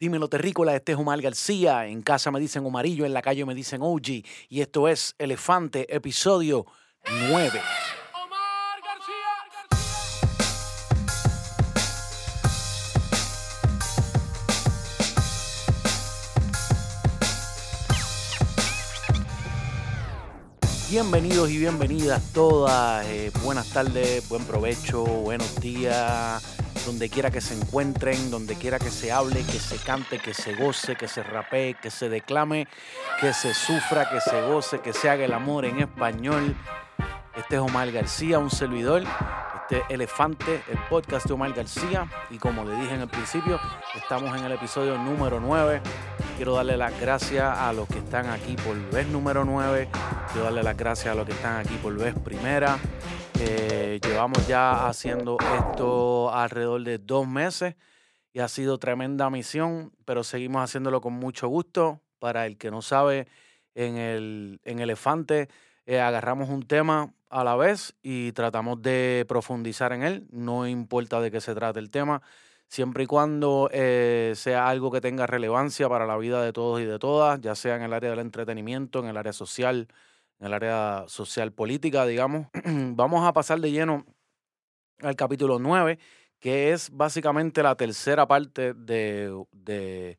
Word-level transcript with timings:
Dímelo 0.00 0.28
Terrícola, 0.28 0.74
este 0.74 0.92
es 0.92 0.98
Omar 0.98 1.20
García. 1.20 1.86
En 1.86 2.00
casa 2.00 2.30
me 2.30 2.40
dicen 2.40 2.64
Omarillo, 2.64 3.04
en 3.04 3.12
la 3.12 3.20
calle 3.20 3.44
me 3.44 3.54
dicen 3.54 3.82
OG. 3.82 4.24
Y 4.48 4.62
esto 4.62 4.88
es 4.88 5.14
Elefante, 5.18 5.94
episodio 5.94 6.64
9. 7.28 7.60
Omar 8.14 8.80
García. 8.82 9.28
Bienvenidos 20.88 21.50
y 21.50 21.58
bienvenidas 21.58 22.22
todas. 22.32 23.04
eh, 23.06 23.30
buenas 23.42 23.68
tardes, 23.68 24.26
buen 24.30 24.46
provecho, 24.46 25.04
buenos 25.04 25.60
días. 25.60 26.42
Donde 26.90 27.08
quiera 27.08 27.30
que 27.30 27.40
se 27.40 27.54
encuentren, 27.54 28.32
donde 28.32 28.56
quiera 28.56 28.80
que 28.80 28.90
se 28.90 29.12
hable, 29.12 29.44
que 29.44 29.60
se 29.60 29.76
cante, 29.76 30.18
que 30.18 30.34
se 30.34 30.56
goce, 30.56 30.96
que 30.96 31.06
se 31.06 31.22
rapee, 31.22 31.74
que 31.80 31.88
se 31.88 32.08
declame, 32.08 32.66
que 33.20 33.32
se 33.32 33.54
sufra, 33.54 34.10
que 34.10 34.20
se 34.20 34.42
goce, 34.42 34.80
que 34.80 34.92
se 34.92 35.08
haga 35.08 35.24
el 35.24 35.32
amor 35.32 35.66
en 35.66 35.78
español. 35.78 36.56
Este 37.36 37.54
es 37.54 37.60
Omar 37.60 37.92
García, 37.92 38.40
un 38.40 38.50
servidor. 38.50 39.04
Este 39.54 39.78
es 39.78 39.82
Elefante, 39.88 40.64
el 40.68 40.78
podcast 40.88 41.26
de 41.26 41.34
Omar 41.34 41.52
García. 41.52 42.10
Y 42.28 42.38
como 42.38 42.64
le 42.64 42.74
dije 42.74 42.96
en 42.96 43.02
el 43.02 43.08
principio, 43.08 43.60
estamos 43.94 44.36
en 44.36 44.44
el 44.44 44.50
episodio 44.50 44.98
número 44.98 45.38
9. 45.38 45.80
Quiero 46.34 46.56
darle 46.56 46.76
las 46.76 47.00
gracias 47.00 47.56
a 47.56 47.72
los 47.72 47.86
que 47.86 47.98
están 47.98 48.28
aquí 48.30 48.56
por 48.56 48.76
vez 48.90 49.06
número 49.06 49.44
9. 49.44 49.88
Quiero 50.32 50.44
darle 50.46 50.64
las 50.64 50.76
gracias 50.76 51.12
a 51.12 51.14
los 51.14 51.24
que 51.24 51.34
están 51.34 51.64
aquí 51.64 51.76
por 51.76 51.96
vez 51.96 52.16
primera. 52.18 52.80
Eh, 53.42 53.98
llevamos 54.02 54.46
ya 54.46 54.86
haciendo 54.86 55.38
esto 55.56 56.30
alrededor 56.30 56.84
de 56.84 56.98
dos 56.98 57.26
meses 57.26 57.74
y 58.34 58.40
ha 58.40 58.48
sido 58.48 58.78
tremenda 58.78 59.30
misión, 59.30 59.92
pero 60.04 60.24
seguimos 60.24 60.62
haciéndolo 60.62 61.00
con 61.00 61.14
mucho 61.14 61.48
gusto. 61.48 62.02
Para 62.18 62.44
el 62.44 62.58
que 62.58 62.70
no 62.70 62.82
sabe, 62.82 63.28
en 63.74 63.96
el 63.96 64.60
en 64.64 64.80
Elefante 64.80 65.48
eh, 65.86 66.00
agarramos 66.00 66.50
un 66.50 66.66
tema 66.66 67.14
a 67.30 67.42
la 67.42 67.56
vez 67.56 67.94
y 68.02 68.32
tratamos 68.32 68.82
de 68.82 69.24
profundizar 69.26 69.94
en 69.94 70.02
él. 70.02 70.26
No 70.30 70.68
importa 70.68 71.20
de 71.20 71.30
qué 71.30 71.40
se 71.40 71.54
trate 71.54 71.78
el 71.78 71.90
tema, 71.90 72.20
siempre 72.68 73.04
y 73.04 73.06
cuando 73.06 73.70
eh, 73.72 74.34
sea 74.36 74.68
algo 74.68 74.90
que 74.90 75.00
tenga 75.00 75.26
relevancia 75.26 75.88
para 75.88 76.06
la 76.06 76.18
vida 76.18 76.42
de 76.42 76.52
todos 76.52 76.80
y 76.80 76.84
de 76.84 76.98
todas, 76.98 77.40
ya 77.40 77.54
sea 77.54 77.76
en 77.76 77.82
el 77.82 77.94
área 77.94 78.10
del 78.10 78.18
entretenimiento, 78.18 78.98
en 79.00 79.06
el 79.06 79.16
área 79.16 79.32
social, 79.32 79.88
en 80.40 80.46
el 80.46 80.54
área 80.54 81.04
social 81.06 81.52
política, 81.52 82.06
digamos. 82.06 82.46
Vamos 82.64 83.26
a 83.26 83.32
pasar 83.32 83.60
de 83.60 83.70
lleno 83.70 84.06
al 85.00 85.14
capítulo 85.16 85.58
9, 85.58 85.98
que 86.38 86.72
es 86.72 86.90
básicamente 86.90 87.62
la 87.62 87.74
tercera 87.76 88.26
parte 88.26 88.72
de, 88.74 90.18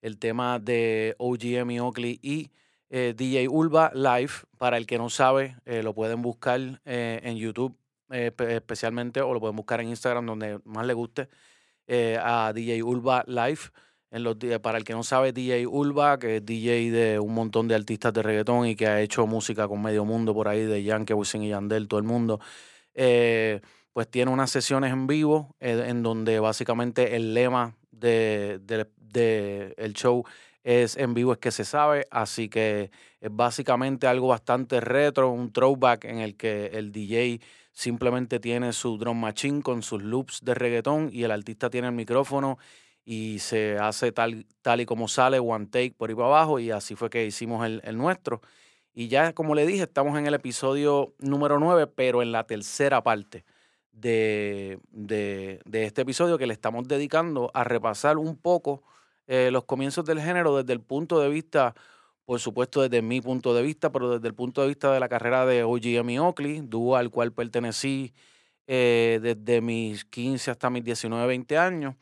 el 0.00 0.18
tema 0.18 0.58
de 0.58 1.14
OGM 1.18 1.70
y 1.72 1.80
Oakley 1.80 2.18
y 2.22 2.50
eh, 2.90 3.14
DJ 3.16 3.48
Ulva 3.48 3.90
Live. 3.94 4.32
Para 4.56 4.76
el 4.78 4.86
que 4.86 4.98
no 4.98 5.10
sabe, 5.10 5.56
eh, 5.66 5.82
lo 5.82 5.94
pueden 5.94 6.22
buscar 6.22 6.60
eh, 6.84 7.20
en 7.22 7.36
YouTube 7.36 7.76
espe- 8.08 8.50
especialmente 8.52 9.20
o 9.20 9.34
lo 9.34 9.40
pueden 9.40 9.56
buscar 9.56 9.80
en 9.80 9.88
Instagram 9.88 10.24
donde 10.26 10.60
más 10.64 10.86
le 10.86 10.94
guste 10.94 11.28
a 12.20 12.52
DJ 12.54 12.82
Ulva 12.82 13.24
Live. 13.26 13.60
En 14.10 14.22
los, 14.22 14.36
para 14.62 14.78
el 14.78 14.84
que 14.84 14.94
no 14.94 15.02
sabe, 15.02 15.32
DJ 15.32 15.66
Ulva, 15.66 16.18
que 16.18 16.36
es 16.36 16.46
DJ 16.46 16.90
de 16.90 17.18
un 17.18 17.34
montón 17.34 17.68
de 17.68 17.74
artistas 17.74 18.12
de 18.14 18.22
reggaetón 18.22 18.66
y 18.66 18.74
que 18.74 18.86
ha 18.86 19.02
hecho 19.02 19.26
música 19.26 19.68
con 19.68 19.82
medio 19.82 20.04
mundo 20.06 20.32
por 20.32 20.48
ahí, 20.48 20.64
de 20.64 20.82
Yankee, 20.82 21.12
Wisin 21.12 21.42
y 21.42 21.50
Yandel, 21.50 21.88
todo 21.88 22.00
el 22.00 22.06
mundo, 22.06 22.40
eh, 22.94 23.60
pues 23.92 24.08
tiene 24.10 24.30
unas 24.30 24.50
sesiones 24.50 24.92
en 24.92 25.06
vivo 25.06 25.54
eh, 25.60 25.84
en 25.88 26.02
donde 26.02 26.40
básicamente 26.40 27.16
el 27.16 27.34
lema 27.34 27.76
de, 27.90 28.58
de- 28.62 28.86
show 29.94 30.24
es 30.64 30.96
en 30.96 31.14
vivo 31.14 31.32
es 31.32 31.38
que 31.38 31.50
se 31.50 31.64
sabe, 31.64 32.06
así 32.10 32.48
que 32.48 32.90
es 33.20 33.30
básicamente 33.34 34.06
algo 34.06 34.28
bastante 34.28 34.80
retro, 34.80 35.30
un 35.30 35.52
throwback 35.52 36.04
en 36.04 36.18
el 36.18 36.36
que 36.36 36.66
el 36.66 36.92
DJ 36.92 37.40
simplemente 37.72 38.40
tiene 38.40 38.72
su 38.72 38.98
drum 38.98 39.18
machine 39.20 39.62
con 39.62 39.82
sus 39.82 40.02
loops 40.02 40.40
de 40.42 40.54
reggaetón 40.54 41.10
y 41.12 41.24
el 41.24 41.30
artista 41.30 41.70
tiene 41.70 41.88
el 41.88 41.94
micrófono 41.94 42.58
y 43.10 43.38
se 43.38 43.78
hace 43.78 44.12
tal, 44.12 44.44
tal 44.60 44.82
y 44.82 44.84
como 44.84 45.08
sale, 45.08 45.38
one 45.38 45.64
take 45.64 45.94
por 45.96 46.10
ahí 46.10 46.14
para 46.14 46.28
abajo 46.28 46.58
y 46.58 46.70
así 46.70 46.94
fue 46.94 47.08
que 47.08 47.24
hicimos 47.24 47.64
el, 47.64 47.80
el 47.84 47.96
nuestro. 47.96 48.42
Y 48.92 49.08
ya 49.08 49.32
como 49.32 49.54
le 49.54 49.66
dije, 49.66 49.84
estamos 49.84 50.18
en 50.18 50.26
el 50.26 50.34
episodio 50.34 51.14
número 51.18 51.58
9, 51.58 51.86
pero 51.86 52.20
en 52.20 52.32
la 52.32 52.44
tercera 52.44 53.02
parte 53.02 53.46
de, 53.92 54.78
de, 54.90 55.58
este 55.72 56.02
episodio 56.02 56.36
que 56.36 56.46
le 56.46 56.52
estamos 56.52 56.86
dedicando 56.86 57.50
a 57.54 57.64
repasar 57.64 58.18
un 58.18 58.36
poco 58.36 58.82
eh, 59.26 59.48
los 59.52 59.64
comienzos 59.64 60.04
del 60.04 60.20
género 60.20 60.58
desde 60.58 60.74
el 60.74 60.82
punto 60.82 61.18
de 61.18 61.30
vista, 61.30 61.74
por 62.26 62.40
supuesto 62.40 62.82
desde 62.82 63.00
mi 63.00 63.22
punto 63.22 63.54
de 63.54 63.62
vista, 63.62 63.90
pero 63.90 64.10
desde 64.10 64.28
el 64.28 64.34
punto 64.34 64.60
de 64.60 64.68
vista 64.68 64.92
de 64.92 65.00
la 65.00 65.08
carrera 65.08 65.46
de 65.46 65.64
OGM 65.64 66.20
Oakley, 66.20 66.60
dúo 66.60 66.94
al 66.94 67.08
cual 67.08 67.32
pertenecí 67.32 68.12
eh, 68.66 69.18
desde 69.22 69.62
mis 69.62 70.04
15 70.04 70.50
hasta 70.50 70.68
mis 70.68 70.84
19, 70.84 71.26
20 71.26 71.56
años. 71.56 71.94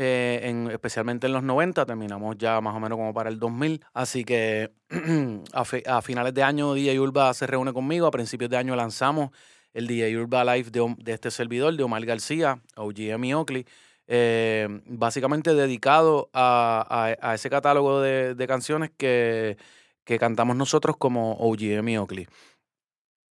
Eh, 0.00 0.40
en, 0.44 0.70
especialmente 0.70 1.26
en 1.26 1.32
los 1.32 1.42
90, 1.42 1.84
terminamos 1.84 2.38
ya 2.38 2.60
más 2.60 2.76
o 2.76 2.78
menos 2.78 2.96
como 2.96 3.12
para 3.12 3.30
el 3.30 3.40
2000. 3.40 3.84
Así 3.92 4.24
que 4.24 4.70
a, 5.52 5.64
fi- 5.64 5.82
a 5.86 6.00
finales 6.02 6.32
de 6.34 6.44
año 6.44 6.72
DJ 6.72 7.00
Urba 7.00 7.34
se 7.34 7.48
reúne 7.48 7.72
conmigo, 7.72 8.06
a 8.06 8.12
principios 8.12 8.48
de 8.48 8.58
año 8.58 8.76
lanzamos 8.76 9.30
el 9.74 9.88
DJ 9.88 10.16
Urba 10.16 10.44
Live 10.44 10.70
de, 10.70 10.94
de 10.98 11.12
este 11.12 11.32
servidor, 11.32 11.76
de 11.76 11.82
Omar 11.82 12.04
García, 12.06 12.62
OGM 12.76 13.24
y 13.24 13.34
Oakley, 13.34 13.66
eh, 14.06 14.68
básicamente 14.86 15.52
dedicado 15.54 16.30
a, 16.32 17.16
ese 17.34 17.50
catálogo 17.50 18.00
de, 18.00 18.46
canciones 18.46 18.90
que, 18.96 19.56
cantamos 20.20 20.56
nosotros 20.56 20.96
como 20.96 21.32
OGM 21.32 21.88
y 21.88 21.98
Oakley. 21.98 22.28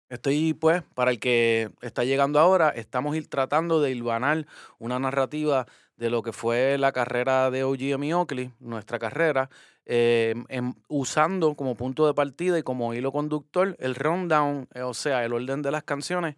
Estoy, 0.08 0.54
pues, 0.54 0.82
para 0.94 1.10
el 1.10 1.18
que 1.18 1.70
está 1.80 2.04
llegando 2.04 2.38
ahora, 2.38 2.70
estamos 2.70 3.16
tratando 3.28 3.80
de 3.80 3.90
hilvanar 3.92 4.46
una 4.78 4.98
narrativa 4.98 5.66
de 5.96 6.10
lo 6.10 6.22
que 6.22 6.32
fue 6.32 6.78
la 6.78 6.92
carrera 6.92 7.50
de 7.50 7.64
OGM 7.64 8.04
y 8.06 8.12
Oakley, 8.12 8.52
nuestra 8.60 8.98
carrera, 8.98 9.50
eh, 9.86 10.34
en- 10.48 10.74
usando 10.88 11.54
como 11.54 11.74
punto 11.76 12.06
de 12.06 12.14
partida 12.14 12.58
y 12.58 12.62
como 12.62 12.92
hilo 12.94 13.12
conductor 13.12 13.76
el 13.78 13.94
rundown, 13.94 14.68
eh, 14.74 14.82
o 14.82 14.94
sea, 14.94 15.24
el 15.24 15.32
orden 15.32 15.62
de 15.62 15.70
las 15.70 15.84
canciones 15.84 16.36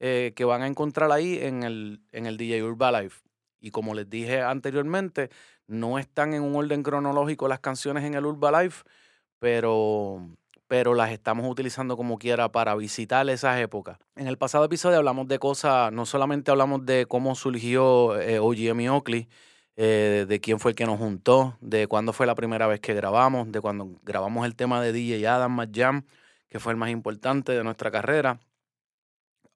eh, 0.00 0.32
que 0.34 0.44
van 0.44 0.62
a 0.62 0.66
encontrar 0.66 1.12
ahí 1.12 1.38
en 1.42 1.62
el, 1.62 2.00
en 2.12 2.26
el 2.26 2.36
DJ 2.38 2.62
Urba 2.64 2.90
Live. 2.92 3.14
Y 3.60 3.70
como 3.70 3.94
les 3.94 4.08
dije 4.08 4.40
anteriormente, 4.40 5.30
no 5.66 5.98
están 5.98 6.32
en 6.34 6.42
un 6.42 6.56
orden 6.56 6.82
cronológico 6.82 7.48
las 7.48 7.60
canciones 7.60 8.04
en 8.04 8.14
el 8.14 8.24
Urba 8.26 8.62
Live, 8.62 8.74
pero, 9.38 10.26
pero 10.70 10.94
las 10.94 11.10
estamos 11.10 11.50
utilizando 11.50 11.96
como 11.96 12.16
quiera 12.16 12.52
para 12.52 12.76
visitar 12.76 13.28
esas 13.28 13.58
épocas. 13.58 13.98
En 14.14 14.28
el 14.28 14.38
pasado 14.38 14.64
episodio 14.64 14.98
hablamos 14.98 15.26
de 15.26 15.40
cosas, 15.40 15.92
no 15.92 16.06
solamente 16.06 16.52
hablamos 16.52 16.86
de 16.86 17.06
cómo 17.06 17.34
surgió 17.34 18.16
eh, 18.20 18.38
OGM 18.38 18.80
y 18.82 18.88
Oakley, 18.88 19.28
eh, 19.74 20.26
de 20.28 20.40
quién 20.40 20.60
fue 20.60 20.70
el 20.70 20.76
que 20.76 20.86
nos 20.86 21.00
juntó, 21.00 21.56
de 21.60 21.88
cuándo 21.88 22.12
fue 22.12 22.24
la 22.24 22.36
primera 22.36 22.68
vez 22.68 22.78
que 22.78 22.94
grabamos, 22.94 23.50
de 23.50 23.60
cuando 23.60 23.98
grabamos 24.04 24.46
el 24.46 24.54
tema 24.54 24.80
de 24.80 24.92
DJ 24.92 25.26
Adam 25.26 25.58
Jam, 25.74 26.04
que 26.48 26.60
fue 26.60 26.72
el 26.72 26.76
más 26.76 26.90
importante 26.90 27.50
de 27.50 27.64
nuestra 27.64 27.90
carrera. 27.90 28.38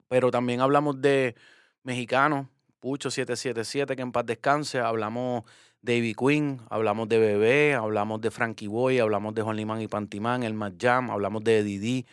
Pero 0.09 0.33
también 0.33 0.63
hablamos 0.63 1.01
de 1.01 1.37
mexicanos, 1.85 2.49
Pucho 2.81 3.13
777, 3.13 3.95
que 3.95 4.03
en 4.03 4.11
paz 4.11 4.27
descanse, 4.27 4.81
hablamos 4.81 5.45
de 5.84 5.99
Ivy 5.99 6.15
Queen, 6.15 6.61
hablamos 6.71 7.11
de 7.11 7.19
Bebé, 7.19 7.75
hablamos 7.75 8.19
de 8.22 8.31
Frankie 8.31 8.69
Boy, 8.69 9.00
hablamos 9.00 9.34
de 9.34 9.43
Juan 9.43 9.56
Limán 9.56 9.83
y 9.83 9.87
Pantimán, 9.87 10.43
el 10.43 10.55
Más 10.55 10.72
Jam, 10.81 11.11
hablamos 11.11 11.45
de 11.45 11.62
Didi, 11.62 12.06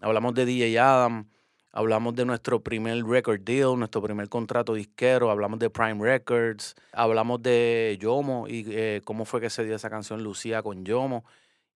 hablamos 0.00 0.34
de 0.34 0.44
DJ 0.44 0.80
Adam, 0.80 1.28
hablamos 1.70 2.16
de 2.16 2.24
nuestro 2.24 2.64
primer 2.64 3.04
record 3.04 3.40
deal, 3.42 3.78
nuestro 3.78 4.02
primer 4.02 4.28
contrato 4.28 4.74
disquero, 4.74 5.30
hablamos 5.30 5.60
de 5.60 5.70
Prime 5.70 6.02
Records, 6.02 6.74
hablamos 6.92 7.40
de 7.40 7.96
Yomo 8.00 8.48
y 8.48 8.64
eh, 8.66 9.00
cómo 9.04 9.24
fue 9.24 9.40
que 9.40 9.48
se 9.48 9.64
dio 9.64 9.76
esa 9.76 9.90
canción 9.90 10.24
Lucía 10.24 10.64
con 10.64 10.84
Yomo. 10.84 11.24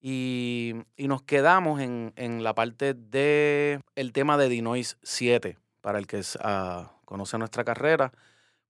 Y, 0.01 0.73
y 0.95 1.07
nos 1.07 1.21
quedamos 1.21 1.81
en, 1.81 2.13
en 2.15 2.43
la 2.43 2.55
parte 2.55 2.95
de 2.95 3.79
el 3.93 4.11
tema 4.11 4.37
de 4.37 4.49
Dinois 4.49 4.97
7, 5.03 5.59
para 5.81 5.99
el 5.99 6.07
que 6.07 6.21
ah, 6.39 6.93
conoce 7.05 7.37
nuestra 7.37 7.63
carrera. 7.63 8.11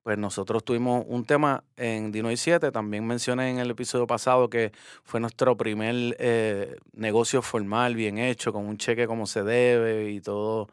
Pues 0.08 0.18
nosotros 0.18 0.64
tuvimos 0.64 1.04
un 1.10 1.26
tema 1.26 1.66
en 1.76 2.14
Dinois 2.14 2.40
7, 2.40 2.72
también 2.72 3.06
mencioné 3.06 3.50
en 3.50 3.60
el 3.60 3.72
episodio 3.72 4.08
pasado 4.08 4.50
que 4.50 4.72
fue 5.04 5.20
nuestro 5.20 5.58
primer 5.58 6.16
eh, 6.18 6.78
negocio 6.94 7.42
formal, 7.42 7.94
bien 7.94 8.18
hecho, 8.18 8.54
con 8.54 8.66
un 8.68 8.78
cheque 8.78 9.06
como 9.06 9.26
se 9.28 9.44
debe 9.44 10.10
y 10.12 10.22
todo 10.22 10.70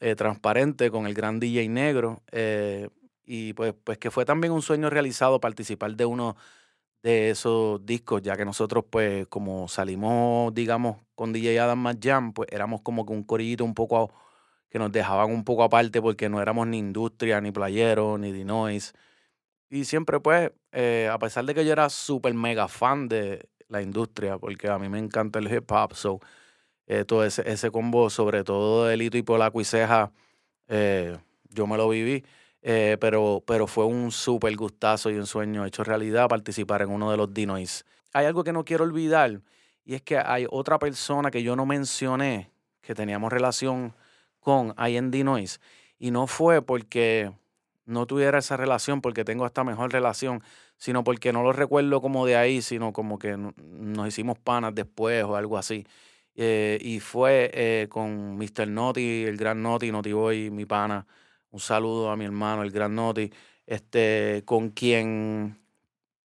eh, 0.00 0.16
transparente, 0.16 0.90
con 0.90 1.06
el 1.06 1.14
gran 1.14 1.40
DJ 1.40 1.68
negro. 1.70 2.22
eh, 2.32 2.90
y 3.24 3.54
pues, 3.54 3.74
pues 3.84 3.98
que 3.98 4.10
fue 4.10 4.24
también 4.24 4.52
un 4.52 4.62
sueño 4.62 4.90
realizado 4.90 5.40
participar 5.40 5.96
de 5.96 6.06
uno 6.06 6.36
de 7.02 7.30
esos 7.30 7.84
discos, 7.86 8.22
ya 8.22 8.36
que 8.36 8.44
nosotros, 8.44 8.84
pues, 8.90 9.26
como 9.28 9.68
salimos, 9.68 10.54
digamos, 10.54 10.98
con 11.14 11.32
DJ 11.32 11.64
Adam 11.64 11.86
Jam, 12.00 12.32
pues 12.32 12.48
éramos 12.52 12.82
como 12.82 13.06
que 13.06 13.12
un 13.12 13.24
corillito 13.24 13.64
un 13.64 13.74
poco 13.74 13.98
a- 13.98 14.29
que 14.70 14.78
nos 14.78 14.92
dejaban 14.92 15.30
un 15.30 15.44
poco 15.44 15.64
aparte 15.64 16.00
porque 16.00 16.28
no 16.28 16.40
éramos 16.40 16.66
ni 16.66 16.78
industria, 16.78 17.40
ni 17.40 17.52
playero, 17.52 18.18
ni 18.18 18.32
Dinois. 18.32 18.94
y 19.70 19.84
siempre 19.84 20.20
pues, 20.20 20.52
eh, 20.72 21.08
a 21.12 21.18
pesar 21.18 21.44
de 21.44 21.54
que 21.54 21.64
yo 21.64 21.72
era 21.72 21.90
súper 21.90 22.34
mega 22.34 22.68
fan 22.68 23.08
de 23.08 23.48
la 23.68 23.82
industria, 23.82 24.38
porque 24.38 24.68
a 24.68 24.78
mí 24.78 24.88
me 24.88 24.98
encanta 24.98 25.38
el 25.40 25.52
hip 25.52 25.70
hop, 25.70 25.94
so, 25.94 26.20
eh, 26.86 27.04
todo 27.04 27.24
ese, 27.24 27.70
combo, 27.70 28.10
sobre 28.10 28.44
todo 28.44 28.86
de 28.86 28.96
Lito 28.96 29.18
y 29.18 29.22
Polaco 29.22 29.60
y 29.60 29.64
Ceja, 29.64 30.12
eh, 30.68 31.18
yo 31.50 31.66
me 31.66 31.76
lo 31.76 31.88
viví. 31.88 32.24
pero, 33.00 33.42
pero 33.46 33.66
fue 33.66 33.86
un 33.86 34.10
súper 34.12 34.54
gustazo 34.56 35.10
y 35.10 35.16
un 35.16 35.26
sueño 35.26 35.64
hecho 35.66 35.84
realidad 35.84 36.28
participar 36.28 36.82
en 36.82 36.90
uno 36.90 37.10
de 37.10 37.16
los 37.16 37.32
Dinois. 37.32 37.84
Hay 38.12 38.26
algo 38.26 38.44
que 38.44 38.52
no 38.52 38.64
quiero 38.64 38.84
olvidar 38.84 39.40
y 39.84 39.94
es 39.94 40.02
que 40.02 40.18
hay 40.18 40.46
otra 40.50 40.78
persona 40.78 41.30
que 41.30 41.42
yo 41.42 41.56
no 41.56 41.66
mencioné 41.66 42.50
que 42.80 42.94
teníamos 42.94 43.32
relación 43.32 43.94
con 44.40 44.74
en 44.76 45.10
Dinois 45.10 45.60
y 45.98 46.10
no 46.10 46.26
fue 46.26 46.62
porque 46.62 47.32
no 47.84 48.06
tuviera 48.06 48.38
esa 48.38 48.56
relación, 48.56 49.00
porque 49.00 49.24
tengo 49.24 49.46
esta 49.46 49.64
mejor 49.64 49.92
relación, 49.92 50.42
sino 50.76 51.04
porque 51.04 51.32
no 51.32 51.42
lo 51.42 51.52
recuerdo 51.52 52.00
como 52.00 52.24
de 52.26 52.36
ahí, 52.36 52.62
sino 52.62 52.92
como 52.92 53.18
que 53.18 53.36
nos 53.36 54.08
hicimos 54.08 54.38
panas 54.38 54.74
después 54.74 55.24
o 55.24 55.36
algo 55.36 55.58
así. 55.58 55.86
Eh, 56.36 56.78
y 56.80 57.00
fue 57.00 57.50
eh, 57.52 57.88
con 57.90 58.36
Mr. 58.38 58.68
Noti, 58.68 59.24
el 59.24 59.36
gran 59.36 59.62
Noti, 59.62 59.92
Noti 59.92 60.12
Boy, 60.12 60.50
mi 60.50 60.64
pana. 60.66 61.06
Un 61.50 61.60
saludo 61.60 62.10
a 62.10 62.16
mi 62.16 62.24
hermano, 62.24 62.62
el 62.62 62.70
gran 62.70 62.94
Noti, 62.94 63.30
este, 63.66 64.42
con 64.46 64.70
quien 64.70 65.58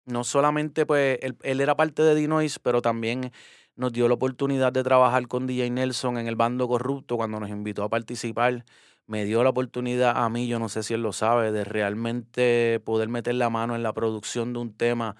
no 0.06 0.24
solamente 0.24 0.86
pues 0.86 1.18
él, 1.22 1.36
él 1.42 1.60
era 1.60 1.76
parte 1.76 2.02
de 2.02 2.14
Dinois, 2.14 2.58
pero 2.60 2.80
también 2.80 3.32
nos 3.76 3.92
dio 3.92 4.08
la 4.08 4.14
oportunidad 4.14 4.72
de 4.72 4.82
trabajar 4.82 5.28
con 5.28 5.46
DJ 5.46 5.70
Nelson 5.70 6.18
en 6.18 6.26
el 6.26 6.36
bando 6.36 6.66
corrupto 6.68 7.16
cuando 7.16 7.40
nos 7.40 7.50
invitó 7.50 7.84
a 7.84 7.88
participar 7.88 8.64
me 9.06 9.24
dio 9.24 9.42
la 9.44 9.50
oportunidad 9.50 10.16
a 10.16 10.28
mí, 10.28 10.48
yo 10.48 10.58
no 10.58 10.68
sé 10.68 10.82
si 10.82 10.94
él 10.94 11.02
lo 11.02 11.12
sabe, 11.12 11.52
de 11.52 11.64
realmente 11.64 12.80
poder 12.84 13.08
meter 13.08 13.34
la 13.36 13.50
mano 13.50 13.76
en 13.76 13.82
la 13.82 13.92
producción 13.92 14.52
de 14.52 14.58
un 14.58 14.74
tema 14.76 15.16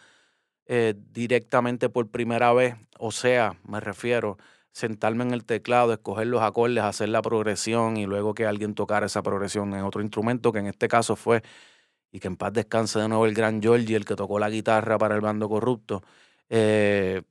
eh, 0.66 0.94
directamente 1.12 1.88
por 1.88 2.08
primera 2.10 2.52
vez. 2.52 2.76
O 2.98 3.12
sea, 3.12 3.58
me 3.64 3.80
refiero, 3.80 4.38
sentarme 4.72 5.24
en 5.24 5.32
el 5.32 5.44
teclado, 5.44 5.92
escoger 5.92 6.26
los 6.26 6.42
acordes, 6.42 6.84
hacer 6.84 7.08
la 7.10 7.22
progresión 7.22 7.96
y 7.96 8.06
luego 8.06 8.34
que 8.34 8.46
alguien 8.46 8.74
tocara 8.74 9.06
esa 9.06 9.22
progresión 9.22 9.74
en 9.74 9.82
otro 9.84 10.02
instrumento, 10.02 10.52
que 10.52 10.58
en 10.60 10.66
este 10.66 10.88
caso 10.88 11.16
fue, 11.16 11.42
y 12.12 12.20
que 12.20 12.28
en 12.28 12.36
paz 12.36 12.52
descanse 12.52 12.98
de 13.00 13.08
nuevo 13.08 13.26
el 13.26 13.34
gran 13.34 13.62
Georgie, 13.62 13.96
el 13.96 14.04
que 14.04 14.16
tocó 14.16 14.38
la 14.38 14.50
guitarra 14.50 14.98
para 14.98 15.14
el 15.14 15.20
bando 15.20 15.48
corrupto. 15.48 16.02
Eh, 16.48 17.22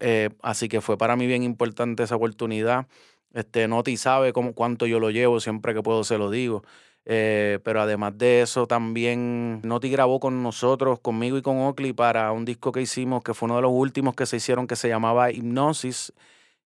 eh, 0.00 0.30
así 0.42 0.68
que 0.68 0.80
fue 0.80 0.96
para 0.98 1.16
mí 1.16 1.26
bien 1.26 1.42
importante 1.42 2.02
esa 2.02 2.16
oportunidad. 2.16 2.86
Este, 3.32 3.68
Noti 3.68 3.96
sabe 3.96 4.32
cómo, 4.32 4.54
cuánto 4.54 4.86
yo 4.86 5.00
lo 5.00 5.10
llevo, 5.10 5.40
siempre 5.40 5.74
que 5.74 5.82
puedo 5.82 6.04
se 6.04 6.18
lo 6.18 6.30
digo. 6.30 6.64
Eh, 7.08 7.60
pero 7.62 7.80
además 7.80 8.18
de 8.18 8.42
eso, 8.42 8.66
también 8.66 9.60
Noti 9.62 9.90
grabó 9.90 10.18
con 10.18 10.42
nosotros, 10.42 10.98
conmigo 11.00 11.38
y 11.38 11.42
con 11.42 11.58
Oakley, 11.58 11.92
para 11.92 12.32
un 12.32 12.44
disco 12.44 12.72
que 12.72 12.82
hicimos, 12.82 13.22
que 13.22 13.34
fue 13.34 13.46
uno 13.46 13.56
de 13.56 13.62
los 13.62 13.70
últimos 13.72 14.14
que 14.14 14.26
se 14.26 14.38
hicieron, 14.38 14.66
que 14.66 14.74
se 14.76 14.88
llamaba 14.88 15.30
Hipnosis. 15.30 16.12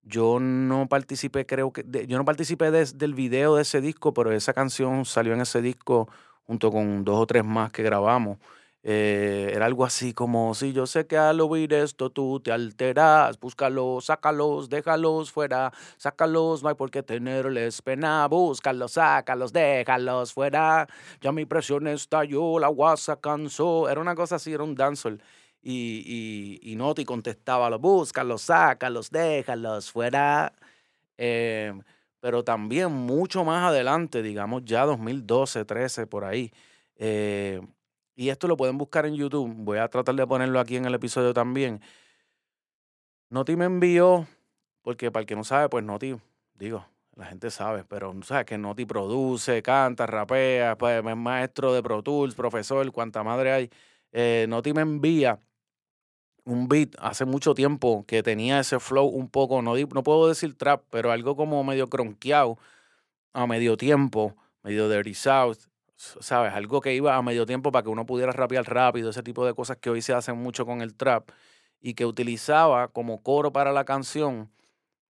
Yo 0.04 0.40
no 0.40 0.88
participé, 0.88 1.46
creo 1.46 1.74
que, 1.74 1.84
yo 2.08 2.18
no 2.18 2.26
participé 2.26 2.72
del 2.72 3.14
video 3.14 3.56
de 3.56 3.64
ese 3.64 3.82
disco, 3.82 4.14
pero 4.14 4.32
esa 4.32 4.54
canción 4.54 5.06
salió 5.06 5.34
en 5.34 5.42
ese 5.42 5.62
disco 5.62 6.10
junto 6.44 6.72
con 6.72 7.04
dos 7.04 7.18
o 7.20 7.28
tres 7.28 7.44
más 7.44 7.72
que 7.72 7.84
grabamos. 7.84 8.38
Eh, 8.84 9.52
era 9.54 9.66
algo 9.66 9.84
así 9.86 10.14
como, 10.14 10.56
si 10.56 10.72
yo 10.72 10.88
sé 10.88 11.06
que 11.06 11.18
al 11.18 11.42
oír 11.42 11.74
esto 11.74 12.12
tú 12.12 12.40
te 12.40 12.52
alteras, 12.54 13.38
búscalos, 13.40 14.06
sácalos, 14.06 14.70
déjalos 14.70 15.32
fuera, 15.34 15.74
sácalos, 15.98 16.64
no 16.64 16.70
hay 16.70 16.76
por 16.76 16.90
qué 16.90 17.04
tenerles 17.04 17.82
pena, 17.82 18.26
búscalos, 18.30 18.94
sácalos, 18.94 19.52
déjalos 19.52 20.34
fuera, 20.34 20.88
ya 21.20 21.32
mi 21.34 21.46
presión 21.46 21.88
estalló, 21.88 22.58
la 22.60 22.70
guasa 22.70 23.18
cansó, 23.20 23.90
era 23.90 24.00
una 24.00 24.16
cosa 24.16 24.36
así, 24.38 24.54
era 24.54 24.64
un 24.64 24.76
dancehall. 24.76 25.22
Y, 25.62 26.60
y, 26.64 26.72
y 26.72 26.76
Noti 26.78 27.04
contestaba, 27.04 27.70
búscalos, 27.78 28.44
sácalos, 28.44 29.12
déjalos 29.12 29.92
fuera. 29.92 30.54
Eh, 31.18 31.74
pero 32.22 32.44
también 32.44 32.92
mucho 32.92 33.44
más 33.44 33.64
adelante, 33.70 34.22
digamos 34.22 34.64
ya 34.66 34.86
2012, 34.86 35.66
13, 35.66 36.08
por 36.08 36.26
ahí, 36.26 36.52
eh, 36.98 37.62
y 38.20 38.32
esto 38.32 38.50
lo 38.50 38.58
pueden 38.58 38.78
buscar 38.78 39.06
en 39.06 39.16
YouTube. 39.16 39.50
Voy 39.60 39.78
a 39.78 39.88
tratar 39.88 40.14
de 40.14 40.28
ponerlo 40.28 40.60
aquí 40.60 40.76
en 40.76 40.84
el 40.84 40.94
episodio 40.94 41.34
también. 41.34 41.80
Noti 43.30 43.56
me 43.56 43.64
envió, 43.64 44.28
porque 44.82 45.10
para 45.10 45.22
el 45.22 45.26
que 45.26 45.38
no 45.38 45.46
sabe, 45.46 45.70
pues 45.70 45.86
Noti, 45.86 46.18
digo, 46.54 46.86
la 47.16 47.28
gente 47.28 47.50
sabe, 47.50 47.86
pero 47.86 48.14
no 48.14 48.22
sabe 48.24 48.44
que 48.44 48.58
Noti 48.58 48.86
produce, 48.86 49.64
canta, 49.64 50.06
rapea, 50.06 50.78
pues 50.78 51.02
es 51.02 51.16
maestro 51.16 51.74
de 51.74 51.82
Pro 51.82 52.04
Tools, 52.04 52.36
profesor, 52.36 52.92
cuanta 52.92 53.24
madre 53.24 53.54
hay. 53.54 53.70
Eh, 54.12 54.48
Noti 54.50 54.74
me 54.74 54.82
envía 54.82 55.40
un 56.44 56.68
beat 56.68 56.98
hace 57.00 57.24
mucho 57.24 57.54
tiempo 57.54 58.04
que 58.06 58.22
tenía 58.22 58.60
ese 58.60 58.82
flow 58.82 59.08
un 59.08 59.30
poco, 59.30 59.62
no, 59.62 59.76
no 59.78 60.04
puedo 60.04 60.28
decir 60.28 60.58
trap, 60.58 60.84
pero 60.90 61.14
algo 61.14 61.38
como 61.38 61.64
medio 61.64 61.88
cronqueado 61.88 62.58
a 63.32 63.48
medio 63.48 63.78
tiempo, 63.78 64.36
medio 64.62 64.90
dirty 64.90 65.14
south, 65.14 65.70
¿sabes? 66.00 66.54
Algo 66.54 66.82
que 66.82 66.94
iba 66.94 67.16
a 67.16 67.22
medio 67.22 67.46
tiempo 67.46 67.72
para 67.72 67.84
que 67.84 67.90
uno 67.90 68.06
pudiera 68.06 68.32
rapear 68.32 68.66
rápido, 68.66 69.10
ese 69.10 69.24
tipo 69.24 69.46
de 69.46 69.54
cosas 69.54 69.78
que 69.78 69.90
hoy 69.90 70.02
se 70.02 70.14
hacen 70.14 70.38
mucho 70.38 70.66
con 70.66 70.82
el 70.82 70.96
trap, 70.96 71.30
y 71.82 71.94
que 71.94 72.06
utilizaba 72.06 72.90
como 72.90 73.24
coro 73.24 73.52
para 73.54 73.72
la 73.72 73.86
canción 73.86 74.52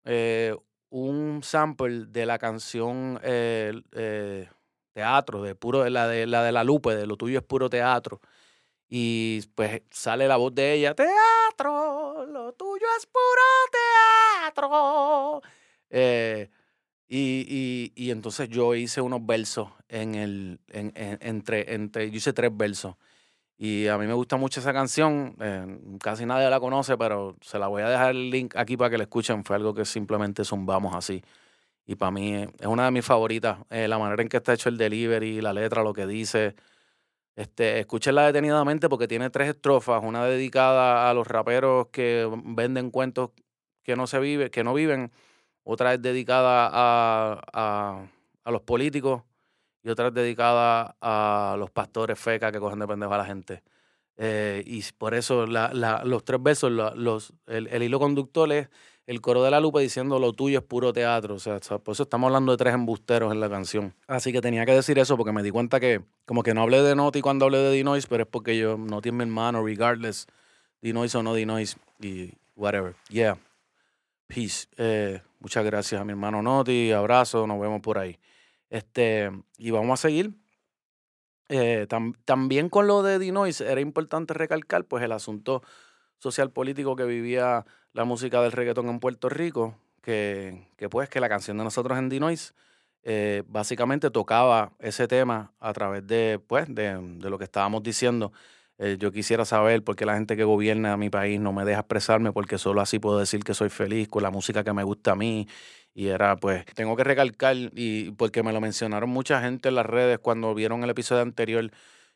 eh, 0.06 0.56
un 0.90 1.42
sample 1.44 2.06
de 2.08 2.26
la 2.26 2.40
canción 2.40 3.20
eh, 3.24 3.74
eh, 3.94 4.50
teatro, 4.94 5.42
de 5.44 5.56
puro, 5.56 5.88
la 5.90 6.08
de 6.08 6.26
la 6.28 6.44
de 6.44 6.52
la 6.52 6.64
Lupe, 6.64 6.96
de 6.96 7.06
lo 7.08 7.18
tuyo 7.18 7.40
es 7.40 7.46
puro 7.46 7.70
teatro. 7.70 8.22
Y 8.90 9.42
pues 9.56 9.84
sale 9.92 10.28
la 10.28 10.38
voz 10.38 10.54
de 10.56 10.74
ella, 10.74 10.96
teatro, 10.96 12.26
lo 12.26 12.54
tuyo 12.54 12.88
es 12.98 13.06
puro 13.06 13.42
teatro. 14.52 15.42
Y, 17.12 17.92
y, 17.96 18.12
entonces 18.12 18.50
yo 18.50 18.76
hice 18.76 19.02
unos 19.02 19.26
versos 19.26 19.70
en 19.88 20.14
el, 20.14 20.60
en, 20.68 20.94
entre, 20.96 21.74
entre, 21.74 22.12
yo 22.12 22.18
hice 22.18 22.34
tres 22.34 22.56
versos. 22.56 22.96
Y 23.58 23.88
a 23.88 23.98
mí 23.98 24.08
me 24.08 24.14
gusta 24.14 24.38
mucho 24.38 24.60
esa 24.62 24.74
canción, 24.74 25.36
eh, 25.42 25.80
casi 26.02 26.26
nadie 26.26 26.50
la 26.50 26.60
conoce, 26.60 26.98
pero 26.98 27.36
se 27.42 27.60
la 27.60 27.68
voy 27.68 27.82
a 27.82 27.90
dejar 27.90 28.12
el 28.12 28.30
link 28.30 28.56
aquí 28.56 28.78
para 28.78 28.92
que 28.92 28.98
la 28.98 29.04
escuchen. 29.06 29.44
Fue 29.44 29.56
algo 29.56 29.74
que 29.74 29.86
simplemente 29.86 30.46
zumbamos 30.46 30.96
así. 30.96 31.24
Y 31.86 31.96
para 31.96 32.12
mí 32.12 32.36
es 32.36 32.68
una 32.68 32.86
de 32.86 32.92
mis 32.92 33.06
favoritas. 33.06 33.60
Eh, 33.72 33.88
la 33.88 33.98
manera 34.00 34.22
en 34.22 34.30
que 34.30 34.38
está 34.38 34.54
hecho 34.54 34.70
el 34.70 34.78
delivery, 34.78 35.42
la 35.42 35.54
letra, 35.54 35.84
lo 35.84 35.94
que 35.94 36.06
dice. 36.06 36.56
Este, 37.36 37.80
escúchenla 37.80 38.28
detenidamente 38.28 38.90
porque 38.90 39.08
tiene 39.08 39.30
tres 39.32 39.50
estrofas. 39.50 40.04
Una 40.04 40.26
dedicada 40.26 41.10
a 41.10 41.14
los 41.16 41.28
raperos 41.28 41.88
que 41.88 42.30
venden 42.46 42.92
cuentos 42.92 43.32
que 43.84 43.96
no 43.96 44.08
se 44.08 44.20
vive, 44.20 44.52
que 44.52 44.64
no 44.64 44.74
viven 44.74 45.12
otra 45.72 45.94
es 45.94 46.02
dedicada 46.02 46.68
a, 46.74 48.08
los 48.46 48.62
políticos 48.62 49.22
y 49.84 49.90
otra 49.90 50.08
es 50.08 50.14
dedicada 50.16 50.96
a 51.00 51.56
los 51.60 51.70
pastores 51.70 52.18
fecas 52.18 52.52
que 52.52 52.60
cogen 52.60 52.80
de 52.80 52.88
pendejo 52.88 53.14
a 53.14 53.20
la 53.20 53.26
gente. 53.26 53.62
Eh, 54.18 54.64
y 54.66 54.84
por 54.98 55.14
eso 55.14 55.46
los 55.46 56.26
tres 56.26 56.42
versos, 56.42 56.72
el, 57.46 57.84
hilo 57.84 58.00
conductor 58.00 58.52
es 58.52 58.68
el 59.06 59.22
coro 59.22 59.44
de 59.44 59.52
la 59.52 59.60
lupa 59.60 59.80
diciendo 59.80 60.18
lo 60.18 60.34
tuyo 60.34 60.58
es 60.58 60.66
puro 60.66 60.92
teatro. 60.92 61.36
O 61.36 61.40
sea, 61.40 61.60
por 61.60 61.92
eso 61.94 62.02
estamos 62.02 62.30
hablando 62.30 62.52
de 62.52 62.58
tres 62.58 62.74
embusteros 62.74 63.32
en 63.32 63.40
la 63.40 63.48
canción. 63.48 63.94
Así 64.08 64.32
que 64.32 64.42
tenía 64.42 64.66
que 64.66 64.74
decir 64.74 64.98
eso 64.98 65.18
porque 65.18 65.32
me 65.32 65.44
di 65.44 65.52
cuenta 65.52 65.80
que, 65.80 66.02
como 66.26 66.42
que 66.42 66.56
no 66.56 66.64
hablé 66.64 66.82
de 66.82 66.96
Noti 66.96 67.22
cuando 67.22 67.46
hablé 67.46 67.60
de 67.60 67.72
Dinois, 67.72 68.08
pero 68.08 68.24
es 68.24 68.30
porque 68.30 68.58
yo, 68.58 68.76
Noti 68.76 69.10
es 69.10 69.14
mi 69.14 69.22
hermano, 69.22 69.64
regardless, 69.64 70.26
Dinois 70.82 71.14
o 71.14 71.22
no 71.22 71.36
Dinois, 71.36 71.78
y 72.02 72.34
whatever. 72.56 72.96
Yeah. 73.10 73.38
Peace. 74.28 74.68
Eh, 74.78 75.22
muchas 75.40 75.66
gracias 75.66 76.00
a 76.00 76.06
mi 76.06 76.12
hermano 76.12 76.42
Noti. 76.42 76.92
Abrazo, 76.92 77.48
nos 77.48 77.60
vemos 77.60 77.82
por 77.82 77.98
ahí. 77.98 78.20
Este, 78.70 79.32
y 79.58 79.72
vamos 79.72 80.00
a 80.00 80.02
seguir. 80.02 80.34
Eh, 81.50 81.88
también 82.26 82.70
con 82.70 82.86
lo 82.86 83.02
de 83.02 83.18
Dinois 83.18 83.60
era 83.62 83.82
importante 83.82 84.36
recalcar 84.36 84.86
pues 84.86 85.04
el 85.04 85.12
asunto 85.12 85.64
social 86.20 86.52
político 86.52 86.96
que 86.96 87.06
vivía 87.06 87.66
la 87.94 88.04
música 88.04 88.42
del 88.42 88.52
reggaetón 88.52 88.88
en 88.88 89.00
Puerto 89.00 89.30
Rico, 89.30 89.76
que, 90.04 90.68
pues 90.92 91.10
que 91.10 91.20
la 91.20 91.30
canción 91.30 91.58
de 91.58 91.64
nosotros 91.64 91.98
en 91.98 92.10
Dinois 92.10 92.54
eh, 93.02 93.44
básicamente 93.48 94.12
tocaba 94.12 94.74
ese 94.78 95.08
tema 95.08 95.54
a 95.60 95.74
través 95.74 96.06
de, 96.06 96.40
pues, 96.46 96.68
de 96.68 97.30
lo 97.30 97.38
que 97.40 97.46
estábamos 97.46 97.82
diciendo 97.82 98.32
eh, 98.82 98.96
yo 98.98 99.12
quisiera 99.12 99.44
saber 99.44 99.84
por 99.84 99.98
qué 99.98 100.06
la 100.06 100.16
gente 100.16 100.38
que 100.38 100.46
gobierna 100.46 100.96
mi 100.96 101.10
país 101.10 101.40
no 101.42 101.52
me 101.52 101.66
deja 101.66 101.82
expresarme, 101.82 102.32
porque 102.32 102.58
solo 102.58 102.80
así 102.80 102.98
puedo 102.98 103.20
decir 103.20 103.44
que 103.44 103.54
soy 103.54 103.70
feliz 103.70 104.08
con 104.08 104.24
la 104.24 104.32
música 104.32 104.64
que 104.64 104.72
me 104.72 104.84
gusta 104.84 105.12
a 105.12 105.16
mí. 105.16 105.48
Y 105.94 106.08
era, 106.08 106.38
pues, 106.38 106.66
tengo 106.76 106.96
que 106.96 107.04
recalcar, 107.04 107.58
y 107.58 108.12
porque 108.12 108.42
me 108.42 108.54
lo 108.54 108.62
mencionaron 108.62 109.10
mucha 109.10 109.42
gente 109.42 109.68
en 109.70 109.76
las 109.76 109.86
redes 109.86 110.20
cuando 110.20 110.56
vieron 110.56 110.84
el 110.84 110.90
episodio 110.92 111.24
anterior, 111.24 111.72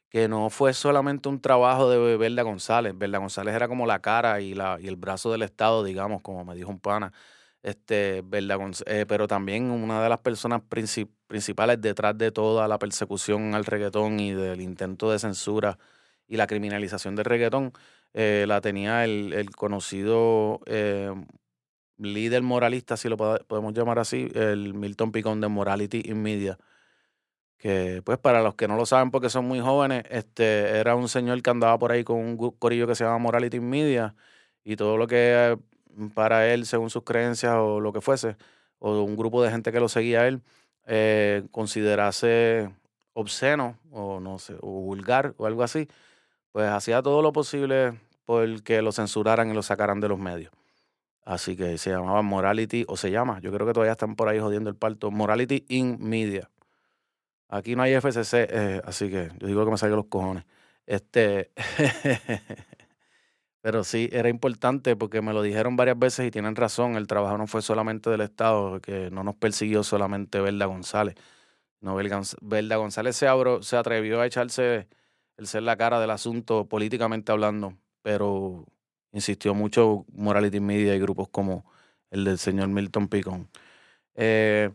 que 0.10 0.28
no 0.30 0.50
fue 0.50 0.74
solamente 0.74 1.28
un 1.30 1.42
trabajo 1.42 1.90
de 1.90 2.18
Verda 2.18 2.44
González. 2.44 2.94
Verda 2.98 3.18
González 3.18 3.56
era 3.56 3.68
como 3.68 3.86
la 3.86 4.00
cara 4.00 4.40
y, 4.42 4.54
la, 4.54 4.78
y 4.80 4.88
el 4.88 4.96
brazo 4.96 5.32
del 5.34 5.42
Estado, 5.42 5.84
digamos, 5.84 6.22
como 6.22 6.46
me 6.46 6.56
dijo 6.56 6.70
un 6.72 6.80
pana. 6.80 7.12
Este, 7.64 8.22
Verda 8.26 8.58
eh, 8.86 9.06
pero 9.08 9.28
también 9.28 9.72
una 9.72 10.02
de 10.04 10.10
las 10.10 10.20
personas 10.20 10.62
principales 11.28 11.82
detrás 11.82 12.18
de 12.18 12.32
toda 12.32 12.68
la 12.70 12.80
persecución 12.80 13.56
al 13.56 13.66
reggaetón 13.66 14.20
y 14.20 14.34
del 14.34 14.62
intento 14.62 15.12
de 15.12 15.20
censura 15.20 15.78
y 16.28 16.38
la 16.38 16.48
criminalización 16.48 17.16
del 17.16 17.26
reggaetón 17.26 17.74
eh, 18.14 18.46
la 18.48 18.62
tenía 18.62 19.04
el, 19.06 19.34
el 19.34 19.52
conocido 19.52 20.62
eh, 20.66 21.14
líder 21.98 22.42
moralista, 22.44 22.98
si 22.98 23.10
lo 23.10 23.18
podemos 23.18 23.74
llamar 23.74 24.00
así, 24.00 24.30
el 24.34 24.74
Milton 24.74 25.12
Picón 25.12 25.42
de 25.42 25.48
Morality 25.48 26.04
in 26.06 26.22
Media. 26.22 26.58
Que, 27.58 28.02
pues, 28.04 28.18
para 28.18 28.42
los 28.42 28.56
que 28.56 28.68
no 28.68 28.76
lo 28.76 28.86
saben 28.86 29.10
porque 29.10 29.30
son 29.30 29.46
muy 29.46 29.60
jóvenes, 29.62 30.04
este 30.10 30.78
era 30.80 30.96
un 30.96 31.08
señor 31.08 31.42
que 31.42 31.50
andaba 31.50 31.80
por 31.80 31.92
ahí 31.92 32.04
con 32.04 32.18
un 32.18 32.38
corillo 32.60 32.88
que 32.88 32.96
se 32.96 33.06
llama 33.06 33.20
Morality 33.20 33.58
in 33.58 33.70
Media 33.70 34.16
y 34.66 34.76
todo 34.76 34.98
lo 34.98 35.08
que 35.08 35.58
para 36.14 36.52
él, 36.52 36.66
según 36.66 36.90
sus 36.90 37.04
creencias 37.04 37.56
o 37.56 37.80
lo 37.80 37.94
que 37.94 38.02
fuese, 38.02 38.36
o 38.80 39.02
un 39.04 39.16
grupo 39.16 39.42
de 39.44 39.52
gente 39.52 39.72
que 39.72 39.80
lo 39.80 39.88
seguía 39.88 40.22
a 40.22 40.28
él, 40.28 40.42
eh, 40.86 41.44
considerase 41.52 42.70
obsceno 43.14 43.78
o 43.92 44.20
no 44.20 44.40
sé, 44.40 44.56
o 44.62 44.70
vulgar 44.82 45.34
o 45.38 45.46
algo 45.46 45.64
así, 45.64 45.88
pues 46.54 46.70
hacía 46.70 47.02
todo 47.02 47.22
lo 47.22 47.34
posible 47.34 48.00
por 48.26 48.64
que 48.64 48.82
lo 48.82 48.94
censuraran 48.94 49.52
y 49.52 49.54
lo 49.54 49.64
sacaran 49.64 50.00
de 50.00 50.08
los 50.08 50.20
medios. 50.20 50.54
Así 51.26 51.58
que 51.58 51.78
se 51.78 51.90
llamaba 51.90 52.22
Morality, 52.22 52.86
o 52.88 52.96
se 52.96 53.12
llama, 53.12 53.40
yo 53.42 53.52
creo 53.52 53.68
que 53.68 53.74
todavía 53.74 53.94
están 53.94 54.16
por 54.16 54.30
ahí 54.30 54.40
jodiendo 54.40 54.70
el 54.70 54.76
parto, 54.76 55.12
Morality 55.12 55.66
in 55.70 55.98
Media. 56.00 56.50
Aquí 57.50 57.76
no 57.76 57.84
hay 57.84 57.94
FCC, 57.94 58.48
eh, 58.50 58.82
así 58.86 59.10
que 59.10 59.32
yo 59.40 59.48
digo 59.48 59.66
que 59.66 59.72
me 59.72 59.78
salgan 59.78 59.98
los 59.98 60.08
cojones. 60.08 60.46
Este, 60.86 61.52
pero 63.62 63.84
sí, 63.84 64.10
era 64.12 64.30
importante 64.30 64.96
porque 64.96 65.22
me 65.22 65.34
lo 65.34 65.42
dijeron 65.42 65.76
varias 65.76 65.98
veces 65.98 66.28
y 66.28 66.32
tienen 66.32 66.56
razón, 66.56 66.98
el 66.98 67.08
trabajo 67.08 67.38
no 67.38 67.48
fue 67.48 67.62
solamente 67.62 68.10
del 68.10 68.22
Estado, 68.22 68.80
que 68.80 69.10
no 69.10 69.24
nos 69.24 69.36
persiguió 69.36 69.84
solamente 69.84 70.40
Belda 70.40 70.66
González. 70.66 71.16
No, 71.82 71.96
Belda 72.42 72.76
González 72.78 73.16
se, 73.16 73.28
se 73.62 73.78
atrevió 73.78 74.22
a 74.22 74.26
echarse 74.26 74.88
el 75.38 75.48
ser 75.48 75.64
la 75.64 75.78
cara 75.78 76.00
del 76.00 76.12
asunto 76.12 76.68
políticamente 76.68 77.32
hablando, 77.32 77.76
pero 78.02 78.66
insistió 79.12 79.54
mucho 79.54 80.06
Morality 80.14 80.60
Media 80.60 80.96
y 80.96 81.00
grupos 81.00 81.30
como 81.30 81.66
el 82.12 82.26
del 82.26 82.38
señor 82.38 82.70
Milton 82.70 83.08
Picon. 83.08 83.50
Eh, 84.16 84.72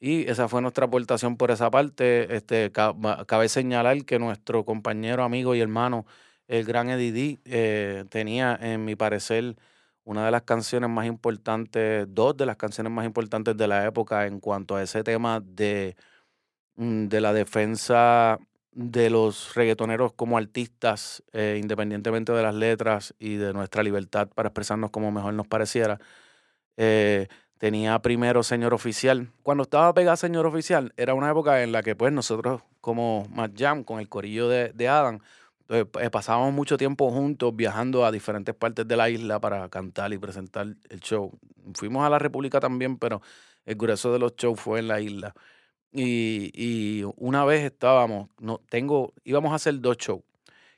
y 0.00 0.28
esa 0.28 0.48
fue 0.48 0.62
nuestra 0.62 0.86
aportación 0.86 1.36
por 1.36 1.50
esa 1.50 1.70
parte. 1.70 2.34
Este, 2.36 2.70
cabe 2.72 3.48
señalar 3.48 4.04
que 4.04 4.18
nuestro 4.18 4.64
compañero, 4.64 5.24
amigo 5.24 5.54
y 5.54 5.60
hermano, 5.60 6.06
el 6.48 6.64
gran 6.64 6.90
Eddie 6.90 7.40
eh, 7.44 8.04
tenía, 8.10 8.58
en 8.60 8.84
mi 8.84 8.94
parecer, 8.96 9.56
una 10.04 10.24
de 10.24 10.30
las 10.30 10.42
canciones 10.42 10.90
más 10.90 11.06
importantes, 11.06 12.06
dos 12.10 12.36
de 12.36 12.46
las 12.46 12.56
canciones 12.56 12.92
más 12.92 13.06
importantes 13.06 13.56
de 13.56 13.68
la 13.68 13.86
época 13.86 14.26
en 14.26 14.40
cuanto 14.40 14.76
a 14.76 14.82
ese 14.82 15.02
tema 15.02 15.40
de, 15.40 15.96
mm, 16.76 17.08
de 17.08 17.20
la 17.20 17.32
defensa 17.32 18.38
de 18.76 19.08
los 19.08 19.54
reggaetoneros 19.54 20.12
como 20.12 20.36
artistas, 20.36 21.22
eh, 21.32 21.58
independientemente 21.60 22.32
de 22.32 22.42
las 22.42 22.54
letras 22.54 23.14
y 23.18 23.36
de 23.36 23.54
nuestra 23.54 23.82
libertad 23.82 24.28
para 24.28 24.50
expresarnos 24.50 24.90
como 24.90 25.10
mejor 25.10 25.32
nos 25.32 25.46
pareciera. 25.46 25.98
Eh, 26.76 27.26
tenía 27.56 27.98
primero 28.00 28.42
Señor 28.42 28.74
Oficial. 28.74 29.30
Cuando 29.42 29.62
estaba 29.62 29.94
pegada 29.94 30.16
Señor 30.16 30.44
Oficial, 30.44 30.92
era 30.98 31.14
una 31.14 31.30
época 31.30 31.62
en 31.62 31.72
la 31.72 31.82
que 31.82 31.96
pues 31.96 32.12
nosotros 32.12 32.62
como 32.82 33.26
Matt 33.30 33.52
Jam, 33.56 33.82
con 33.82 33.98
el 33.98 34.10
corillo 34.10 34.46
de, 34.48 34.72
de 34.74 34.88
Adam, 34.88 35.20
eh, 35.70 35.86
pasábamos 36.10 36.52
mucho 36.52 36.76
tiempo 36.76 37.10
juntos 37.10 37.56
viajando 37.56 38.04
a 38.04 38.12
diferentes 38.12 38.54
partes 38.54 38.86
de 38.86 38.96
la 38.96 39.08
isla 39.08 39.40
para 39.40 39.70
cantar 39.70 40.12
y 40.12 40.18
presentar 40.18 40.66
el 40.90 41.00
show. 41.00 41.32
Fuimos 41.74 42.04
a 42.06 42.10
la 42.10 42.18
República 42.18 42.60
también, 42.60 42.98
pero 42.98 43.22
el 43.64 43.76
grueso 43.76 44.12
de 44.12 44.18
los 44.18 44.36
shows 44.36 44.60
fue 44.60 44.80
en 44.80 44.88
la 44.88 45.00
isla. 45.00 45.34
Y, 45.98 47.04
una 47.16 47.44
vez 47.46 47.64
estábamos, 47.64 48.28
no, 48.38 48.60
tengo, 48.68 49.14
íbamos 49.24 49.52
a 49.52 49.56
hacer 49.56 49.80
dos 49.80 49.96
shows. 49.96 50.22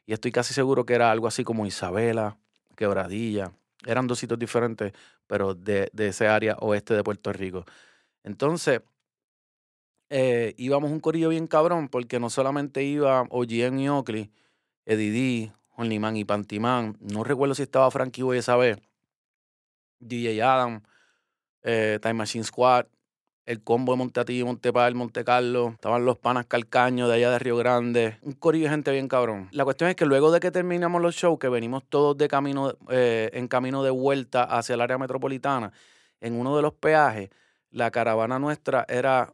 Y 0.07 0.13
estoy 0.13 0.31
casi 0.33 0.55
seguro 0.55 0.87
que 0.87 0.95
era 0.95 1.11
algo 1.11 1.27
así 1.27 1.45
como 1.45 1.67
Isabela, 1.67 2.39
Quebradilla. 2.77 3.53
Eran 3.85 4.07
dos 4.07 4.21
sitios 4.21 4.39
diferentes, 4.39 4.93
pero 5.27 5.55
de, 5.55 5.91
de 5.93 6.09
ese 6.09 6.29
área 6.29 6.57
oeste 6.61 6.95
de 6.95 7.03
Puerto 7.03 7.33
Rico. 7.33 7.65
Entonces, 8.23 8.81
eh, 10.11 10.55
íbamos 10.57 10.91
un 10.91 11.01
corillo 11.01 11.31
bien 11.31 11.49
cabrón, 11.49 11.89
porque 11.89 12.21
no 12.21 12.31
solamente 12.31 12.85
iba 12.85 13.23
OGN 13.23 13.81
y 13.81 13.89
Oakley, 13.89 14.31
Eddie 14.87 15.11
D, 15.11 15.53
y 16.15 16.25
Pantimán. 16.25 16.97
No 17.01 17.25
recuerdo 17.25 17.55
si 17.55 17.63
estaba 17.63 17.91
Frankie 17.91 18.23
Boy 18.23 18.39
esa 18.39 18.57
vez. 18.57 18.79
DJ 20.01 20.43
Adam, 20.43 20.83
eh, 21.63 21.99
Time 22.01 22.15
Machine 22.15 22.45
Squad 22.45 22.87
el 23.49 23.63
combo 23.63 23.93
de 23.93 23.99
Monteatillo, 23.99 24.45
Montepal, 24.45 24.95
Monte 24.95 25.25
Carlo, 25.25 25.71
estaban 25.71 26.05
los 26.05 26.19
panas 26.19 26.45
Calcaño 26.45 27.09
de 27.09 27.15
allá 27.15 27.31
de 27.31 27.39
Río 27.39 27.57
Grande, 27.57 28.19
un 28.21 28.35
corillo 28.35 28.65
de 28.65 28.71
gente 28.73 28.93
bien 28.93 29.09
cabrón. 29.09 29.49
La 29.53 29.65
cuestión 29.65 29.89
es 29.89 29.97
que 29.97 30.05
luego 30.05 30.31
de 30.31 30.39
que 30.39 30.51
terminamos 30.51 31.01
los 31.01 31.15
shows, 31.15 31.39
que 31.39 31.49
venimos 31.49 31.83
todos 31.89 32.19
de 32.19 32.29
camino, 32.29 32.75
eh, 32.91 33.31
en 33.33 33.49
camino 33.49 33.83
de 33.83 33.89
vuelta 33.89 34.43
hacia 34.43 34.75
el 34.75 34.83
área 34.83 34.99
metropolitana, 34.99 35.73
en 36.21 36.35
uno 36.39 36.55
de 36.57 36.61
los 36.61 36.75
peajes, 36.75 37.31
la 37.71 37.91
caravana 37.91 38.39
nuestra 38.39 38.85
era 38.87 39.33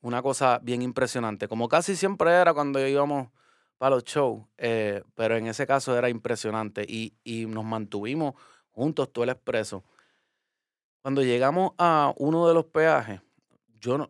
una 0.00 0.22
cosa 0.22 0.60
bien 0.62 0.80
impresionante, 0.82 1.48
como 1.48 1.68
casi 1.68 1.96
siempre 1.96 2.30
era 2.30 2.54
cuando 2.54 2.86
íbamos 2.86 3.30
para 3.78 3.96
los 3.96 4.04
shows, 4.04 4.44
eh, 4.58 5.02
pero 5.16 5.36
en 5.36 5.48
ese 5.48 5.66
caso 5.66 5.98
era 5.98 6.08
impresionante 6.08 6.84
y, 6.88 7.14
y 7.24 7.46
nos 7.46 7.64
mantuvimos 7.64 8.34
juntos 8.70 9.12
todo 9.12 9.24
el 9.24 9.30
expreso. 9.30 9.82
Cuando 11.02 11.24
llegamos 11.24 11.72
a 11.78 12.12
uno 12.16 12.46
de 12.46 12.54
los 12.54 12.66
peajes, 12.66 13.20
yo 13.80 13.98
no, 13.98 14.08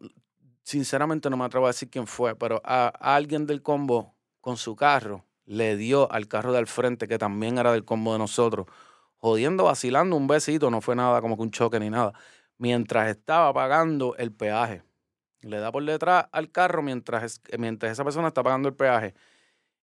sinceramente 0.62 1.30
no 1.30 1.36
me 1.36 1.44
atrevo 1.44 1.66
a 1.66 1.70
decir 1.70 1.90
quién 1.90 2.06
fue, 2.06 2.36
pero 2.36 2.60
a, 2.64 2.88
alguien 2.88 3.46
del 3.46 3.62
combo 3.62 4.14
con 4.40 4.56
su 4.56 4.76
carro 4.76 5.24
le 5.44 5.76
dio 5.76 6.10
al 6.12 6.28
carro 6.28 6.52
del 6.52 6.66
frente, 6.66 7.08
que 7.08 7.18
también 7.18 7.58
era 7.58 7.72
del 7.72 7.84
combo 7.84 8.12
de 8.12 8.18
nosotros, 8.18 8.66
jodiendo, 9.16 9.64
vacilando 9.64 10.16
un 10.16 10.26
besito, 10.26 10.70
no 10.70 10.80
fue 10.80 10.94
nada 10.96 11.20
como 11.20 11.36
que 11.36 11.42
un 11.42 11.50
choque 11.50 11.80
ni 11.80 11.90
nada, 11.90 12.12
mientras 12.58 13.08
estaba 13.08 13.52
pagando 13.52 14.14
el 14.16 14.32
peaje. 14.32 14.82
Le 15.42 15.58
da 15.58 15.72
por 15.72 15.84
detrás 15.84 16.26
al 16.32 16.50
carro 16.50 16.82
mientras, 16.82 17.40
mientras 17.58 17.92
esa 17.92 18.04
persona 18.04 18.28
está 18.28 18.42
pagando 18.42 18.68
el 18.68 18.74
peaje. 18.74 19.14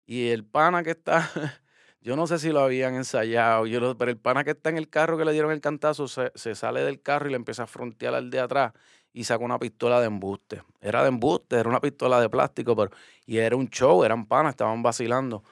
Y 0.06 0.28
el 0.28 0.44
pana 0.44 0.82
que 0.84 0.90
está, 0.90 1.30
yo 2.00 2.14
no 2.16 2.26
sé 2.26 2.38
si 2.38 2.52
lo 2.52 2.60
habían 2.60 2.94
ensayado, 2.94 3.66
yo 3.66 3.96
pero 3.98 4.10
el 4.10 4.18
pana 4.18 4.44
que 4.44 4.52
está 4.52 4.70
en 4.70 4.78
el 4.78 4.88
carro 4.88 5.18
que 5.18 5.24
le 5.24 5.32
dieron 5.32 5.50
el 5.50 5.60
cantazo 5.60 6.08
se, 6.08 6.30
se 6.34 6.54
sale 6.54 6.82
del 6.82 7.02
carro 7.02 7.28
y 7.28 7.30
le 7.30 7.36
empieza 7.36 7.64
a 7.64 7.66
frontear 7.66 8.14
al 8.14 8.30
de 8.30 8.40
atrás 8.40 8.72
y 9.16 9.24
sacó 9.24 9.44
una 9.46 9.58
pistola 9.58 9.98
de 9.98 10.08
embuste. 10.08 10.62
Era 10.78 11.00
de 11.00 11.08
embuste, 11.08 11.56
era 11.56 11.70
una 11.70 11.80
pistola 11.80 12.20
de 12.20 12.28
plástico, 12.28 12.76
pero 12.76 12.90
y 13.24 13.38
era 13.38 13.56
un 13.56 13.70
show, 13.70 14.04
eran 14.04 14.26
panas, 14.26 14.50
estaban 14.50 14.82
vacilando. 14.82 15.42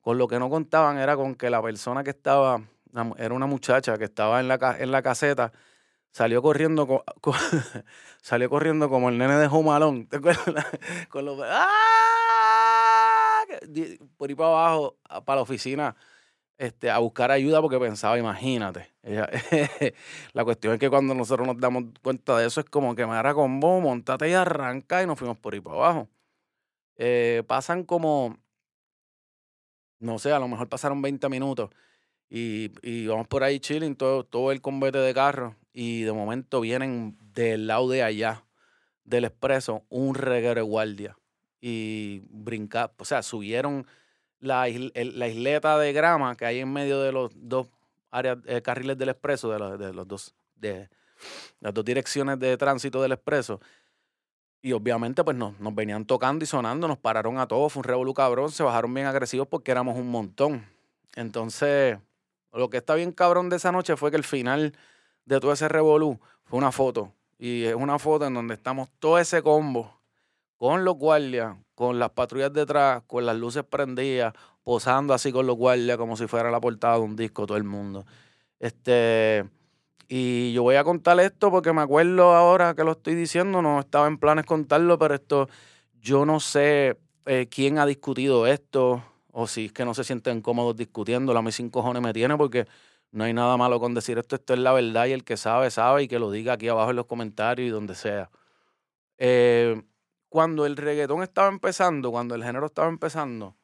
Con 0.00 0.18
lo 0.18 0.26
que 0.26 0.40
no 0.40 0.50
contaban 0.50 0.98
era 0.98 1.14
con 1.14 1.36
que 1.36 1.48
la 1.48 1.62
persona 1.62 2.02
que 2.02 2.10
estaba, 2.10 2.60
era 3.18 3.32
una 3.32 3.46
muchacha 3.46 3.96
que 3.96 4.06
estaba 4.06 4.40
en 4.40 4.48
la, 4.48 4.76
en 4.76 4.90
la 4.90 5.02
caseta, 5.02 5.52
salió 6.10 6.42
corriendo, 6.42 7.04
salió 8.22 8.50
corriendo 8.50 8.88
como 8.88 9.08
el 9.08 9.18
nene 9.18 9.36
de 9.36 9.46
Jomalón, 9.46 10.08
¿te 10.08 10.16
acuerdas? 10.16 10.66
Con 11.08 11.24
los, 11.24 11.38
¡ah! 11.44 11.68
Por 14.16 14.30
ahí 14.30 14.34
para 14.34 14.48
abajo, 14.48 14.96
para 15.24 15.36
la 15.36 15.42
oficina 15.42 15.94
este, 16.62 16.90
a 16.90 16.98
buscar 16.98 17.32
ayuda 17.32 17.60
porque 17.60 17.80
pensaba, 17.80 18.16
imagínate. 18.16 18.92
la 20.32 20.44
cuestión 20.44 20.74
es 20.74 20.78
que 20.78 20.88
cuando 20.88 21.12
nosotros 21.12 21.44
nos 21.44 21.58
damos 21.58 21.86
cuenta 22.02 22.38
de 22.38 22.46
eso 22.46 22.60
es 22.60 22.66
como 22.70 22.94
que 22.94 23.04
me 23.04 23.14
hará 23.14 23.34
montate 23.34 24.30
y 24.30 24.34
arranca 24.34 25.02
y 25.02 25.06
nos 25.08 25.18
fuimos 25.18 25.36
por 25.38 25.54
ahí 25.54 25.60
para 25.60 25.76
abajo. 25.76 26.08
Eh, 26.94 27.42
pasan 27.48 27.82
como, 27.82 28.38
no 29.98 30.20
sé, 30.20 30.30
a 30.30 30.38
lo 30.38 30.46
mejor 30.46 30.68
pasaron 30.68 31.02
20 31.02 31.28
minutos 31.28 31.70
y, 32.30 32.70
y 32.80 33.08
vamos 33.08 33.26
por 33.26 33.42
ahí 33.42 33.58
chilling, 33.58 33.96
todo, 33.96 34.22
todo 34.22 34.52
el 34.52 34.60
combate 34.60 34.98
de 34.98 35.12
carro 35.14 35.56
y 35.72 36.02
de 36.02 36.12
momento 36.12 36.60
vienen 36.60 37.18
del 37.34 37.66
lado 37.66 37.88
de 37.88 38.04
allá 38.04 38.44
del 39.02 39.24
expreso 39.24 39.82
un 39.88 40.14
reguero 40.14 40.60
de 40.60 40.62
guardia 40.62 41.18
y 41.60 42.22
brincar, 42.30 42.92
o 42.98 43.04
sea, 43.04 43.22
subieron 43.22 43.84
la, 44.42 44.66
la 44.68 45.28
isleta 45.28 45.78
de 45.78 45.92
grama 45.92 46.36
que 46.36 46.44
hay 46.44 46.58
en 46.58 46.72
medio 46.72 47.00
de 47.00 47.12
los 47.12 47.30
dos 47.34 47.68
áreas, 48.10 48.38
eh, 48.46 48.60
carriles 48.60 48.98
del 48.98 49.08
expreso, 49.08 49.50
de, 49.50 49.78
de 49.78 49.92
los 49.94 50.06
dos, 50.06 50.34
de 50.56 50.90
las 51.60 51.72
dos 51.72 51.84
direcciones 51.84 52.38
de 52.38 52.56
tránsito 52.56 53.00
del 53.00 53.12
expreso. 53.12 53.60
Y 54.60 54.72
obviamente, 54.72 55.24
pues 55.24 55.36
nos, 55.36 55.58
nos 55.60 55.74
venían 55.74 56.04
tocando 56.04 56.44
y 56.44 56.46
sonando, 56.46 56.86
nos 56.88 56.98
pararon 56.98 57.38
a 57.38 57.46
todos, 57.46 57.72
fue 57.72 57.80
un 57.80 57.84
revolú 57.84 58.14
cabrón, 58.14 58.50
se 58.50 58.62
bajaron 58.62 58.92
bien 58.92 59.06
agresivos 59.06 59.46
porque 59.48 59.70
éramos 59.70 59.96
un 59.96 60.10
montón. 60.10 60.66
Entonces, 61.14 61.98
lo 62.52 62.68
que 62.68 62.78
está 62.78 62.94
bien 62.96 63.12
cabrón 63.12 63.48
de 63.48 63.56
esa 63.56 63.72
noche 63.72 63.96
fue 63.96 64.10
que 64.10 64.16
el 64.16 64.24
final 64.24 64.74
de 65.24 65.40
todo 65.40 65.52
ese 65.52 65.68
revolú 65.68 66.20
fue 66.44 66.58
una 66.58 66.72
foto. 66.72 67.12
Y 67.38 67.64
es 67.64 67.74
una 67.74 67.98
foto 67.98 68.26
en 68.26 68.34
donde 68.34 68.54
estamos 68.54 68.88
todo 68.98 69.18
ese 69.18 69.42
combo 69.42 70.00
con 70.58 70.84
los 70.84 70.96
guardias, 70.96 71.56
con 71.82 71.98
las 71.98 72.10
patrullas 72.10 72.52
detrás, 72.52 73.02
con 73.08 73.26
las 73.26 73.36
luces 73.36 73.64
prendidas, 73.64 74.32
posando 74.62 75.14
así 75.14 75.32
con 75.32 75.48
los 75.48 75.56
guardias 75.56 75.96
como 75.98 76.16
si 76.16 76.28
fuera 76.28 76.48
la 76.48 76.60
portada 76.60 76.94
de 76.94 77.00
un 77.00 77.16
disco 77.16 77.44
todo 77.44 77.58
el 77.58 77.64
mundo. 77.64 78.06
Este, 78.60 79.44
y 80.06 80.52
yo 80.52 80.62
voy 80.62 80.76
a 80.76 80.84
contar 80.84 81.18
esto 81.18 81.50
porque 81.50 81.72
me 81.72 81.80
acuerdo 81.80 82.34
ahora 82.34 82.74
que 82.76 82.84
lo 82.84 82.92
estoy 82.92 83.16
diciendo, 83.16 83.62
no 83.62 83.80
estaba 83.80 84.06
en 84.06 84.18
planes 84.18 84.44
contarlo, 84.44 84.96
pero 84.96 85.16
esto, 85.16 85.48
yo 86.00 86.24
no 86.24 86.38
sé 86.38 86.98
eh, 87.26 87.48
quién 87.50 87.80
ha 87.80 87.86
discutido 87.86 88.46
esto 88.46 89.02
o 89.32 89.48
si 89.48 89.64
es 89.64 89.72
que 89.72 89.84
no 89.84 89.92
se 89.92 90.04
sienten 90.04 90.40
cómodos 90.40 90.76
discutiendo, 90.76 91.34
la 91.34 91.42
mis 91.42 91.56
sin 91.56 91.68
cojones 91.68 92.00
me 92.00 92.12
tiene 92.12 92.36
porque 92.36 92.68
no 93.10 93.24
hay 93.24 93.32
nada 93.32 93.56
malo 93.56 93.80
con 93.80 93.92
decir 93.92 94.18
esto, 94.18 94.36
esto 94.36 94.54
es 94.54 94.60
la 94.60 94.72
verdad 94.72 95.06
y 95.06 95.12
el 95.12 95.24
que 95.24 95.36
sabe, 95.36 95.68
sabe 95.72 96.04
y 96.04 96.08
que 96.08 96.20
lo 96.20 96.30
diga 96.30 96.52
aquí 96.52 96.68
abajo 96.68 96.90
en 96.90 96.96
los 96.96 97.06
comentarios 97.06 97.66
y 97.66 97.70
donde 97.70 97.96
sea. 97.96 98.30
Eh, 99.18 99.82
cuando 100.32 100.64
el 100.64 100.78
reggaetón 100.78 101.22
estaba 101.22 101.48
empezando, 101.48 102.10
cuando 102.10 102.34
el 102.34 102.42
género 102.42 102.64
estaba 102.64 102.88
empezando, 102.88 103.54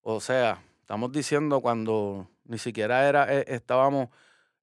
o 0.00 0.20
sea, 0.20 0.64
estamos 0.80 1.12
diciendo 1.12 1.60
cuando 1.60 2.30
ni 2.44 2.56
siquiera 2.56 3.06
era, 3.06 3.30
eh, 3.30 3.44
estábamos 3.48 4.08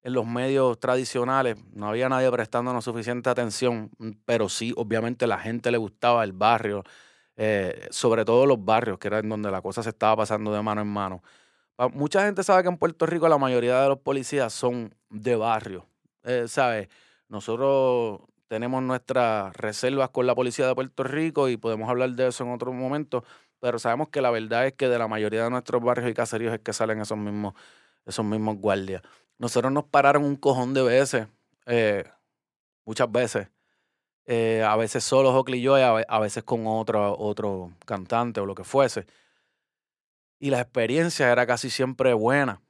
en 0.02 0.14
los 0.14 0.26
medios 0.26 0.80
tradicionales, 0.80 1.58
no 1.76 1.88
había 1.88 2.10
nadie 2.10 2.32
prestándonos 2.32 2.84
suficiente 2.84 3.30
atención, 3.30 3.92
pero 4.26 4.50
sí, 4.50 4.74
obviamente 4.76 5.28
la 5.28 5.38
gente 5.38 5.70
le 5.70 5.78
gustaba 5.78 6.24
el 6.24 6.32
barrio, 6.34 6.84
eh, 7.36 7.88
sobre 7.92 8.26
todo 8.26 8.48
los 8.48 8.66
barrios, 8.66 8.98
que 8.98 9.10
era 9.10 9.20
en 9.20 9.30
donde 9.30 9.52
la 9.52 9.62
cosa 9.62 9.84
se 9.84 9.90
estaba 9.90 10.16
pasando 10.16 10.52
de 10.52 10.64
mano 10.64 10.82
en 10.82 10.88
mano. 10.88 11.22
Mucha 11.94 12.26
gente 12.26 12.42
sabe 12.42 12.64
que 12.64 12.70
en 12.70 12.78
Puerto 12.78 13.06
Rico 13.06 13.30
la 13.30 13.38
mayoría 13.38 13.84
de 13.84 13.90
los 13.90 14.00
policías 14.00 14.52
son 14.52 14.96
de 15.12 15.36
barrio, 15.36 15.86
eh, 16.24 16.46
¿sabes? 16.48 16.90
Nosotros 17.30 18.22
tenemos 18.52 18.84
nuestras 18.84 19.56
reservas 19.56 20.10
con 20.10 20.28
la 20.28 20.36
policía 20.36 20.68
de 20.68 20.76
Puerto 20.76 21.06
Rico 21.06 21.48
y 21.48 21.56
podemos 21.56 21.90
hablar 21.90 22.10
de 22.10 22.28
eso 22.28 22.44
en 22.44 22.52
otro 22.52 22.74
momento, 22.74 23.24
pero 23.62 23.80
sabemos 23.80 24.10
que 24.10 24.20
la 24.20 24.30
verdad 24.30 24.68
es 24.68 24.74
que 24.74 24.90
de 24.90 25.00
la 25.00 25.08
mayoría 25.08 25.46
de 25.46 25.50
nuestros 25.50 25.82
barrios 25.82 26.12
y 26.12 26.14
caseríos 26.14 26.54
es 26.54 26.60
que 26.60 26.74
salen 26.74 27.00
esos 27.00 27.18
mismos, 27.18 27.54
esos 28.06 28.26
mismos 28.26 28.58
guardias. 28.58 29.04
Nosotros 29.38 29.72
nos 29.72 29.86
pararon 29.86 30.26
un 30.26 30.36
cojón 30.36 30.74
de 30.74 30.84
veces, 30.84 31.28
eh, 31.66 32.04
muchas 32.84 33.10
veces, 33.10 33.48
eh, 34.26 34.66
a 34.68 34.76
veces 34.76 35.06
solos 35.06 35.34
o 35.34 35.50
y 35.50 35.68
a, 35.68 36.20
veces 36.20 36.44
con 36.44 36.68
otro, 36.68 37.18
otro 37.18 37.72
cantante 37.86 38.42
o 38.42 38.46
lo 38.46 38.54
que 38.54 38.66
fuese. 38.66 39.06
Y 40.40 40.50
la 40.50 40.60
experiencia 40.60 41.32
era 41.32 41.48
casi 41.48 41.70
siempre 41.70 42.14
buena, 42.14 42.62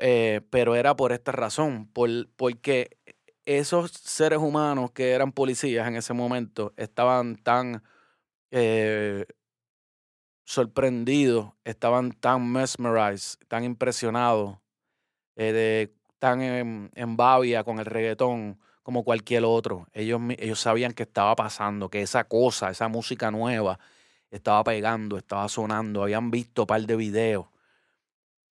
eh, 0.00 0.40
pero 0.50 0.74
era 0.74 0.96
por 0.96 1.12
esta 1.12 1.30
razón, 1.30 1.86
por, 1.92 2.10
porque 2.34 2.98
esos 3.46 3.90
seres 3.92 4.38
humanos 4.38 4.92
que 4.92 5.12
eran 5.12 5.32
policías 5.32 5.86
en 5.88 5.96
ese 5.96 6.12
momento 6.12 6.72
estaban 6.76 7.36
tan 7.36 7.82
eh, 8.50 9.26
sorprendidos, 10.44 11.52
estaban 11.64 12.12
tan 12.12 12.50
mesmerized, 12.50 13.38
tan 13.48 13.64
impresionados, 13.64 14.58
eh, 15.36 15.52
de, 15.52 15.94
tan 16.18 16.42
en, 16.42 16.90
en, 16.94 17.16
babia 17.16 17.64
con 17.64 17.78
el 17.78 17.86
reggaetón 17.86 18.60
como 18.82 19.04
cualquier 19.04 19.44
otro. 19.44 19.86
Ellos, 19.92 20.20
ellos 20.38 20.60
sabían 20.60 20.92
que 20.92 21.04
estaba 21.04 21.34
pasando, 21.36 21.88
que 21.88 22.02
esa 22.02 22.24
cosa, 22.24 22.70
esa 22.70 22.88
música 22.88 23.30
nueva 23.30 23.78
estaba 24.30 24.62
pegando, 24.64 25.16
estaba 25.16 25.48
sonando, 25.48 26.02
habían 26.02 26.30
visto 26.30 26.62
un 26.62 26.66
par 26.66 26.82
de 26.82 26.96
videos 26.96 27.51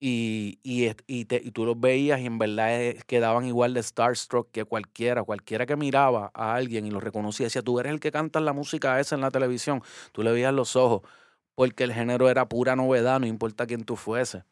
y, 0.03 0.59
y, 0.63 0.91
y, 1.07 1.25
tú 1.27 1.67
los 1.67 1.79
veías 1.79 2.21
y 2.21 2.27
en 2.27 2.39
verdad 2.39 2.81
eh, 2.83 2.99
quedaban 3.07 3.45
igual 3.45 3.75
de 3.75 3.83
starstruck 3.83 4.51
que 4.51 4.65
cualquiera, 4.65 5.23
cualquiera 5.23 5.67
que 5.67 5.77
miraba 5.77 6.31
a 6.33 6.55
alguien 6.55 6.87
y 6.87 6.91
lo 6.91 7.01
reconocía, 7.01 7.47
decía, 7.47 7.61
tú 7.61 7.79
eres 7.79 7.93
el 7.93 8.01
que 8.01 8.11
canta 8.11 8.41
la 8.41 8.55
música 8.55 8.99
esa 8.99 9.15
en 9.15 9.21
la 9.21 9.31
televisión, 9.31 9.83
tú 10.13 10.23
le 10.23 10.33
veías 10.33 10.55
los 10.55 10.75
ojos, 10.75 11.03
porque 11.55 11.85
el 11.85 11.93
género 11.93 12.31
era 12.31 12.49
pura 12.49 12.77
novedad, 12.77 13.21
no 13.21 13.27
importa 13.27 13.67
quién 13.67 13.85
tú 13.85 13.97
fuese. 13.97 14.45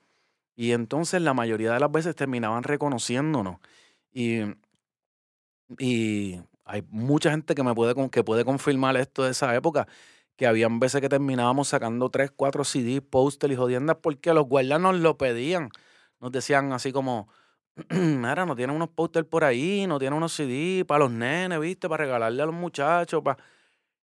Y 0.54 0.72
entonces 0.72 1.22
la 1.22 1.34
mayoría 1.34 1.72
de 1.72 1.80
las 1.80 1.90
veces 1.92 2.14
terminaban 2.16 2.62
reconociéndonos. 2.64 3.58
Y, 4.12 4.40
y 5.78 6.40
hay 6.64 6.82
mucha 6.90 7.30
gente 7.30 7.54
que 7.54 7.62
me 7.62 7.74
puede, 7.74 7.94
que 8.10 8.24
puede 8.24 8.44
confirmar 8.44 8.96
esto 8.98 9.24
de 9.24 9.30
esa 9.30 9.54
época 9.54 9.88
que 10.38 10.46
habían 10.46 10.78
veces 10.80 11.00
que 11.00 11.08
terminábamos 11.08 11.68
sacando 11.68 12.10
tres, 12.10 12.30
cuatro 12.30 12.64
CDs, 12.64 13.02
póster 13.02 13.50
y 13.50 13.56
jodiendas 13.56 13.96
porque 14.00 14.32
los 14.32 14.46
guardias 14.46 14.80
nos 14.80 14.96
lo 14.96 15.18
pedían. 15.18 15.70
Nos 16.20 16.32
decían 16.32 16.72
así 16.72 16.92
como, 16.92 17.28
mira, 17.90 18.46
no 18.46 18.54
tienen 18.56 18.76
unos 18.76 18.88
póster 18.90 19.26
por 19.28 19.42
ahí, 19.44 19.86
no 19.88 19.98
tienen 19.98 20.16
unos 20.16 20.32
CDs 20.32 20.84
para 20.84 21.00
los 21.00 21.10
nenes, 21.10 21.58
¿viste? 21.60 21.88
Para 21.88 22.04
regalarle 22.04 22.42
a 22.42 22.46
los 22.46 22.54
muchachos. 22.54 23.22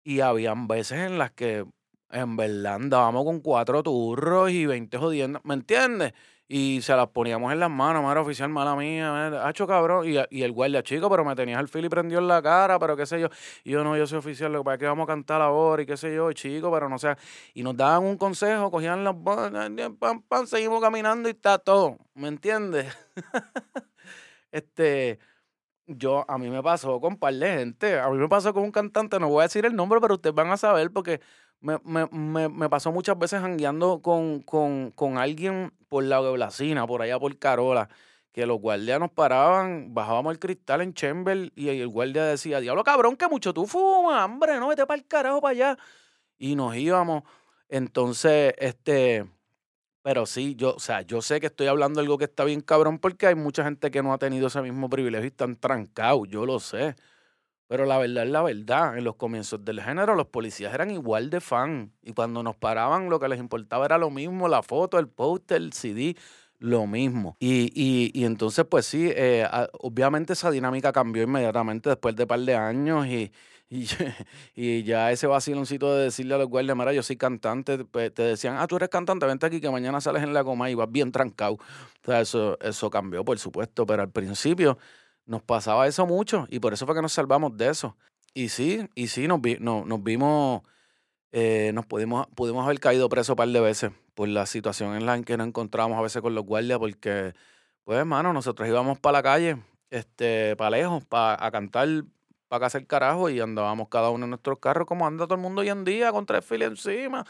Y 0.03 0.19
habían 0.21 0.67
veces 0.67 0.99
en 0.99 1.17
las 1.17 1.31
que 1.31 1.65
en 2.11 2.37
verdad 2.37 2.75
andábamos 2.75 3.25
con 3.25 3.39
cuatro 3.41 3.81
turros 3.81 4.51
y 4.51 4.67
veinte 4.67 4.99
jodiendas, 4.99 5.43
¿me 5.45 5.55
entiendes? 5.55 6.13
Y 6.51 6.81
se 6.81 6.95
las 6.95 7.07
poníamos 7.09 7.53
en 7.53 7.59
las 7.59 7.69
manos, 7.69 8.01
madre 8.01 8.21
oficial, 8.21 8.49
mala 8.49 8.75
mía, 8.75 9.47
hacho 9.47 9.67
cabrón, 9.67 10.07
y, 10.09 10.41
el 10.41 10.51
guardia 10.51 10.81
chico, 10.81 11.07
pero 11.07 11.23
me 11.23 11.35
tenías 11.35 11.59
el 11.59 11.67
fil 11.67 11.85
y 11.85 11.89
prendió 11.89 12.17
en 12.17 12.27
la 12.27 12.41
cara, 12.41 12.79
pero 12.79 12.97
qué 12.97 13.05
sé 13.05 13.21
yo, 13.21 13.29
y 13.63 13.69
yo 13.69 13.83
no, 13.83 13.95
yo 13.95 14.07
soy 14.07 14.17
oficial, 14.17 14.51
lo 14.51 14.61
que 14.61 14.63
pasa 14.65 14.73
es 14.73 14.79
que 14.79 14.85
vamos 14.87 15.03
a 15.03 15.07
cantar 15.07 15.43
ahora 15.43 15.83
y 15.83 15.85
qué 15.85 15.95
sé 15.95 16.13
yo, 16.13 16.33
chico, 16.33 16.71
pero 16.71 16.89
no 16.89 16.97
sé, 16.97 17.15
y 17.53 17.61
nos 17.61 17.77
daban 17.77 18.03
un 18.03 18.17
consejo, 18.17 18.71
cogían 18.71 19.03
las 19.03 19.15
pam, 19.15 20.23
pam, 20.27 20.47
seguimos 20.47 20.81
caminando 20.81 21.29
y 21.29 21.33
está 21.33 21.59
todo, 21.59 21.99
¿me 22.15 22.27
entiendes? 22.27 22.97
este, 24.51 25.19
yo, 25.85 26.25
a 26.27 26.39
mí 26.39 26.49
me 26.49 26.63
pasó 26.63 26.99
con 26.99 27.13
un 27.13 27.19
par 27.19 27.35
de 27.35 27.47
gente, 27.47 27.99
a 27.99 28.09
mí 28.09 28.17
me 28.17 28.27
pasó 28.27 28.55
con 28.55 28.63
un 28.63 28.71
cantante, 28.71 29.19
no 29.19 29.29
voy 29.29 29.41
a 29.41 29.43
decir 29.43 29.67
el 29.67 29.75
nombre, 29.75 30.01
pero 30.01 30.15
ustedes 30.15 30.35
van 30.35 30.49
a 30.49 30.57
saber 30.57 30.89
porque 30.89 31.21
me, 31.61 31.77
me, 31.83 32.07
me, 32.11 32.49
me 32.49 32.69
pasó 32.69 32.91
muchas 32.91 33.17
veces 33.17 33.41
jangueando 33.41 34.01
con, 34.01 34.41
con, 34.41 34.91
con 34.91 35.17
alguien 35.17 35.73
por 35.87 36.03
la 36.03 36.19
Blasina, 36.19 36.87
por 36.87 37.01
allá 37.01 37.19
por 37.19 37.37
Carola, 37.37 37.89
que 38.31 38.45
los 38.45 38.59
guardias 38.59 38.99
nos 38.99 39.11
paraban, 39.11 39.93
bajábamos 39.93 40.33
el 40.33 40.39
cristal 40.39 40.81
en 40.81 40.93
Chamber 40.93 41.51
y 41.55 41.69
el 41.69 41.87
guardia 41.87 42.25
decía, 42.25 42.59
diablo 42.59 42.83
cabrón, 42.83 43.17
que 43.17 43.27
mucho 43.27 43.53
tú 43.53 43.65
fumas, 43.65 44.25
hombre, 44.25 44.59
no 44.59 44.67
vete 44.69 44.85
para 44.85 44.99
el 44.99 45.07
carajo 45.07 45.41
para 45.41 45.51
allá. 45.51 45.77
Y 46.37 46.55
nos 46.55 46.75
íbamos. 46.75 47.23
Entonces, 47.67 48.53
este, 48.57 49.25
pero 50.01 50.25
sí, 50.25 50.55
yo, 50.55 50.75
o 50.75 50.79
sea, 50.79 51.01
yo 51.01 51.21
sé 51.21 51.39
que 51.39 51.47
estoy 51.47 51.67
hablando 51.67 51.99
de 51.99 52.05
algo 52.05 52.17
que 52.17 52.25
está 52.25 52.43
bien 52.45 52.61
cabrón 52.61 52.99
porque 52.99 53.27
hay 53.27 53.35
mucha 53.35 53.63
gente 53.63 53.91
que 53.91 54.01
no 54.03 54.13
ha 54.13 54.17
tenido 54.17 54.47
ese 54.47 54.61
mismo 54.61 54.89
privilegio 54.89 55.25
y 55.25 55.27
están 55.29 55.55
trancados, 55.55 56.27
yo 56.29 56.45
lo 56.45 56.59
sé. 56.59 56.95
Pero 57.69 57.85
la 57.85 57.99
verdad 57.99 58.23
es 58.23 58.31
la 58.31 58.41
verdad. 58.41 58.97
En 58.97 59.03
los 59.03 59.15
comienzos 59.15 59.63
del 59.63 59.79
género, 59.79 60.15
los 60.15 60.25
policías 60.25 60.73
eran 60.73 60.89
igual 60.89 61.29
de 61.29 61.39
fan. 61.39 61.93
Y 62.01 62.13
cuando 62.13 62.41
nos 62.41 62.55
paraban, 62.55 63.11
lo 63.11 63.19
que 63.19 63.29
les 63.29 63.39
importaba 63.39 63.85
era 63.85 63.99
lo 63.99 64.09
mismo: 64.09 64.47
la 64.47 64.63
foto, 64.63 64.97
el 64.97 65.07
póster, 65.07 65.57
el 65.57 65.71
CD, 65.73 66.15
lo 66.57 66.87
mismo. 66.87 67.37
Y, 67.39 67.71
y, 67.75 68.09
y 68.19 68.25
entonces, 68.25 68.65
pues 68.67 68.87
sí, 68.87 69.11
eh, 69.15 69.47
obviamente 69.81 70.33
esa 70.33 70.49
dinámica 70.49 70.91
cambió 70.91 71.21
inmediatamente 71.21 71.89
después 71.89 72.15
de 72.15 72.23
un 72.23 72.27
par 72.27 72.39
de 72.39 72.55
años. 72.55 73.05
Y, 73.05 73.31
y, 73.69 73.87
y, 74.55 74.83
ya 74.83 75.11
ese 75.11 75.27
vaciloncito 75.27 75.95
de 75.95 76.05
decirle 76.05 76.33
a 76.33 76.37
los 76.39 76.47
guardias, 76.49 76.75
mira, 76.75 76.91
yo 76.91 77.03
soy 77.03 77.17
cantante, 77.17 77.85
pues, 77.85 78.11
te 78.11 78.23
decían, 78.23 78.55
ah, 78.57 78.65
tú 78.65 78.77
eres 78.77 78.89
cantante, 78.89 79.27
vente 79.27 79.45
aquí 79.45 79.61
que 79.61 79.69
mañana 79.69 80.01
sales 80.01 80.23
en 80.23 80.33
la 80.33 80.43
coma 80.43 80.71
y 80.71 80.73
vas 80.73 80.91
bien 80.91 81.11
trancado. 81.11 81.53
O 81.53 81.59
sea, 82.03 82.21
eso, 82.21 82.57
eso 82.61 82.89
cambió, 82.89 83.23
por 83.23 83.37
supuesto, 83.37 83.85
pero 83.85 84.01
al 84.01 84.09
principio 84.11 84.79
nos 85.29 85.43
pasaba 85.43 85.87
eso 85.87 86.07
mucho 86.07 86.47
y 86.49 86.59
por 86.59 86.73
eso 86.73 86.87
fue 86.87 86.95
que 86.95 87.03
nos 87.03 87.13
salvamos 87.13 87.55
de 87.55 87.69
eso. 87.69 87.95
Y 88.33 88.49
sí, 88.49 88.89
y 88.95 89.07
sí, 89.07 89.27
nos, 89.27 89.39
nos 89.59 90.03
vimos, 90.03 90.63
eh, 91.31 91.71
nos 91.73 91.85
pudimos, 91.85 92.27
pudimos 92.35 92.65
haber 92.65 92.79
caído 92.79 93.09
preso 93.09 93.33
un 93.33 93.37
par 93.37 93.47
de 93.47 93.59
veces 93.59 93.91
por 94.15 94.27
la 94.27 94.47
situación 94.47 94.95
en 94.95 95.05
la 95.05 95.21
que 95.21 95.37
nos 95.37 95.47
encontramos 95.47 95.97
a 95.97 96.01
veces 96.01 96.21
con 96.23 96.33
los 96.33 96.45
guardias, 96.45 96.79
porque, 96.79 97.33
pues, 97.83 97.99
hermano, 97.99 98.33
nosotros 98.33 98.67
íbamos 98.67 98.99
para 98.99 99.19
la 99.19 99.23
calle, 99.23 99.57
este, 99.91 100.55
para 100.55 100.71
lejos, 100.71 101.05
para 101.05 101.51
cantar 101.51 101.87
para 102.49 102.61
casa 102.61 102.79
el 102.79 102.87
carajo 102.87 103.29
y 103.29 103.39
andábamos 103.39 103.87
cada 103.89 104.09
uno 104.09 104.25
en 104.25 104.31
nuestros 104.31 104.57
carros 104.57 104.87
como 104.87 105.05
anda 105.07 105.25
todo 105.25 105.35
el 105.35 105.41
mundo 105.41 105.61
hoy 105.61 105.69
en 105.69 105.85
día 105.85 106.11
con 106.11 106.25
tres 106.25 106.43
filas 106.43 106.69
encima. 106.69 107.25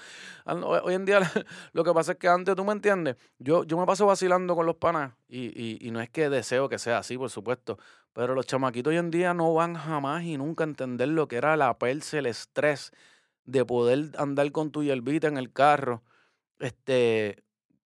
Hoy 0.45 0.95
en 0.95 1.05
día 1.05 1.19
lo 1.73 1.83
que 1.83 1.93
pasa 1.93 2.13
es 2.13 2.17
que 2.17 2.29
antes, 2.29 2.55
tú 2.55 2.63
me 2.63 2.71
entiendes, 2.71 3.17
yo, 3.37 3.65
yo 3.65 3.77
me 3.77 3.85
paso 3.85 4.05
vacilando 4.07 4.55
con 4.55 4.65
los 4.65 4.77
panas 4.77 5.13
y, 5.27 5.85
y, 5.85 5.91
no 5.91 5.99
es 5.99 6.09
que 6.09 6.29
deseo 6.29 6.69
que 6.69 6.79
sea 6.79 6.99
así, 6.99 7.17
por 7.17 7.29
supuesto, 7.29 7.77
pero 8.13 8.33
los 8.33 8.47
chamaquitos 8.47 8.91
hoy 8.91 8.97
en 8.97 9.11
día 9.11 9.33
no 9.33 9.53
van 9.53 9.75
jamás 9.75 10.23
y 10.23 10.37
nunca 10.37 10.63
a 10.63 10.67
entender 10.67 11.09
lo 11.09 11.27
que 11.27 11.35
era 11.35 11.57
la 11.57 11.77
perse, 11.77 12.19
el 12.19 12.25
estrés 12.25 12.91
de 13.43 13.65
poder 13.65 14.11
andar 14.17 14.49
con 14.53 14.71
tu 14.71 14.83
yerbita 14.83 15.27
en 15.27 15.37
el 15.37 15.51
carro, 15.51 16.01
este, 16.59 17.43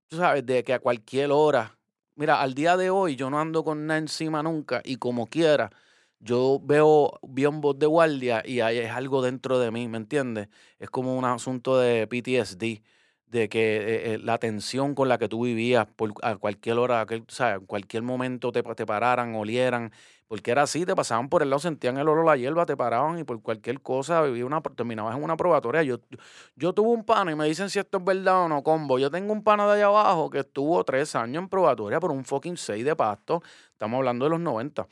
tú 0.09 0.17
sabes, 0.17 0.47
de 0.47 0.65
que 0.65 0.73
a 0.73 0.79
cualquier 0.79 1.31
hora, 1.31 1.77
mira, 2.17 2.41
al 2.41 2.55
día 2.55 2.79
de 2.79 2.89
hoy 2.89 3.17
yo 3.17 3.29
no 3.29 3.39
ando 3.39 3.65
con 3.65 3.87
nada 3.87 3.99
encima 3.99 4.43
nunca 4.43 4.81
y 4.83 4.97
como 4.97 5.27
quiera 5.27 5.71
yo 6.21 6.61
veo 6.63 7.19
biombos 7.23 7.79
de 7.79 7.87
guardia 7.87 8.43
y 8.45 8.61
hay 8.61 8.79
es 8.79 8.91
algo 8.91 9.23
dentro 9.23 9.59
de 9.59 9.71
mí, 9.71 9.89
¿me 9.89 9.99
entiendes? 9.99 10.49
Es 10.79 10.91
como 10.91 11.17
un 11.17 11.25
asunto 11.25 11.79
de 11.79 12.07
PTSD, 12.07 12.83
de 13.31 13.49
que 13.49 13.77
eh, 13.77 14.15
eh, 14.15 14.19
la 14.19 14.39
tensión 14.39 14.95
con 14.95 15.09
la 15.09 15.19
que 15.19 15.29
tú 15.29 15.45
vivías 15.45 15.87
a 16.23 16.37
cualquier 16.37 16.79
hora, 16.79 17.05
o 17.05 17.31
sea, 17.31 17.55
en 17.55 17.67
cualquier 17.67 18.03
momento 18.03 18.53
te, 18.53 18.63
te 18.63 18.87
pararan, 18.87 19.35
olieran, 19.35 19.93
porque 20.27 20.51
era 20.51 20.63
así, 20.63 20.85
te 20.85 20.95
pasaban 20.95 21.29
por 21.29 21.43
el 21.43 21.51
lado, 21.51 21.61
sentían 21.61 21.97
el 21.99 22.09
olor 22.09 22.21
de 22.21 22.27
la 22.27 22.37
hierba, 22.37 22.67
te 22.67 22.77
paraban 22.77 23.19
y 23.19 23.25
por 23.25 23.41
cualquier 23.43 23.81
cosa 23.81 24.23
vivía 24.23 24.45
una, 24.47 24.61
terminabas 24.61 25.17
en 25.17 25.23
una 25.23 25.37
probatoria. 25.37 25.83
Yo, 25.83 25.99
yo 26.57 26.73
tuve 26.75 26.91
un 26.91 27.05
pana 27.05 27.33
y 27.33 27.35
me 27.35 27.47
dicen 27.47 27.71
si 27.71 27.79
esto 27.79 27.99
es 27.99 28.05
verdad 28.05 28.45
o 28.45 28.49
no, 28.49 28.63
combo. 28.63 28.99
Yo 28.99 29.11
tengo 29.11 29.33
un 29.33 29.43
pana 29.43 29.67
de 29.67 29.75
allá 29.75 29.87
abajo 29.87 30.31
que 30.31 30.41
estuvo 30.41 30.83
tres 30.85 31.15
años 31.15 31.43
en 31.43 31.49
probatoria 31.49 32.01
por 32.01 32.11
un 32.11 32.25
fucking 32.25 32.57
6 32.57 32.85
de 32.85 32.97
pasto. 32.97 33.43
Estamos 33.73 33.99
hablando 33.99 34.27
de 34.27 34.31
los 34.31 34.41
90 34.41 34.87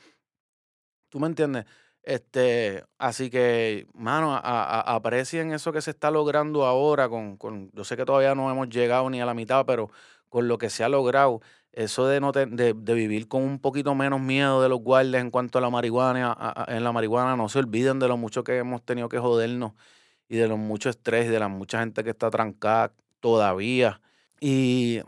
¿Tú 1.09 1.19
me 1.19 1.27
entiendes? 1.27 1.65
Este, 2.03 2.83
así 2.97 3.29
que, 3.29 3.87
mano, 3.93 4.33
a- 4.33 4.95
aprecien 4.95 5.51
eso 5.51 5.71
que 5.73 5.81
se 5.81 5.91
está 5.91 6.09
logrando 6.11 6.65
ahora 6.65 7.09
con, 7.09 7.37
con, 7.37 7.69
yo 7.73 7.83
sé 7.83 7.97
que 7.97 8.05
todavía 8.05 8.33
no 8.35 8.49
hemos 8.51 8.69
llegado 8.69 9.09
ni 9.09 9.19
a 9.21 9.25
la 9.25 9.33
mitad, 9.33 9.65
pero 9.65 9.89
con 10.29 10.47
lo 10.47 10.57
que 10.57 10.69
se 10.69 10.83
ha 10.83 10.89
logrado, 10.89 11.41
eso 11.73 12.07
de 12.07 12.19
no 12.21 12.31
te- 12.31 12.45
de, 12.45 12.73
de 12.73 12.93
vivir 12.93 13.27
con 13.27 13.43
un 13.43 13.59
poquito 13.59 13.93
menos 13.95 14.21
miedo 14.21 14.61
de 14.61 14.69
los 14.69 14.79
guardias 14.81 15.21
en 15.21 15.31
cuanto 15.31 15.57
a 15.57 15.61
la 15.61 15.69
marihuana, 15.69 16.35
en 16.67 16.83
la 16.83 16.91
marihuana, 16.93 17.35
no 17.35 17.49
se 17.49 17.59
olviden 17.59 17.99
de 17.99 18.07
lo 18.07 18.17
mucho 18.17 18.43
que 18.43 18.57
hemos 18.57 18.83
tenido 18.83 19.09
que 19.09 19.19
jodernos 19.19 19.73
y 20.29 20.37
de 20.37 20.47
lo 20.47 20.57
mucho 20.57 20.89
estrés 20.89 21.25
y 21.27 21.29
de 21.29 21.39
la 21.39 21.47
mucha 21.49 21.79
gente 21.79 22.03
que 22.03 22.11
está 22.11 22.29
trancada 22.29 22.93
todavía. 23.19 24.01
Y 24.39 25.01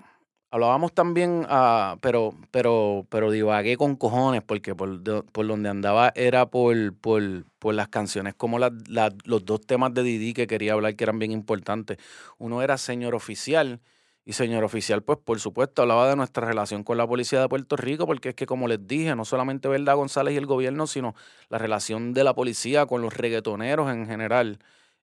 hablábamos 0.51 0.93
también, 0.93 1.45
ah, 1.49 1.97
pero, 2.01 2.33
pero, 2.51 3.05
pero 3.09 3.31
divagué 3.31 3.77
con 3.77 3.95
cojones, 3.95 4.41
porque 4.43 4.75
por, 4.75 5.01
por 5.31 5.47
donde 5.47 5.69
andaba 5.69 6.11
era 6.15 6.47
por, 6.49 6.93
por, 6.95 7.21
por 7.59 7.73
las 7.75 7.87
canciones, 7.89 8.33
como 8.35 8.59
las- 8.59 8.71
las- 8.87 9.13
los 9.25 9.45
dos 9.45 9.61
temas 9.61 9.93
de 9.93 10.03
Didi 10.03 10.33
que 10.33 10.47
quería 10.47 10.73
hablar 10.73 10.95
que 10.95 11.03
eran 11.03 11.19
bien 11.19 11.31
importantes. 11.31 11.97
Uno 12.37 12.61
era 12.61 12.77
Señor 12.77 13.15
Oficial, 13.15 13.81
y 14.25 14.33
Señor 14.33 14.63
Oficial, 14.63 15.01
pues 15.01 15.17
por 15.23 15.39
supuesto, 15.39 15.81
hablaba 15.81 16.07
de 16.07 16.15
nuestra 16.15 16.45
relación 16.45 16.83
con 16.83 16.97
la 16.97 17.07
policía 17.07 17.41
de 17.41 17.49
Puerto 17.49 17.75
Rico, 17.75 18.05
porque 18.05 18.29
es 18.29 18.35
que, 18.35 18.45
como 18.45 18.67
les 18.67 18.85
dije, 18.85 19.15
no 19.15 19.25
solamente 19.25 19.67
Verdad 19.67 19.95
González 19.95 20.35
y 20.35 20.37
el 20.37 20.45
gobierno, 20.45 20.85
sino 20.87 21.15
la 21.49 21.57
relación 21.57 22.13
de 22.13 22.23
la 22.23 22.35
policía 22.35 22.85
con 22.85 23.01
los 23.01 23.13
reggaetoneros 23.15 23.89
en 23.91 24.05
general 24.05 24.59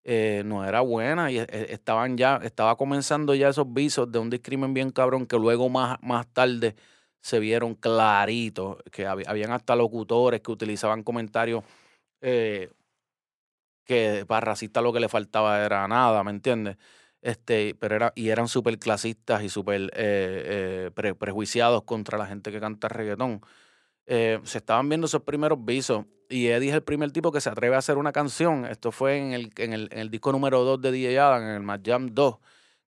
eh, 0.09 0.43
no 0.47 0.65
era 0.65 0.83
buena 0.83 1.33
y 1.33 1.39
eh, 1.41 1.47
estaban 1.71 2.17
ya, 2.17 2.37
estaba 2.45 2.77
comenzando 2.77 3.35
ya 3.35 3.49
esos 3.49 3.73
visos 3.73 4.11
de 4.13 4.21
un 4.21 4.31
discrimen 4.31 4.73
bien 4.73 4.91
cabrón 4.93 5.27
que 5.27 5.37
luego 5.37 5.69
más, 5.69 5.99
más 6.01 6.29
tarde 6.33 6.77
se 7.21 7.41
vieron 7.41 7.75
claritos, 7.75 8.77
que 8.93 9.05
hab- 9.09 9.25
habían 9.27 9.51
hasta 9.51 9.75
locutores 9.75 10.41
que 10.43 10.53
utilizaban 10.53 11.03
comentarios 11.03 11.65
eh, 12.21 12.71
que 13.85 14.25
para 14.29 14.45
racistas 14.47 14.83
lo 14.83 14.93
que 14.93 15.01
le 15.01 15.09
faltaba 15.09 15.65
era 15.65 15.87
nada, 15.89 16.23
¿me 16.25 16.31
entiendes? 16.31 16.77
Este, 17.21 17.75
pero 17.75 17.97
era, 17.97 18.13
y 18.15 18.29
eran 18.29 18.47
súper 18.47 18.79
clasistas 18.79 19.43
y 19.43 19.49
súper 19.49 19.91
eh, 19.97 20.91
pre- 20.95 21.15
prejuiciados 21.17 21.83
contra 21.83 22.17
la 22.19 22.27
gente 22.27 22.53
que 22.53 22.61
canta 22.61 22.89
reggaetón. 22.89 23.41
Se 24.07 24.59
estaban 24.59 24.89
viendo 24.89 25.07
esos 25.07 25.23
primeros 25.23 25.65
visos 25.65 26.05
y 26.29 26.49
Eddie 26.49 26.69
es 26.71 26.75
el 26.75 26.83
primer 26.83 27.11
tipo 27.13 27.33
que 27.33 27.41
se 27.41 27.51
atreve 27.51 27.75
a 27.77 27.79
hacer 27.79 27.99
una 27.99 28.13
canción. 28.13 28.65
Esto 28.67 28.93
fue 28.93 29.19
en 29.19 29.33
el, 29.33 29.53
en 29.57 29.73
el, 29.73 29.89
en 29.93 29.99
el 29.99 30.11
disco 30.11 30.33
número 30.33 30.65
2 30.65 30.81
de 30.81 30.93
DJ 30.93 31.19
Adam, 31.21 31.43
en 31.43 31.49
el 31.51 31.61
Mad 31.63 31.81
Jam 31.85 32.09
2, 32.13 32.37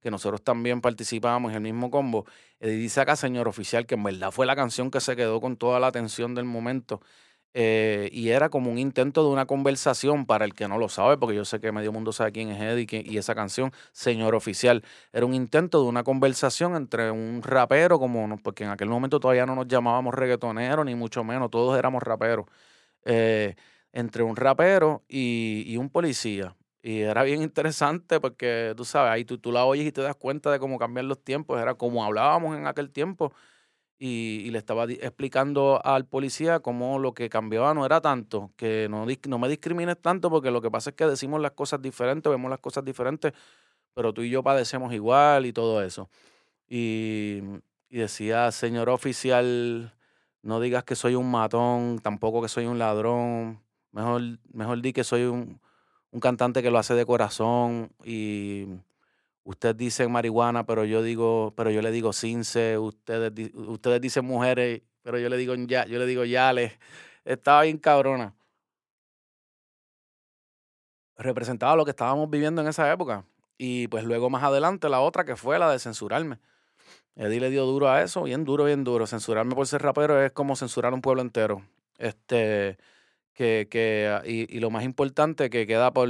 que 0.02 0.12
nosotros 0.12 0.42
también 0.44 0.82
participábamos 0.82 1.52
en 1.52 1.58
el 1.58 1.74
mismo 1.74 1.92
combo. 1.92 2.26
Eddie 2.60 2.90
acá, 3.02 3.16
señor 3.16 3.48
oficial, 3.48 3.86
que 3.86 3.96
en 3.96 4.04
verdad 4.04 4.32
fue 4.32 4.46
la 4.46 4.56
canción 4.56 4.92
que 4.92 5.00
se 5.02 5.16
quedó 5.16 5.42
con 5.42 5.58
toda 5.58 5.80
la 5.80 5.88
atención 5.88 6.36
del 6.36 6.46
momento. 6.46 7.02
Eh, 7.56 8.10
y 8.14 8.30
era 8.30 8.50
como 8.50 8.72
un 8.72 8.78
intento 8.78 9.24
de 9.24 9.30
una 9.30 9.48
conversación 9.48 10.26
para 10.28 10.46
el 10.46 10.54
que 10.54 10.68
no 10.68 10.78
lo 10.78 10.88
sabe, 10.88 11.18
porque 11.18 11.36
yo 11.36 11.46
sé 11.46 11.60
que 11.60 11.72
medio 11.72 11.92
mundo 11.92 12.12
sabe 12.14 12.32
quién 12.32 12.50
es 12.50 12.62
Eddie 12.62 12.86
que- 12.86 13.04
y 13.06 13.18
esa 13.18 13.34
canción, 13.34 13.72
Señor 13.92 14.36
Oficial, 14.36 14.84
era 15.14 15.26
un 15.26 15.34
intento 15.34 15.82
de 15.82 15.90
una 15.90 16.04
conversación 16.04 16.76
entre 16.76 17.10
un 17.10 17.42
rapero, 17.42 17.98
como 18.00 18.38
porque 18.44 18.66
en 18.66 18.70
aquel 18.70 18.90
momento 18.90 19.20
todavía 19.20 19.48
no 19.48 19.56
nos 19.56 19.68
llamábamos 19.68 20.14
reggaetoneros, 20.14 20.86
ni 20.86 20.94
mucho 20.96 21.24
menos, 21.24 21.50
todos 21.50 21.78
éramos 21.78 22.04
raperos, 22.04 22.46
eh, 23.06 23.56
entre 23.92 24.24
un 24.24 24.36
rapero 24.36 25.04
y, 25.08 25.76
un 25.78 25.90
policía. 25.90 26.56
Y 26.82 27.00
era 27.00 27.24
bien 27.24 27.42
interesante 27.42 28.20
porque 28.20 28.74
tú 28.78 28.86
sabes, 28.86 29.12
ahí 29.12 29.26
tú, 29.26 29.52
la 29.52 29.66
oyes 29.66 29.88
y 29.88 29.92
te 29.92 30.02
das 30.02 30.16
cuenta 30.16 30.52
de 30.52 30.60
cómo 30.60 30.78
cambian 30.80 31.08
los 31.08 31.24
tiempos, 31.24 31.62
era 31.62 31.76
como 31.76 32.04
hablábamos 32.06 32.58
en 32.58 32.68
aquel 32.68 32.90
tiempo 32.92 33.34
y, 34.00 34.50
le 34.52 34.58
estaba 34.58 34.86
explicando 34.86 35.82
al 35.84 36.06
policía 36.06 36.62
cómo 36.62 37.00
lo 37.00 37.14
que 37.14 37.30
cambiaba 37.30 37.74
no 37.74 37.86
era 37.86 38.00
tanto, 38.02 38.52
que 38.56 38.88
no, 38.90 39.06
me 39.40 39.50
discrimines 39.50 40.02
tanto 40.02 40.30
porque 40.30 40.52
lo 40.52 40.62
que 40.62 40.72
pasa 40.72 40.92
es 40.92 40.96
que 40.96 41.06
decimos 41.06 41.42
las 41.42 41.52
cosas 41.52 41.82
diferentes, 41.82 42.30
vemos 42.30 42.50
las 42.50 42.60
cosas 42.60 42.86
diferentes, 42.86 43.34
pero 43.94 44.14
tú 44.14 44.22
y 44.24 44.30
yo 44.30 44.44
padecemos 44.44 44.94
igual 44.94 45.46
y 45.46 45.54
todo 45.54 45.84
eso. 45.84 46.10
Y 46.70 47.42
decía, 47.90 48.52
señor 48.52 48.90
oficial, 48.90 49.94
no 50.42 50.60
digas 50.60 50.84
que 50.84 50.96
soy 50.96 51.16
un 51.16 51.30
matón, 51.30 52.00
tampoco 52.00 52.42
que 52.42 52.50
soy 52.50 52.66
un 52.66 52.80
ladrón, 52.80 53.62
mejor, 53.92 54.22
mejor 54.54 54.82
di 54.82 54.94
que 54.94 55.04
soy 55.04 55.24
un, 55.24 55.60
un 56.12 56.20
cantante 56.20 56.62
que 56.62 56.72
lo 56.72 56.78
hace 56.80 56.94
de 56.94 57.06
corazón 57.06 57.92
y 58.04 58.68
Ustedes 59.50 59.78
dicen 59.78 60.12
marihuana, 60.12 60.64
pero 60.64 60.86
yo 60.86 61.02
digo, 61.02 61.54
pero 61.58 61.72
yo 61.72 61.82
le 61.82 61.90
digo 61.90 62.14
cince, 62.14 62.78
ustedes, 62.78 63.52
ustedes 63.56 64.00
dicen 64.00 64.24
mujeres, 64.24 64.84
pero 65.02 65.18
yo 65.18 65.28
le 65.28 65.38
digo 65.38 65.56
ya, 65.56 65.88
yo 65.88 65.98
le 65.98 66.06
digo 66.06 66.24
yales. 66.24 66.78
Estaba 67.26 67.64
bien 67.64 67.80
cabrona. 67.80 68.36
Representaba 71.18 71.76
lo 71.76 71.84
que 71.84 71.90
estábamos 71.90 72.30
viviendo 72.30 72.62
en 72.62 72.68
esa 72.68 72.92
época. 72.92 73.26
Y 73.58 73.88
pues 73.88 74.04
luego 74.04 74.30
más 74.30 74.44
adelante 74.44 74.88
la 74.88 75.02
otra 75.02 75.26
que 75.26 75.36
fue 75.36 75.58
la 75.58 75.72
de 75.72 75.80
censurarme. 75.80 76.38
Eddie 77.20 77.42
le 77.42 77.50
dio 77.50 77.66
duro 77.66 77.90
a 77.90 78.02
eso, 78.02 78.24
bien 78.24 78.46
duro, 78.46 78.64
bien 78.64 78.86
duro. 78.86 79.06
Censurarme 79.06 79.54
por 79.54 79.68
ser 79.68 79.82
rapero 79.82 80.24
es 80.24 80.32
como 80.32 80.56
censurar 80.56 80.94
un 80.94 81.02
pueblo 81.02 81.22
entero. 81.22 81.64
Este, 81.98 82.78
que, 83.34 83.68
que 83.70 84.10
ah, 84.10 84.24
y, 84.26 84.56
y 84.56 84.62
lo 84.62 84.70
más 84.70 84.86
importante 84.86 85.50
que 85.50 85.68
queda 85.68 85.92
por, 85.92 86.08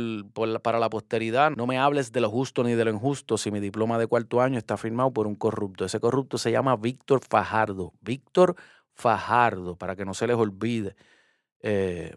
para 0.61 0.77
la 0.77 0.87
posteridad, 0.87 1.49
no 1.49 1.65
me 1.65 1.79
hables 1.79 2.11
de 2.11 2.21
lo 2.21 2.29
justo 2.29 2.63
ni 2.63 2.73
de 2.73 2.85
lo 2.85 2.91
injusto 2.91 3.39
si 3.39 3.49
mi 3.49 3.59
diploma 3.59 3.97
de 3.97 4.05
cuarto 4.05 4.39
año 4.39 4.59
está 4.59 4.77
firmado 4.77 5.11
por 5.11 5.25
un 5.25 5.33
corrupto. 5.33 5.83
Ese 5.83 5.99
corrupto 5.99 6.37
se 6.37 6.51
llama 6.51 6.75
Víctor 6.75 7.21
Fajardo. 7.27 7.93
Víctor 8.01 8.55
Fajardo, 8.93 9.75
para 9.77 9.95
que 9.95 10.05
no 10.05 10.13
se 10.13 10.27
les 10.27 10.35
olvide. 10.35 10.95
Eh, 11.61 12.15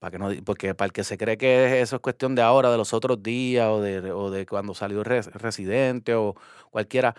para 0.00 0.10
que 0.10 0.18
no, 0.18 0.30
porque 0.44 0.74
para 0.74 0.86
el 0.86 0.92
que 0.92 1.04
se 1.04 1.16
cree 1.16 1.36
que 1.38 1.80
eso 1.80 1.94
es 1.96 2.02
cuestión 2.02 2.34
de 2.34 2.42
ahora, 2.42 2.72
de 2.72 2.76
los 2.76 2.92
otros 2.92 3.22
días, 3.22 3.68
o 3.68 3.80
de, 3.80 4.10
o 4.10 4.32
de 4.32 4.46
cuando 4.46 4.74
salió 4.74 5.04
Res- 5.04 5.32
Residente 5.32 6.14
o 6.16 6.34
cualquiera, 6.70 7.14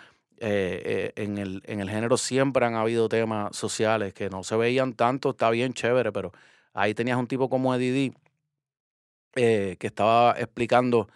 eh, 0.46 1.14
eh, 1.16 1.24
en, 1.24 1.38
el, 1.38 1.62
en 1.66 1.80
el 1.80 1.90
género 1.90 2.18
siempre 2.18 2.66
han 2.66 2.76
habido 2.76 3.08
temas 3.08 3.56
sociales 3.56 4.14
que 4.14 4.30
no 4.30 4.44
se 4.44 4.58
veían 4.58 4.94
tanto, 4.94 5.30
está 5.30 5.50
bien 5.50 5.74
chévere, 5.74 6.12
pero 6.12 6.34
ahí 6.74 6.94
tenías 6.94 7.18
un 7.18 7.28
tipo 7.28 7.50
como 7.50 7.74
Eddie 7.74 8.14
eh, 9.36 9.78
que 9.80 9.88
estaba 9.88 10.36
explicando, 10.38 11.08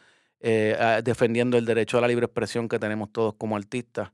ah, 0.79 1.01
defendiendo 1.03 1.57
el 1.57 1.65
derecho 1.65 1.97
a 1.97 2.01
la 2.01 2.07
libre 2.07 2.25
expresión 2.27 2.69
que 2.69 2.79
tenemos 2.79 3.11
todos 3.11 3.33
como 3.35 3.57
artistas 3.57 4.11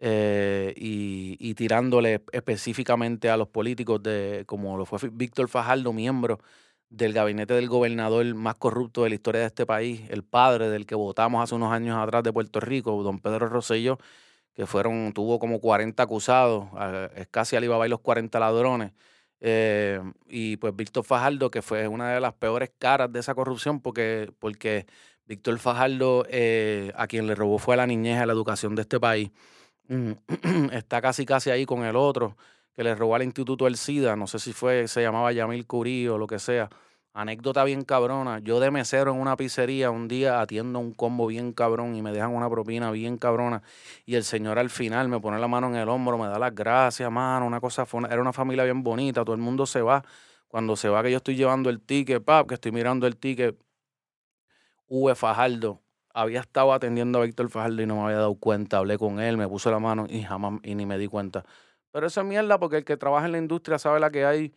y, 0.00 1.36
y 1.38 1.54
tirándole 1.54 2.22
específicamente 2.32 3.28
a 3.28 3.36
los 3.36 3.48
políticos, 3.48 4.02
de 4.02 4.44
como 4.46 4.78
lo 4.78 4.86
fue 4.86 4.98
Víctor 5.12 5.48
Fajardo, 5.48 5.92
miembro 5.92 6.40
del 6.88 7.12
gabinete 7.12 7.54
del 7.54 7.68
gobernador 7.68 8.24
más 8.34 8.54
corrupto 8.56 9.02
de 9.02 9.10
la 9.10 9.14
historia 9.16 9.40
de 9.42 9.48
este 9.48 9.66
país, 9.66 10.02
el 10.10 10.22
padre 10.24 10.70
del 10.70 10.86
que 10.86 10.94
votamos 10.94 11.42
hace 11.42 11.54
unos 11.54 11.72
años 11.72 11.98
atrás 11.98 12.22
de 12.22 12.32
Puerto 12.32 12.60
Rico, 12.60 13.02
don 13.02 13.18
Pedro 13.20 13.48
Rosselló, 13.48 13.98
que 14.54 14.66
fueron, 14.66 15.12
tuvo 15.12 15.38
como 15.38 15.60
40 15.60 16.02
acusados, 16.04 16.66
a- 16.74 17.10
es 17.16 17.26
casi 17.28 17.56
Alibaba 17.56 17.86
y 17.86 17.90
los 17.90 18.00
40 18.00 18.38
ladrones. 18.40 18.92
Eh, 19.40 20.00
y 20.26 20.56
pues 20.56 20.74
Víctor 20.74 21.04
Fajardo, 21.04 21.50
que 21.50 21.60
fue 21.62 21.88
una 21.88 22.14
de 22.14 22.20
las 22.20 22.34
peores 22.34 22.70
caras 22.78 23.12
de 23.12 23.20
esa 23.20 23.34
corrupción, 23.34 23.80
porque, 23.80 24.32
porque 24.38 24.86
Víctor 25.26 25.58
Fajardo, 25.58 26.24
eh, 26.30 26.92
a 26.96 27.06
quien 27.06 27.26
le 27.26 27.34
robó 27.34 27.58
fue 27.58 27.74
a 27.74 27.78
la 27.78 27.86
niñez, 27.86 28.20
a 28.20 28.26
la 28.26 28.32
educación 28.32 28.74
de 28.74 28.82
este 28.82 29.00
país. 29.00 29.30
Mm, 29.88 30.12
Está 30.72 31.02
casi 31.02 31.26
casi 31.26 31.50
ahí 31.50 31.66
con 31.66 31.84
el 31.84 31.96
otro, 31.96 32.36
que 32.74 32.84
le 32.84 32.94
robó 32.94 33.14
al 33.16 33.22
Instituto 33.22 33.64
del 33.66 33.76
SIDA, 33.76 34.16
no 34.16 34.26
sé 34.26 34.38
si 34.38 34.52
fue, 34.52 34.88
se 34.88 35.02
llamaba 35.02 35.32
Yamil 35.32 35.66
Curí 35.66 36.08
o 36.08 36.18
lo 36.18 36.26
que 36.26 36.38
sea. 36.38 36.68
Anécdota 37.16 37.62
bien 37.62 37.84
cabrona. 37.84 38.40
Yo 38.40 38.58
de 38.58 38.72
mesero 38.72 39.12
en 39.12 39.20
una 39.20 39.36
pizzería 39.36 39.92
un 39.92 40.08
día 40.08 40.40
atiendo 40.40 40.80
un 40.80 40.92
combo 40.92 41.28
bien 41.28 41.52
cabrón 41.52 41.94
y 41.94 42.02
me 42.02 42.10
dejan 42.10 42.34
una 42.34 42.50
propina 42.50 42.90
bien 42.90 43.18
cabrona. 43.18 43.62
Y 44.04 44.16
el 44.16 44.24
señor 44.24 44.58
al 44.58 44.68
final 44.68 45.08
me 45.08 45.20
pone 45.20 45.38
la 45.38 45.46
mano 45.46 45.68
en 45.68 45.76
el 45.76 45.88
hombro, 45.88 46.18
me 46.18 46.26
da 46.26 46.40
las 46.40 46.52
gracias, 46.52 47.08
mano. 47.12 47.46
Una 47.46 47.60
cosa 47.60 47.86
era 48.10 48.20
una 48.20 48.32
familia 48.32 48.64
bien 48.64 48.82
bonita, 48.82 49.24
todo 49.24 49.36
el 49.36 49.40
mundo 49.40 49.64
se 49.64 49.80
va. 49.80 50.04
Cuando 50.48 50.74
se 50.74 50.88
va, 50.88 51.04
que 51.04 51.12
yo 51.12 51.18
estoy 51.18 51.36
llevando 51.36 51.70
el 51.70 51.80
ticket, 51.80 52.24
pap, 52.24 52.48
que 52.48 52.54
estoy 52.54 52.72
mirando 52.72 53.06
el 53.06 53.16
ticket, 53.16 53.56
V. 54.88 55.14
Fajardo 55.14 55.80
había 56.12 56.40
estado 56.40 56.72
atendiendo 56.72 57.20
a 57.20 57.24
Víctor 57.24 57.48
Fajardo 57.48 57.80
y 57.82 57.86
no 57.86 57.96
me 57.96 58.02
había 58.02 58.16
dado 58.18 58.34
cuenta. 58.36 58.78
Hablé 58.78 58.98
con 58.98 59.20
él, 59.20 59.36
me 59.36 59.48
puso 59.48 59.70
la 59.70 59.78
mano 59.78 60.06
y 60.08 60.22
jamás 60.22 60.60
y 60.64 60.74
ni 60.74 60.84
me 60.84 60.98
di 60.98 61.06
cuenta. 61.06 61.44
Pero 61.92 62.08
eso 62.08 62.20
es 62.20 62.26
mierda 62.26 62.58
porque 62.58 62.78
el 62.78 62.84
que 62.84 62.96
trabaja 62.96 63.26
en 63.26 63.32
la 63.32 63.38
industria 63.38 63.78
sabe 63.78 64.00
la 64.00 64.10
que 64.10 64.24
hay. 64.24 64.52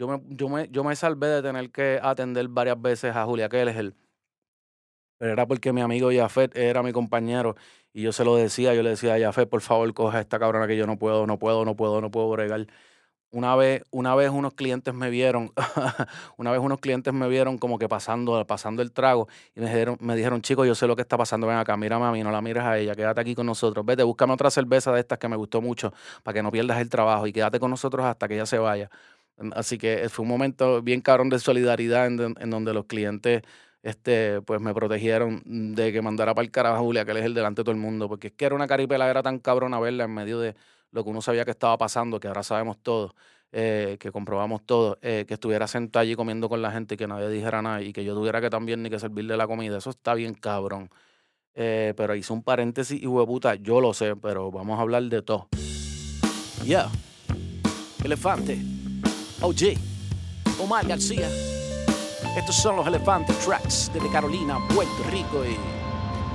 Yo 0.00 0.08
me, 0.08 0.22
yo 0.28 0.48
me, 0.48 0.66
yo 0.70 0.82
me 0.82 0.96
salvé 0.96 1.26
de 1.26 1.42
tener 1.42 1.70
que 1.70 2.00
atender 2.02 2.48
varias 2.48 2.80
veces 2.80 3.14
a 3.14 3.26
Julia 3.26 3.50
Keller, 3.50 3.92
pero 5.18 5.32
era 5.34 5.46
porque 5.46 5.74
mi 5.74 5.82
amigo 5.82 6.08
Jafet 6.10 6.56
era 6.56 6.82
mi 6.82 6.90
compañero 6.92 7.54
y 7.92 8.00
yo 8.00 8.10
se 8.12 8.24
lo 8.24 8.34
decía, 8.34 8.72
yo 8.72 8.82
le 8.82 8.88
decía 8.88 9.16
a 9.16 9.20
Jafet, 9.20 9.50
por 9.50 9.60
favor, 9.60 9.92
coja 9.92 10.16
a 10.16 10.20
esta 10.22 10.38
cabrona 10.38 10.66
que 10.66 10.78
yo 10.78 10.86
no 10.86 10.96
puedo, 10.96 11.26
no 11.26 11.38
puedo, 11.38 11.66
no 11.66 11.76
puedo, 11.76 12.00
no 12.00 12.10
puedo 12.10 12.30
bregar. 12.30 12.66
Una 13.32 13.56
vez, 13.56 13.82
una 13.90 14.14
vez 14.14 14.30
unos 14.30 14.54
clientes 14.54 14.94
me 14.94 15.10
vieron, 15.10 15.52
una 16.38 16.50
vez 16.52 16.60
unos 16.60 16.80
clientes 16.80 17.12
me 17.12 17.28
vieron 17.28 17.58
como 17.58 17.78
que 17.78 17.88
pasando, 17.88 18.46
pasando 18.46 18.80
el 18.82 18.92
trago 18.92 19.28
y 19.54 19.60
me 19.60 19.66
dijeron, 19.66 19.98
me 20.00 20.16
dijeron, 20.16 20.40
chicos, 20.40 20.66
yo 20.66 20.74
sé 20.74 20.86
lo 20.86 20.96
que 20.96 21.02
está 21.02 21.18
pasando, 21.18 21.46
ven 21.46 21.58
acá, 21.58 21.76
mírame 21.76 22.06
a 22.06 22.12
mí, 22.12 22.22
no 22.24 22.30
la 22.32 22.40
mires 22.40 22.64
a 22.64 22.78
ella, 22.78 22.94
quédate 22.94 23.20
aquí 23.20 23.34
con 23.34 23.44
nosotros, 23.46 23.84
vete, 23.84 24.02
búscame 24.04 24.32
otra 24.32 24.50
cerveza 24.50 24.92
de 24.92 25.00
estas 25.00 25.18
que 25.18 25.28
me 25.28 25.36
gustó 25.36 25.60
mucho 25.60 25.92
para 26.22 26.34
que 26.36 26.42
no 26.42 26.50
pierdas 26.50 26.80
el 26.80 26.88
trabajo 26.88 27.26
y 27.26 27.32
quédate 27.34 27.60
con 27.60 27.70
nosotros 27.70 28.06
hasta 28.06 28.28
que 28.28 28.34
ella 28.36 28.46
se 28.46 28.58
vaya. 28.58 28.90
Así 29.54 29.78
que 29.78 30.08
fue 30.08 30.22
un 30.24 30.28
momento 30.28 30.82
bien 30.82 31.00
cabrón 31.00 31.30
de 31.30 31.38
solidaridad 31.38 32.06
en, 32.06 32.50
donde 32.50 32.74
los 32.74 32.84
clientes 32.86 33.42
este, 33.82 34.42
pues 34.42 34.60
me 34.60 34.74
protegieron 34.74 35.42
de 35.74 35.92
que 35.92 36.02
mandara 36.02 36.34
para 36.34 36.44
el 36.44 36.50
carajo 36.50 36.76
a 36.76 36.80
Julia, 36.80 37.04
que 37.04 37.12
él 37.12 37.16
es 37.18 37.24
el 37.24 37.34
delante 37.34 37.60
de 37.60 37.64
todo 37.64 37.72
el 37.72 37.80
mundo, 37.80 38.08
porque 38.08 38.28
es 38.28 38.32
que 38.34 38.44
era 38.44 38.54
una 38.54 38.66
caripela, 38.66 39.08
era 39.08 39.22
tan 39.22 39.38
cabrona 39.38 39.80
verla 39.80 40.04
en 40.04 40.12
medio 40.12 40.38
de 40.38 40.54
lo 40.92 41.04
que 41.04 41.10
uno 41.10 41.22
sabía 41.22 41.44
que 41.44 41.52
estaba 41.52 41.78
pasando, 41.78 42.20
que 42.20 42.28
ahora 42.28 42.42
sabemos 42.42 42.78
todo, 42.82 43.14
eh, 43.52 43.96
que 43.98 44.12
comprobamos 44.12 44.64
todo, 44.66 44.98
eh, 45.02 45.24
que 45.26 45.34
estuviera 45.34 45.66
sentado 45.66 46.02
allí 46.02 46.14
comiendo 46.14 46.48
con 46.48 46.60
la 46.60 46.70
gente 46.72 46.94
y 46.94 46.98
que 46.98 47.06
nadie 47.06 47.28
dijera 47.28 47.62
nada 47.62 47.82
y 47.82 47.92
que 47.92 48.04
yo 48.04 48.14
tuviera 48.14 48.40
que 48.40 48.50
también 48.50 48.82
ni 48.82 48.90
que 48.90 48.98
servirle 48.98 49.36
la 49.36 49.46
comida, 49.46 49.78
eso 49.78 49.90
está 49.90 50.14
bien 50.14 50.34
cabrón. 50.34 50.90
Eh, 51.54 51.94
pero 51.96 52.14
hice 52.14 52.32
un 52.32 52.42
paréntesis 52.42 53.00
y 53.02 53.06
hueputa, 53.06 53.54
yo 53.56 53.80
lo 53.80 53.92
sé, 53.94 54.16
pero 54.16 54.50
vamos 54.50 54.78
a 54.78 54.82
hablar 54.82 55.02
de 55.04 55.22
todo. 55.22 55.48
Yeah. 56.64 56.90
Elefante. 58.04 58.79
OG. 59.42 59.78
Omar 60.62 60.86
García. 60.86 61.28
Estos 62.36 62.56
son 62.56 62.76
los 62.76 62.86
Elefantes 62.86 63.36
Tracks 63.38 63.90
desde 63.92 64.10
Carolina, 64.10 64.58
Puerto 64.74 65.02
Rico 65.10 65.44
y 65.44 65.79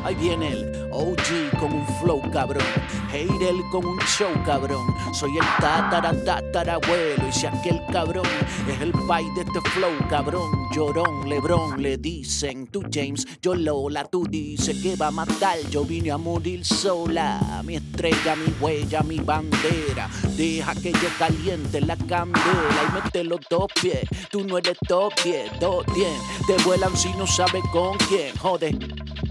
Ahí 0.06 0.13
viene 0.13 0.52
el 0.52 0.89
OG 0.91 1.60
con 1.60 1.74
un 1.74 1.88
flow 2.00 2.22
cabrón. 2.32 2.63
Heidel 3.12 3.63
con 3.72 3.84
un 3.88 3.98
show 4.02 4.30
cabrón. 4.46 4.86
Soy 5.12 5.36
el 5.36 5.46
tatara 5.60 6.13
tatarabuelo. 6.24 7.28
Y 7.28 7.32
si 7.32 7.48
aquel 7.48 7.82
cabrón 7.91 8.28
es 8.70 8.82
el 8.82 8.91
pai 9.08 9.26
de 9.34 9.41
este 9.41 9.62
flow 9.72 9.94
cabrón. 10.08 10.52
Llorón, 10.72 11.28
Lebrón, 11.28 11.82
le 11.82 11.98
dicen. 11.98 12.68
Tú 12.68 12.84
James, 12.94 13.26
yo 13.41 13.56
Lola. 13.56 14.06
Tú 14.06 14.28
dices 14.30 14.78
que 14.84 14.96
va 14.96 15.08
a 15.08 15.12
matar. 15.12 15.58
Yo 15.72 15.84
vine 15.84 16.12
a 16.12 16.18
morir 16.18 16.63
sola. 16.63 17.63
Mi 17.65 17.78
estrella, 17.78 18.36
mi 18.36 18.54
huella, 18.62 19.02
mi 19.02 19.18
bandera. 19.18 20.08
Deja 20.38 20.76
que 20.76 20.91
yo 20.91 21.10
caliente 21.18 21.82
la 21.82 21.98
candela 21.98 22.84
y 22.89 22.94
mete 22.94 23.24
los 23.24 23.39
dos 23.50 23.72
pies. 23.82 24.08
Tú 24.30 24.44
no 24.44 24.60
eres 24.60 24.78
top 24.88 25.13
10, 25.24 25.60
dos 25.60 25.84
10. 25.96 26.08
Te 26.46 26.63
vuelan 26.63 26.96
si 26.96 27.10
no 27.13 27.26
sabes 27.26 27.63
con 27.72 27.98
quién. 27.98 28.36
Joder, 28.38 28.78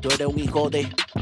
tú 0.01 0.09
eres 0.09 0.27
un 0.27 0.39
hijo 0.39 0.64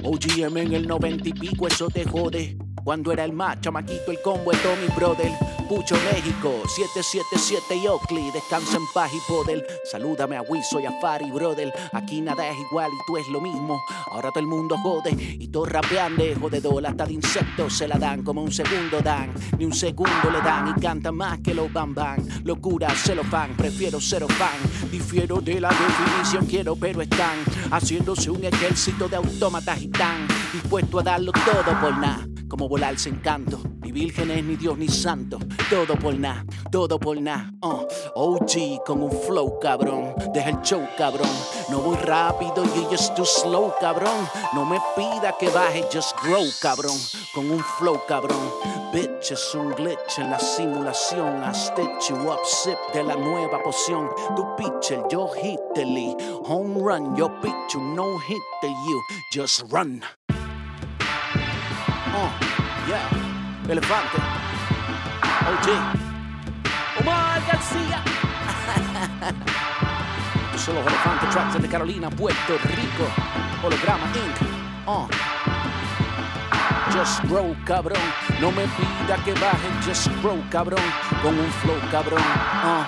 OGM 0.03 0.57
en 0.59 0.73
el 0.75 0.87
90 0.87 1.29
y 1.29 1.33
pico, 1.33 1.67
eso 1.67 1.89
te 1.89 2.05
jode. 2.05 2.57
Cuando 2.85 3.13
era 3.13 3.25
el 3.25 3.33
más 3.33 3.61
chamaquito, 3.61 4.11
el 4.11 4.21
combo 4.23 4.51
de 4.51 4.59
Tommy 4.59 4.89
Brother. 4.97 5.31
Pucho 5.69 5.95
México, 6.13 6.63
777 6.67 7.77
y 7.77 7.87
Oakley, 7.87 8.31
descansa 8.33 8.77
en 8.77 8.83
paz 8.93 9.11
y 9.15 9.21
poder. 9.31 9.65
Salúdame 9.91 10.37
a 10.37 10.43
Wiso 10.43 10.81
y 10.81 10.87
a 10.87 11.01
Fari, 11.01 11.31
brother. 11.31 11.73
Aquí 11.93 12.21
nada 12.21 12.47
es 12.49 12.59
igual 12.59 12.91
y 12.93 13.07
tú 13.07 13.17
es 13.17 13.27
lo 13.29 13.41
mismo. 13.41 13.83
Ahora 14.11 14.31
todo 14.31 14.41
el 14.41 14.49
mundo 14.49 14.77
jode 14.79 15.13
y 15.13 15.49
todo 15.49 15.65
rapeando, 15.65 16.25
jodedor. 16.41 16.85
Hasta 16.85 17.07
de 17.07 17.15
insectos 17.15 17.79
se 17.79 17.87
la 17.89 17.97
dan 17.99 18.23
como 18.23 18.43
un 18.43 18.53
segundo 18.53 19.01
dan. 19.01 19.33
Ni 19.57 19.65
un 19.65 19.73
segundo 19.73 20.31
le 20.31 20.41
dan 20.43 20.75
y 20.77 20.81
canta 20.81 21.13
más 21.13 21.39
que 21.41 21.55
los 21.55 21.73
bambán. 21.73 22.27
Locura, 22.45 22.91
se 22.91 23.15
lo 23.15 23.23
fan, 23.25 23.57
prefiero 23.57 24.01
ser 24.01 24.27
fan. 24.27 24.91
Difiero 24.91 25.41
de 25.41 25.61
la 25.61 25.71
definición, 25.71 26.47
quiero, 26.47 26.77
pero 26.77 27.01
están 27.01 27.39
haciéndose 27.71 28.31
un 28.31 28.45
ejército 28.45 29.09
de 29.09 29.17
autómatas 29.17 29.81
y 29.81 29.89
tan 29.89 30.27
dispuesto 30.53 30.99
a 30.99 31.03
darlo 31.03 31.33
todo 31.33 31.81
por 31.81 31.97
nada 31.97 32.32
como 32.53 32.69
volar 32.69 32.99
sin 32.99 33.17
canto. 33.21 33.59
Ni 33.81 33.91
vírgenes, 33.93 34.45
ni 34.45 34.57
Dios, 34.57 34.77
ni 34.77 34.87
santo. 34.87 35.39
Todo 35.71 35.97
por 35.97 36.15
nada, 36.15 36.45
todo 36.71 37.01
por 37.01 37.19
nada. 37.19 37.51
Uh. 37.63 37.87
OG 38.15 38.85
con 38.85 39.03
un 39.03 39.11
flow, 39.11 39.59
cabrón. 39.59 40.15
Deja 40.35 40.51
el 40.51 40.61
show, 40.61 40.87
cabrón. 40.99 41.31
No 41.71 41.79
voy 41.79 41.97
rápido, 41.97 42.63
you 42.77 42.87
just 42.91 43.15
too 43.17 43.25
slow, 43.25 43.73
cabrón. 43.81 44.29
No 44.53 44.67
me 44.67 44.79
pida 44.95 45.35
que 45.41 45.49
baje, 45.49 45.83
just 45.91 46.15
grow, 46.23 46.45
cabrón. 46.61 46.99
Con 47.35 47.51
un 47.51 47.65
flow, 47.79 48.03
cabrón. 48.07 48.51
Bitch, 48.93 49.33
es 49.33 49.55
un 49.55 49.71
glitch 49.71 50.19
en 50.19 50.31
la 50.31 50.39
simulación. 50.39 51.43
I 51.43 51.55
stitch 51.55 52.11
you 52.11 52.17
up, 52.31 52.45
sip 52.45 52.77
de 52.93 53.03
la 53.03 53.17
nueva 53.17 53.63
poción. 53.63 54.11
Tu 54.37 54.45
pitcher, 54.57 55.03
yo 55.11 55.27
hit 55.29 55.59
the 55.75 55.87
lead. 55.87 56.21
Home 56.45 56.79
run, 56.79 57.17
yo 57.17 57.31
pitch 57.41 57.73
you, 57.73 57.81
no 57.81 58.19
hit 58.19 58.43
the 58.61 58.69
you. 58.69 59.03
Just 59.33 59.63
run. 59.73 60.03
Uh, 62.15 62.31
yeah. 62.87 63.09
Elefante. 63.69 64.19
OG. 65.49 65.69
Omar 67.01 67.41
García. 67.47 68.03
Son 70.57 70.75
los 70.75 70.87
Elefante 70.87 71.27
Tracks 71.29 71.61
de 71.61 71.69
Carolina, 71.69 72.11
Puerto 72.11 72.59
Rico. 72.65 73.07
Holograma 73.63 74.07
Inc. 74.15 74.43
Uh. 74.87 75.07
Just 76.93 77.23
grow, 77.29 77.57
cabrón. 77.65 78.03
No 78.41 78.51
me 78.53 78.67
pida 78.67 79.17
que 79.25 79.33
baje, 79.33 79.69
just 79.87 80.09
grow, 80.23 80.39
cabrón. 80.51 80.83
Con 81.23 81.39
un 81.39 81.51
flow, 81.63 81.81
cabrón. 81.91 82.21
Uh. 82.21 82.85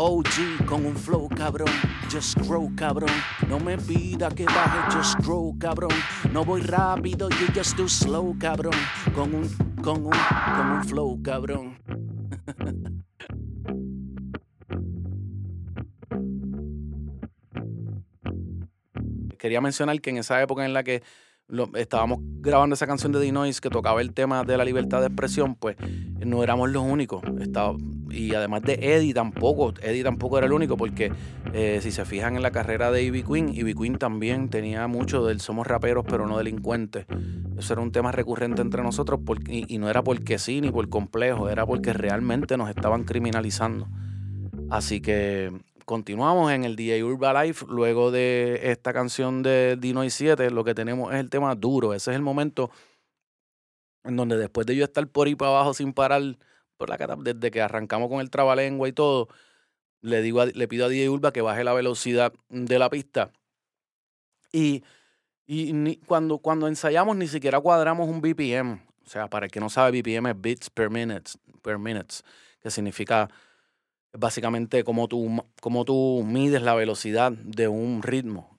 OG 0.00 0.64
con 0.64 0.86
un 0.86 0.94
flow 0.94 1.28
cabrón, 1.28 1.68
just 2.08 2.38
grow 2.46 2.70
cabrón. 2.76 3.10
No 3.48 3.58
me 3.58 3.76
pida 3.76 4.30
que 4.30 4.44
baje, 4.44 4.96
just 4.96 5.18
grow 5.24 5.58
cabrón. 5.58 5.90
No 6.32 6.44
voy 6.44 6.60
rápido, 6.60 7.28
you 7.30 7.48
just 7.52 7.76
too 7.76 7.88
slow 7.88 8.36
cabrón. 8.38 8.76
Con 9.12 9.34
un, 9.34 9.48
con 9.82 10.06
un, 10.06 10.12
con 10.12 10.70
un 10.70 10.84
flow 10.84 11.20
cabrón. 11.20 11.78
Quería 19.38 19.60
mencionar 19.60 20.00
que 20.00 20.10
en 20.10 20.18
esa 20.18 20.40
época 20.40 20.64
en 20.64 20.74
la 20.74 20.84
que 20.84 21.02
estábamos 21.74 22.18
grabando 22.40 22.74
esa 22.74 22.86
canción 22.86 23.12
de 23.12 23.20
Dinois 23.20 23.60
que 23.60 23.70
tocaba 23.70 24.00
el 24.00 24.12
tema 24.12 24.44
de 24.44 24.56
la 24.56 24.64
libertad 24.64 25.00
de 25.00 25.06
expresión, 25.06 25.54
pues 25.54 25.76
no 26.24 26.42
éramos 26.42 26.70
los 26.70 26.82
únicos. 26.82 27.22
Estaba, 27.40 27.74
y 28.10 28.34
además 28.34 28.62
de 28.62 28.74
Eddie 28.74 29.14
tampoco, 29.14 29.72
Eddie 29.82 30.04
tampoco 30.04 30.38
era 30.38 30.46
el 30.46 30.52
único, 30.52 30.76
porque 30.76 31.10
eh, 31.54 31.78
si 31.82 31.90
se 31.90 32.04
fijan 32.04 32.36
en 32.36 32.42
la 32.42 32.50
carrera 32.50 32.90
de 32.90 33.02
Ivy 33.02 33.22
Queen, 33.22 33.48
Ivy 33.48 33.74
Queen 33.74 33.98
también 33.98 34.50
tenía 34.50 34.86
mucho 34.86 35.24
del 35.24 35.40
somos 35.40 35.66
raperos 35.66 36.04
pero 36.08 36.26
no 36.26 36.36
delincuentes. 36.36 37.06
Eso 37.58 37.72
era 37.72 37.82
un 37.82 37.92
tema 37.92 38.12
recurrente 38.12 38.60
entre 38.60 38.82
nosotros 38.82 39.20
y, 39.48 39.72
y 39.72 39.78
no 39.78 39.88
era 39.88 40.02
porque 40.04 40.38
sí 40.38 40.60
ni 40.60 40.70
por 40.70 40.88
complejo, 40.88 41.48
era 41.48 41.64
porque 41.66 41.92
realmente 41.92 42.56
nos 42.56 42.68
estaban 42.68 43.04
criminalizando. 43.04 43.88
Así 44.70 45.00
que 45.00 45.50
continuamos 45.88 46.52
en 46.52 46.64
el 46.64 46.76
DJ 46.76 47.02
Urba 47.02 47.42
Life. 47.42 47.64
Luego 47.66 48.10
de 48.10 48.60
esta 48.70 48.92
canción 48.92 49.42
de 49.42 49.78
Dino 49.80 50.04
y 50.04 50.10
7, 50.10 50.50
lo 50.50 50.62
que 50.62 50.74
tenemos 50.74 51.14
es 51.14 51.18
el 51.18 51.30
tema 51.30 51.54
duro. 51.54 51.94
Ese 51.94 52.10
es 52.10 52.16
el 52.16 52.20
momento 52.20 52.70
en 54.04 54.14
donde 54.14 54.36
después 54.36 54.66
de 54.66 54.76
yo 54.76 54.84
estar 54.84 55.08
por 55.08 55.28
ahí 55.28 55.34
para 55.34 55.52
abajo 55.52 55.72
sin 55.72 55.94
parar, 55.94 56.36
por 56.76 56.90
la 56.90 57.16
desde 57.16 57.50
que 57.50 57.62
arrancamos 57.62 58.10
con 58.10 58.20
el 58.20 58.28
trabalengua 58.28 58.86
y 58.86 58.92
todo, 58.92 59.28
le, 60.02 60.20
digo 60.20 60.44
le 60.44 60.68
pido 60.68 60.84
a 60.84 60.88
DJ 60.90 61.08
Urba 61.08 61.32
que 61.32 61.40
baje 61.40 61.64
la 61.64 61.72
velocidad 61.72 62.34
de 62.50 62.78
la 62.78 62.90
pista. 62.90 63.32
Y, 64.52 64.84
y 65.46 65.96
cuando, 66.04 66.36
cuando 66.38 66.68
ensayamos 66.68 67.16
ni 67.16 67.28
siquiera 67.28 67.60
cuadramos 67.60 68.10
un 68.10 68.20
BPM. 68.20 68.86
O 69.06 69.08
sea, 69.08 69.28
para 69.28 69.46
el 69.46 69.50
que 69.50 69.58
no 69.58 69.70
sabe, 69.70 70.02
BPM 70.02 70.28
es 70.28 70.38
beats 70.38 70.68
per 70.68 70.90
minute, 70.90 71.30
per 71.62 71.78
minutes, 71.78 72.22
que 72.60 72.70
significa 72.70 73.30
básicamente 74.12 74.84
como 74.84 75.08
tú, 75.08 75.44
como 75.60 75.84
tú 75.84 76.22
mides 76.26 76.62
la 76.62 76.74
velocidad 76.74 77.32
de 77.32 77.68
un 77.68 78.02
ritmo. 78.02 78.58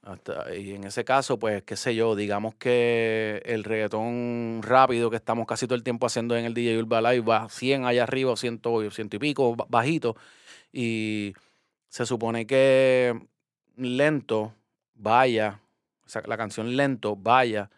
y 0.57 0.71
en 0.71 0.83
ese 0.85 1.03
caso, 1.05 1.39
pues, 1.39 1.63
qué 1.63 1.75
sé 1.75 1.95
yo, 1.95 2.15
digamos 2.15 2.55
que 2.55 3.41
el 3.45 3.63
reggaetón 3.63 4.61
rápido 4.63 5.09
que 5.09 5.17
estamos 5.17 5.47
casi 5.47 5.67
todo 5.67 5.75
el 5.75 5.83
tiempo 5.83 6.05
haciendo 6.07 6.35
en 6.37 6.45
el 6.45 6.53
DJ 6.53 6.79
Urba 6.79 7.01
Live 7.01 7.25
va 7.25 7.49
100 7.49 7.85
allá 7.85 8.03
arriba, 8.03 8.35
100, 8.35 8.61
100 8.91 9.09
y 9.11 9.19
pico, 9.19 9.55
bajito. 9.69 10.15
Y 10.71 11.33
se 11.89 12.05
supone 12.05 12.45
que 12.45 13.19
lento 13.75 14.53
vaya, 14.95 15.59
o 16.05 16.09
sea, 16.09 16.21
la 16.25 16.37
canción 16.37 16.75
lento 16.75 17.15
vaya 17.15 17.69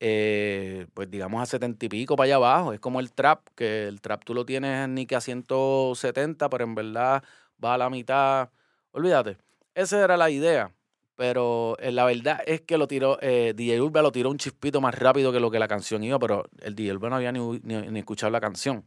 eh, 0.00 0.86
pues 0.94 1.10
digamos 1.10 1.42
a 1.42 1.46
setenta 1.46 1.84
y 1.86 1.88
pico 1.88 2.16
para 2.16 2.26
allá 2.26 2.36
abajo. 2.36 2.72
Es 2.72 2.80
como 2.80 3.00
el 3.00 3.12
trap, 3.12 3.46
que 3.54 3.88
el 3.88 4.00
trap 4.00 4.24
tú 4.24 4.34
lo 4.34 4.44
tienes 4.44 4.88
ni 4.88 5.06
que 5.06 5.16
a 5.16 5.20
170, 5.20 6.48
pero 6.48 6.64
en 6.64 6.74
verdad 6.74 7.22
va 7.62 7.74
a 7.74 7.78
la 7.78 7.90
mitad. 7.90 8.50
Olvídate. 8.92 9.38
Esa 9.74 10.02
era 10.02 10.16
la 10.16 10.30
idea. 10.30 10.72
Pero 11.16 11.76
eh, 11.80 11.90
la 11.90 12.04
verdad 12.04 12.40
es 12.46 12.60
que 12.60 12.78
lo 12.78 12.86
tiró, 12.86 13.18
eh, 13.20 13.52
DJ 13.56 13.80
Urba 13.80 14.02
lo 14.02 14.12
tiró 14.12 14.30
un 14.30 14.38
chispito 14.38 14.80
más 14.80 14.94
rápido 14.94 15.32
que 15.32 15.40
lo 15.40 15.50
que 15.50 15.58
la 15.58 15.66
canción 15.66 16.04
iba, 16.04 16.16
pero 16.20 16.48
el 16.60 16.76
DJ 16.76 16.92
Urba 16.92 17.10
no 17.10 17.16
había 17.16 17.32
ni, 17.32 17.40
ni, 17.64 17.98
escuchado 17.98 18.30
la 18.30 18.40
canción. 18.40 18.84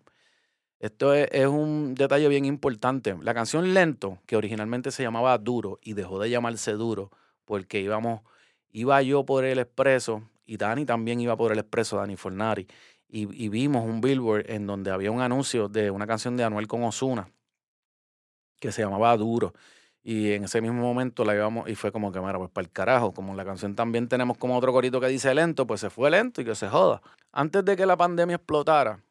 Esto 0.80 1.13
es, 1.13 1.28
es, 1.32 1.47
un 1.47 1.93
detalle 1.93 2.30
bien 2.30 2.45
importante. 2.45 3.17
La 3.21 3.34
canción 3.34 3.74
Lento, 3.74 4.19
que 4.26 4.38
originalmente 4.38 4.91
se 4.91 5.04
llamaba 5.04 5.38
Duro 5.38 5.80
y 5.84 5.93
dejó 5.93 6.19
de 6.19 6.30
llamarse 6.30 6.71
Duro 6.71 7.12
porque 7.43 7.82
íbamos, 7.82 8.21
iba 8.71 9.02
yo 9.02 9.26
por 9.26 9.43
el 9.43 9.60
expreso 9.60 10.24
y 10.51 10.57
Dani 10.57 10.85
también 10.85 11.21
iba 11.21 11.37
por 11.37 11.53
el 11.53 11.59
expreso, 11.59 11.95
Dani 11.95 12.17
Fornari. 12.17 12.67
Y, 13.07 13.47
vimos 13.47 13.85
un 13.85 14.01
billboard 14.01 14.49
en 14.49 14.67
donde 14.67 14.91
había 14.91 15.09
un 15.09 15.21
anuncio 15.21 15.69
de 15.69 15.91
una 15.91 16.05
canción 16.05 16.35
de 16.35 16.43
Anuel 16.43 16.67
con 16.67 16.83
Osuna 16.83 17.29
que 18.59 18.73
se 18.73 18.81
llamaba 18.81 19.15
Duro. 19.15 19.53
Y 20.03 20.33
en 20.33 20.43
ese 20.43 20.59
mismo 20.59 20.81
momento 20.81 21.23
la 21.23 21.35
íbamos 21.35 21.69
y 21.69 21.75
fue 21.75 21.93
como 21.93 22.11
que, 22.11 22.19
mira, 22.19 22.37
pues 22.37 22.49
para 22.49 22.65
el 22.65 22.71
carajo, 22.71 23.13
como 23.13 23.33
la 23.33 23.45
canción 23.45 23.75
también 23.75 24.09
tenemos 24.09 24.37
como 24.37 24.57
otro 24.57 24.73
corito 24.73 24.99
que 24.99 25.07
dice 25.07 25.33
lento, 25.33 25.65
pues 25.65 25.79
se 25.79 25.89
fue 25.89 26.11
lento 26.11 26.41
y 26.41 26.45
que 26.45 26.55
se 26.55 26.67
joda. 26.67 27.01
Antes 27.31 27.63
de 27.63 27.77
que 27.77 27.85
la 27.85 27.95
pandemia 27.95 28.35
explotara, 28.35 29.01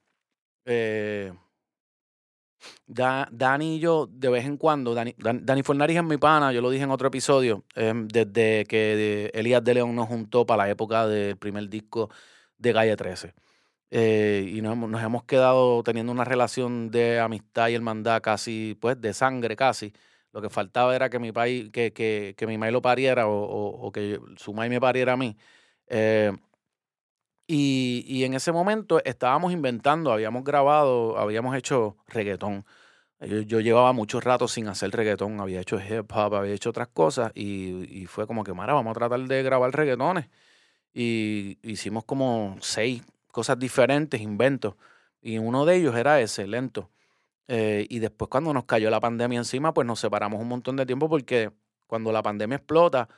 eh, 0.66 1.32
Da- 2.86 3.28
Dani 3.30 3.76
y 3.76 3.78
yo, 3.80 4.08
de 4.10 4.28
vez 4.28 4.44
en 4.44 4.56
cuando, 4.56 4.94
Dani, 4.94 5.14
Dan- 5.18 5.44
Dani 5.46 5.62
Fornariz 5.62 5.96
es 5.98 6.04
mi 6.04 6.16
pana, 6.18 6.52
yo 6.52 6.60
lo 6.60 6.70
dije 6.70 6.84
en 6.84 6.90
otro 6.90 7.08
episodio, 7.08 7.64
em, 7.74 8.06
desde 8.08 8.64
que 8.66 9.30
Elías 9.34 9.62
de 9.64 9.74
León 9.74 9.94
nos 9.94 10.08
juntó 10.08 10.44
para 10.46 10.64
la 10.64 10.70
época 10.70 11.06
del 11.06 11.36
primer 11.36 11.68
disco 11.68 12.10
de 12.58 12.72
Calle 12.72 12.96
13. 12.96 13.34
Eh, 13.90 14.50
y 14.54 14.60
nos, 14.62 14.72
hemos- 14.74 15.24
quedado 15.24 15.82
teniendo 15.82 16.12
una 16.12 16.24
relación 16.24 16.90
de 16.90 17.18
amistad 17.20 17.68
y 17.68 17.74
hermandad 17.74 18.20
casi, 18.22 18.76
pues, 18.80 19.00
de 19.00 19.12
sangre 19.14 19.56
casi. 19.56 19.92
Lo 20.32 20.40
que 20.42 20.48
faltaba 20.50 20.94
era 20.94 21.10
que 21.10 21.18
mi 21.18 21.32
país, 21.32 21.70
que, 21.72 21.92
que, 21.92 22.34
que 22.36 22.46
mi 22.46 22.56
maíz 22.58 22.72
lo 22.72 22.82
pariera 22.82 23.24
o 23.28 23.90
que 23.92 24.20
su 24.36 24.52
maíz 24.54 24.70
me 24.70 24.80
pariera 24.80 25.14
a 25.14 25.16
mí. 25.16 25.36
Eh, 25.88 26.32
y, 27.52 28.04
y 28.06 28.22
en 28.22 28.34
ese 28.34 28.52
momento 28.52 29.02
estábamos 29.04 29.52
inventando, 29.52 30.12
habíamos 30.12 30.44
grabado, 30.44 31.18
habíamos 31.18 31.56
hecho 31.56 31.96
reggaetón. 32.06 32.64
Yo, 33.20 33.58
llevaba 33.58 33.92
mucho 33.92 34.20
rato 34.20 34.46
sin 34.46 34.68
hacer 34.68 34.92
reggaetón, 34.92 35.40
había 35.40 35.60
hecho 35.60 35.80
hip 35.80 36.12
hop, 36.14 36.36
había 36.36 36.54
hecho 36.54 36.70
otras 36.70 36.86
cosas 36.88 37.32
y, 37.34 38.02
y 38.02 38.06
fue 38.06 38.28
como 38.28 38.44
que, 38.44 38.54
Mara, 38.54 38.72
vamos 38.72 38.92
a 38.92 38.94
tratar 38.94 39.20
de 39.20 39.42
grabar 39.42 39.72
reggaetones. 39.72 40.28
Y 40.94 41.58
hicimos 41.62 42.04
como 42.04 42.56
seis 42.60 43.02
cosas 43.32 43.58
diferentes, 43.58 44.20
inventos. 44.20 44.76
Y 45.20 45.38
uno 45.38 45.64
de 45.66 45.74
ellos 45.76 45.96
era 45.96 46.20
ese, 46.20 46.46
lento. 46.46 46.90
Eh, 47.48 47.84
y 47.90 47.98
después 47.98 48.28
cuando 48.28 48.54
nos 48.54 48.64
cayó 48.64 48.90
la 48.90 49.00
pandemia 49.00 49.38
encima, 49.38 49.74
pues 49.74 49.88
nos 49.88 49.98
separamos 49.98 50.40
un 50.40 50.46
montón 50.46 50.76
de 50.76 50.86
tiempo 50.86 51.08
porque 51.08 51.50
cuando 51.88 52.12
la 52.12 52.22
pandemia 52.22 52.58
explota, 52.58 53.08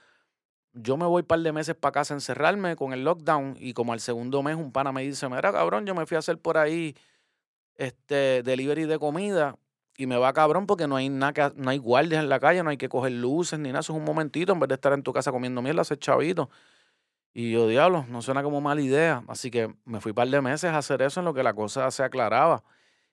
yo 0.75 0.97
me 0.97 1.07
voy 1.07 1.21
un 1.21 1.27
par 1.27 1.41
de 1.41 1.53
meses 1.53 1.75
para 1.75 1.93
casa 1.93 2.15
a 2.15 2.17
encerrarme 2.17 2.77
con 2.77 2.93
el 2.93 3.05
lockdown 3.05 3.57
y 3.59 3.75
como 3.75 3.93
al 3.93 4.01
segundo 4.01 4.43
mes 4.43 4.57
un 4.57 4.73
pana 4.73 4.93
me 4.93 5.03
dice, 5.03 5.29
mira 5.29 5.53
cabrón, 5.53 5.87
yo 5.87 5.95
me 5.95 6.07
fui 6.07 6.17
a 6.17 6.19
hacer 6.19 6.39
por 6.39 6.59
ahí 6.59 6.97
este 7.77 8.43
delivery 8.43 8.85
de 8.85 8.99
comida 8.99 9.57
y 9.97 10.07
me 10.07 10.17
va 10.17 10.33
cabrón 10.33 10.67
porque 10.67 10.87
no 10.87 10.97
hay 10.97 11.09
nada 11.09 11.33
que, 11.33 11.53
no 11.57 11.71
hay 11.71 11.79
guardias 11.79 12.23
en 12.23 12.29
la 12.29 12.41
calle, 12.41 12.63
no 12.63 12.71
hay 12.71 12.77
que 12.79 12.89
coger 12.89 13.13
luces 13.13 13.59
ni 13.59 13.69
nada, 13.69 13.81
eso 13.81 13.93
es 13.93 13.99
un 13.99 14.05
momentito 14.05 14.53
en 14.53 14.61
vez 14.61 14.69
de 14.69 14.75
estar 14.75 14.93
en 14.93 15.03
tu 15.03 15.13
casa 15.13 15.31
comiendo 15.31 15.63
mierda, 15.63 15.83
hacer 15.83 15.99
chavito. 15.99 16.51
Y 17.35 17.53
yo, 17.53 17.67
diablo, 17.67 18.05
no 18.09 18.21
suena 18.21 18.43
como 18.43 18.61
mala 18.61 18.81
idea. 18.83 19.25
Así 19.29 19.51
que 19.51 19.75
me 19.85 20.01
fui 20.01 20.11
un 20.11 20.17
par 20.17 20.29
de 20.29 20.41
meses 20.43 20.71
a 20.71 20.79
hacer 20.79 21.01
eso 21.03 21.21
en 21.21 21.25
lo 21.25 21.35
que 21.35 21.43
la 21.43 21.55
cosa 21.55 21.91
se 21.91 22.03
aclaraba. 22.03 22.63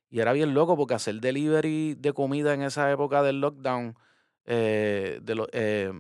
Y 0.10 0.20
era 0.20 0.34
bien 0.34 0.54
loco 0.54 0.76
porque 0.76 0.94
hacer 0.94 1.22
delivery 1.22 1.96
de 1.96 2.14
comida 2.14 2.54
en 2.54 2.64
esa 2.64 2.92
época 2.92 3.24
del 3.24 3.40
lockdown, 3.42 3.96
eh, 4.46 5.20
de 5.22 5.36
lo, 5.36 5.48
eh, 5.54 5.94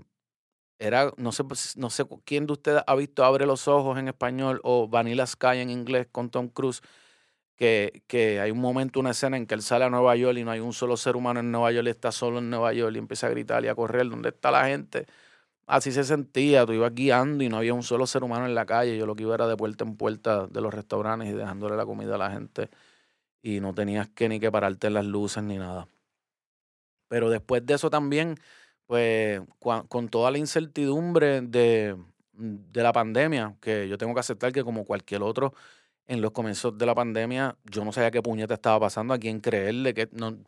era, 0.79 1.13
no 1.17 1.31
sé, 1.31 1.43
pues, 1.43 1.77
no 1.77 1.89
sé 1.89 2.05
quién 2.25 2.47
de 2.47 2.53
ustedes 2.53 2.83
ha 2.87 2.95
visto 2.95 3.23
Abre 3.25 3.45
los 3.45 3.67
Ojos 3.67 3.99
en 3.99 4.07
español 4.07 4.61
o 4.63 4.87
Vanilla 4.87 5.25
Sky 5.27 5.59
en 5.59 5.69
inglés 5.69 6.07
con 6.11 6.29
Tom 6.29 6.49
Cruise, 6.49 6.81
que, 7.55 8.03
que 8.07 8.39
hay 8.39 8.51
un 8.51 8.59
momento, 8.59 8.99
una 8.99 9.11
escena 9.11 9.37
en 9.37 9.45
que 9.47 9.55
él 9.55 9.61
sale 9.61 9.85
a 9.85 9.89
Nueva 9.89 10.15
York 10.15 10.37
y 10.37 10.43
no 10.45 10.51
hay 10.51 10.61
un 10.61 10.73
solo 10.73 10.97
ser 10.97 11.15
humano 11.17 11.41
en 11.41 11.51
Nueva 11.51 11.71
York, 11.71 11.87
y 11.87 11.89
está 11.91 12.11
solo 12.11 12.39
en 12.39 12.49
Nueva 12.49 12.73
York 12.73 12.95
y 12.95 12.99
empieza 12.99 13.27
a 13.27 13.29
gritar 13.31 13.63
y 13.65 13.67
a 13.67 13.75
correr, 13.75 14.09
¿dónde 14.09 14.29
está 14.29 14.51
la 14.51 14.65
gente? 14.67 15.05
Así 15.67 15.91
se 15.91 16.03
sentía, 16.03 16.65
tú 16.65 16.73
ibas 16.73 16.95
guiando 16.95 17.43
y 17.43 17.49
no 17.49 17.57
había 17.57 17.73
un 17.73 17.83
solo 17.83 18.07
ser 18.07 18.23
humano 18.23 18.45
en 18.47 18.55
la 18.55 18.65
calle, 18.65 18.97
yo 18.97 19.05
lo 19.05 19.15
que 19.15 19.23
iba 19.23 19.35
era 19.35 19.47
de 19.47 19.57
puerta 19.57 19.83
en 19.85 19.97
puerta 19.97 20.47
de 20.47 20.61
los 20.61 20.73
restaurantes 20.73 21.29
y 21.29 21.33
dejándole 21.33 21.75
la 21.77 21.85
comida 21.85 22.15
a 22.15 22.17
la 22.17 22.31
gente 22.31 22.69
y 23.41 23.59
no 23.61 23.73
tenías 23.73 24.09
que 24.09 24.29
ni 24.29 24.39
que 24.39 24.51
pararte 24.51 24.87
en 24.87 24.95
las 24.95 25.05
luces 25.05 25.43
ni 25.43 25.57
nada. 25.57 25.87
Pero 27.07 27.29
después 27.29 27.65
de 27.65 27.73
eso 27.75 27.89
también, 27.89 28.39
pues 28.89 29.39
con 29.59 30.09
toda 30.09 30.31
la 30.31 30.39
incertidumbre 30.39 31.41
de, 31.41 31.95
de 32.33 32.81
la 32.81 32.91
pandemia, 32.91 33.55
que 33.61 33.87
yo 33.87 33.99
tengo 33.99 34.15
que 34.15 34.19
aceptar 34.21 34.51
que 34.51 34.63
como 34.63 34.83
cualquier 34.83 35.21
otro, 35.21 35.53
en 36.07 36.23
los 36.23 36.31
comienzos 36.31 36.75
de 36.75 36.87
la 36.87 36.95
pandemia, 36.95 37.55
yo 37.65 37.85
no 37.85 37.91
sabía 37.91 38.09
qué 38.09 38.23
puñeta 38.23 38.55
estaba 38.55 38.79
pasando, 38.79 39.13
a 39.13 39.19
quién 39.19 39.41
creerle, 39.41 39.93
que 39.93 40.09
no, 40.11 40.39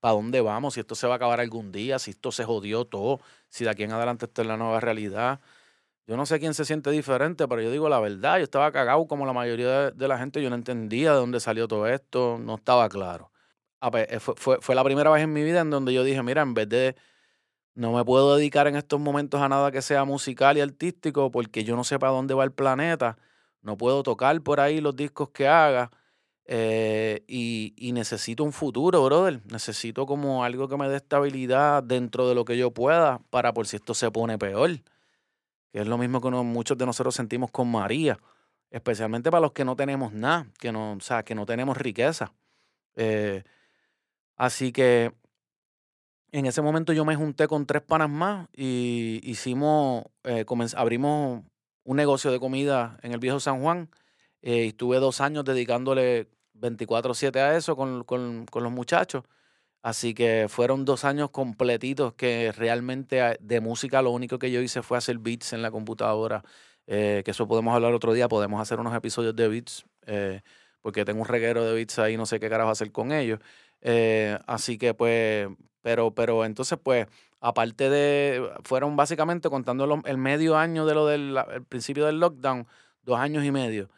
para 0.00 0.14
dónde 0.14 0.40
vamos, 0.40 0.74
si 0.74 0.80
esto 0.80 0.96
se 0.96 1.06
va 1.06 1.12
a 1.12 1.16
acabar 1.18 1.38
algún 1.38 1.70
día, 1.70 2.00
si 2.00 2.10
esto 2.10 2.32
se 2.32 2.42
jodió 2.44 2.84
todo, 2.84 3.20
si 3.48 3.62
de 3.62 3.70
aquí 3.70 3.84
en 3.84 3.92
adelante 3.92 4.26
esto 4.26 4.42
es 4.42 4.48
la 4.48 4.56
nueva 4.56 4.80
realidad. 4.80 5.40
Yo 6.08 6.16
no 6.16 6.26
sé 6.26 6.40
quién 6.40 6.52
se 6.52 6.64
siente 6.64 6.90
diferente, 6.90 7.46
pero 7.46 7.62
yo 7.62 7.70
digo 7.70 7.88
la 7.88 8.00
verdad, 8.00 8.38
yo 8.38 8.42
estaba 8.42 8.72
cagado 8.72 9.06
como 9.06 9.24
la 9.24 9.32
mayoría 9.32 9.68
de, 9.68 9.90
de 9.92 10.08
la 10.08 10.18
gente, 10.18 10.42
yo 10.42 10.50
no 10.50 10.56
entendía 10.56 11.12
de 11.12 11.18
dónde 11.18 11.38
salió 11.38 11.68
todo 11.68 11.86
esto, 11.86 12.38
no 12.40 12.56
estaba 12.56 12.88
claro. 12.88 13.30
Ah, 13.80 13.92
pues, 13.92 14.08
eh, 14.10 14.18
fue, 14.18 14.34
fue, 14.36 14.58
fue 14.60 14.74
la 14.74 14.82
primera 14.82 15.10
vez 15.10 15.22
en 15.22 15.32
mi 15.32 15.44
vida 15.44 15.60
en 15.60 15.70
donde 15.70 15.92
yo 15.94 16.02
dije, 16.02 16.24
mira, 16.24 16.42
en 16.42 16.54
vez 16.54 16.68
de 16.68 16.96
no 17.74 17.92
me 17.92 18.04
puedo 18.04 18.36
dedicar 18.36 18.66
en 18.66 18.76
estos 18.76 19.00
momentos 19.00 19.40
a 19.40 19.48
nada 19.48 19.70
que 19.72 19.82
sea 19.82 20.04
musical 20.04 20.56
y 20.56 20.60
artístico 20.60 21.30
porque 21.30 21.64
yo 21.64 21.76
no 21.76 21.84
sé 21.84 21.98
para 21.98 22.12
dónde 22.12 22.34
va 22.34 22.44
el 22.44 22.52
planeta, 22.52 23.18
no 23.62 23.76
puedo 23.76 24.02
tocar 24.02 24.40
por 24.42 24.60
ahí 24.60 24.80
los 24.80 24.94
discos 24.96 25.30
que 25.30 25.48
haga 25.48 25.90
eh, 26.46 27.24
y, 27.26 27.92
necesito 27.92 28.44
un 28.44 28.52
futuro, 28.52 29.04
brother. 29.04 29.40
Necesito 29.50 30.06
como 30.06 30.44
algo 30.44 30.68
que 30.68 30.76
me 30.76 30.88
dé 30.88 30.96
estabilidad 30.96 31.82
dentro 31.82 32.28
de 32.28 32.34
lo 32.34 32.44
que 32.44 32.56
yo 32.56 32.70
pueda 32.70 33.20
para 33.30 33.54
por 33.54 33.66
si 33.66 33.76
esto 33.76 33.94
se 33.94 34.10
pone 34.10 34.38
peor. 34.38 34.70
Que 35.72 35.80
es 35.80 35.86
lo 35.86 35.98
mismo 35.98 36.20
que 36.20 36.30
muchos 36.30 36.78
de 36.78 36.86
nosotros 36.86 37.14
sentimos 37.14 37.50
con 37.50 37.70
María, 37.70 38.18
especialmente 38.70 39.30
para 39.30 39.40
los 39.40 39.52
que 39.52 39.64
no 39.64 39.76
tenemos 39.76 40.12
nada, 40.12 40.46
que 40.58 40.70
no, 40.72 40.92
o 40.92 41.00
sea, 41.00 41.24
que 41.24 41.34
no 41.34 41.46
tenemos 41.46 41.76
riqueza. 41.76 42.32
Eh, 42.96 43.42
así 44.36 44.72
que 44.72 45.12
en 46.38 46.46
ese 46.46 46.62
momento 46.62 46.92
yo 46.92 47.04
me 47.04 47.16
junté 47.16 47.46
con 47.48 47.66
tres 47.66 47.82
panas 47.82 48.10
más 48.10 48.48
y 48.56 49.20
hicimos, 49.22 50.04
eh, 50.24 50.44
abrimos 50.76 51.44
un 51.84 51.96
negocio 51.96 52.32
de 52.32 52.40
comida 52.40 52.98
en 53.02 53.12
el 53.12 53.20
viejo 53.20 53.40
San 53.40 53.60
Juan. 53.62 53.90
eh, 54.42 54.64
y 54.66 54.68
estuve 54.68 54.98
dos 54.98 55.20
años 55.22 55.44
dedicándole 55.44 56.28
24/7 56.52 57.40
a 57.40 57.56
eso 57.56 57.76
con, 57.76 58.04
con- 58.04 58.46
los 58.52 58.72
muchachos. 58.72 59.24
Así 59.82 60.14
que 60.14 60.46
fueron 60.48 60.84
dos 60.84 61.04
años 61.04 61.30
completitos 61.30 62.14
que 62.14 62.52
realmente 62.52 63.20
a- 63.22 63.36
de 63.40 63.60
música 63.60 64.02
lo 64.02 64.10
único 64.12 64.38
que 64.38 64.50
yo 64.52 64.60
hice 64.62 64.82
fue 64.82 64.98
hacer 64.98 65.18
beats 65.18 65.52
en 65.52 65.62
la 65.62 65.70
computadora. 65.70 66.42
eh, 66.86 67.22
que 67.24 67.30
eso 67.32 67.48
podemos 67.48 67.74
hablar 67.74 67.94
otro 67.94 68.12
día, 68.12 68.28
podemos 68.28 68.60
hacer 68.60 68.78
unos 68.80 68.94
episodios 68.94 69.34
de 69.36 69.48
beats, 69.48 69.86
eh, 70.06 70.42
porque 70.82 71.04
tengo 71.06 71.22
un 71.22 71.28
reguero 71.28 71.64
de 71.64 71.74
beats 71.74 71.98
ahí, 71.98 72.16
no 72.18 72.26
sé 72.26 72.40
qué 72.40 72.50
carajo 72.50 72.70
hacer 72.70 72.92
con 72.92 73.12
ellos. 73.12 73.40
Eh, 73.80 74.38
así 74.46 74.76
que 74.78 74.92
pues, 74.94 75.48
pero, 75.84 76.14
pero 76.14 76.46
entonces 76.46 76.78
pues, 76.82 77.06
aparte 77.40 77.90
de, 77.90 78.50
fueron 78.62 78.96
básicamente 78.96 79.50
contando 79.50 80.00
el 80.06 80.16
medio 80.16 80.56
año 80.56 80.86
de 80.86 80.94
lo 80.94 81.06
del 81.06 81.36
el 81.52 81.62
principio 81.62 82.06
del 82.06 82.20
lockdown, 82.20 82.66
dos 83.02 83.18
años 83.18 83.44
y 83.44 83.50
medio. 83.50 83.90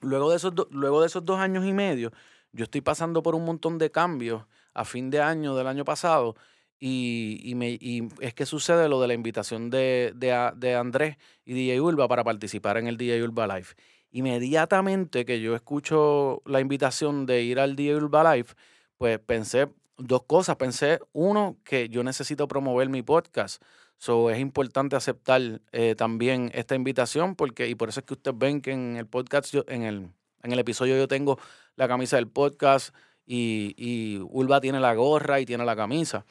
Luego 0.00 0.30
de, 0.30 0.36
esos 0.36 0.54
luego 0.70 1.02
de 1.02 1.08
esos 1.08 1.22
dos 1.22 1.38
años 1.38 1.66
y 1.66 1.74
medio, 1.74 2.12
yo 2.52 2.64
estoy 2.64 2.80
pasando 2.80 3.22
por 3.22 3.34
un 3.34 3.44
montón 3.44 3.76
de 3.76 3.90
cambios 3.90 4.44
a 4.72 4.86
fin 4.86 5.10
de 5.10 5.20
año 5.20 5.54
del 5.54 5.66
año 5.66 5.84
pasado 5.84 6.34
y, 6.80 7.42
y 7.44 7.56
me, 7.56 7.72
y 7.72 8.08
es 8.20 8.32
que 8.32 8.46
sucede 8.46 8.88
lo 8.88 8.98
de 9.02 9.08
la 9.08 9.14
invitación 9.14 9.68
de, 9.68 10.14
de, 10.16 10.50
de 10.56 10.74
Andrés 10.76 11.18
y 11.44 11.52
DJ 11.52 11.78
Urba 11.82 12.08
para 12.08 12.24
participar 12.24 12.78
en 12.78 12.86
el 12.86 12.96
DJ 12.96 13.22
Urba 13.22 13.46
Live. 13.48 13.68
Inmediatamente 14.12 15.26
que 15.26 15.42
yo 15.42 15.54
escucho 15.54 16.40
la 16.46 16.60
invitación 16.60 17.26
de 17.26 17.42
ir 17.42 17.60
al 17.60 17.76
DJ 17.76 17.96
Urba 17.96 18.34
Live, 18.34 18.48
pues 18.96 19.18
pensé 19.18 19.68
dos 20.06 20.24
cosas. 20.24 20.56
Pensé, 20.56 21.00
uno, 21.12 21.56
que 21.64 21.88
yo 21.88 22.02
necesito 22.02 22.48
promover 22.48 22.88
mi 22.88 23.02
podcast. 23.02 23.62
So, 24.02 24.30
es 24.30 24.40
importante 24.40 24.96
aceptar 24.96 25.60
eh, 25.70 25.94
también 25.94 26.50
esta 26.54 26.74
invitación 26.74 27.36
porque, 27.36 27.68
y 27.68 27.76
por 27.76 27.88
eso 27.88 28.00
es 28.00 28.06
que 28.06 28.14
ustedes 28.14 28.36
ven 28.36 28.60
que 28.60 28.72
en 28.72 28.96
el 28.96 29.06
podcast, 29.06 29.52
yo, 29.52 29.64
en, 29.68 29.82
el, 29.84 30.08
en 30.42 30.52
el 30.52 30.58
episodio 30.58 30.96
yo 30.96 31.06
tengo 31.06 31.38
la 31.76 31.86
camisa 31.86 32.16
del 32.16 32.26
podcast 32.26 32.92
y, 33.24 33.74
y 33.76 34.18
Ulva 34.30 34.60
tiene 34.60 34.80
la 34.80 34.92
gorra 34.94 35.38
y 35.38 35.46
tiene 35.46 35.64
la 35.64 35.76
camisa, 35.76 36.26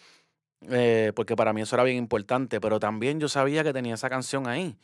eh, 0.69 1.13
porque 1.15 1.37
para 1.37 1.53
mí 1.53 1.61
eso 1.61 1.77
era 1.77 1.85
bien 1.85 1.95
importante, 1.95 2.59
pero 2.59 2.77
también 2.77 3.21
yo 3.21 3.29
sabía 3.29 3.63
que 3.63 3.71
tenía 3.71 3.93
esa 3.93 4.09
canción 4.09 4.47
ahí 4.47 4.77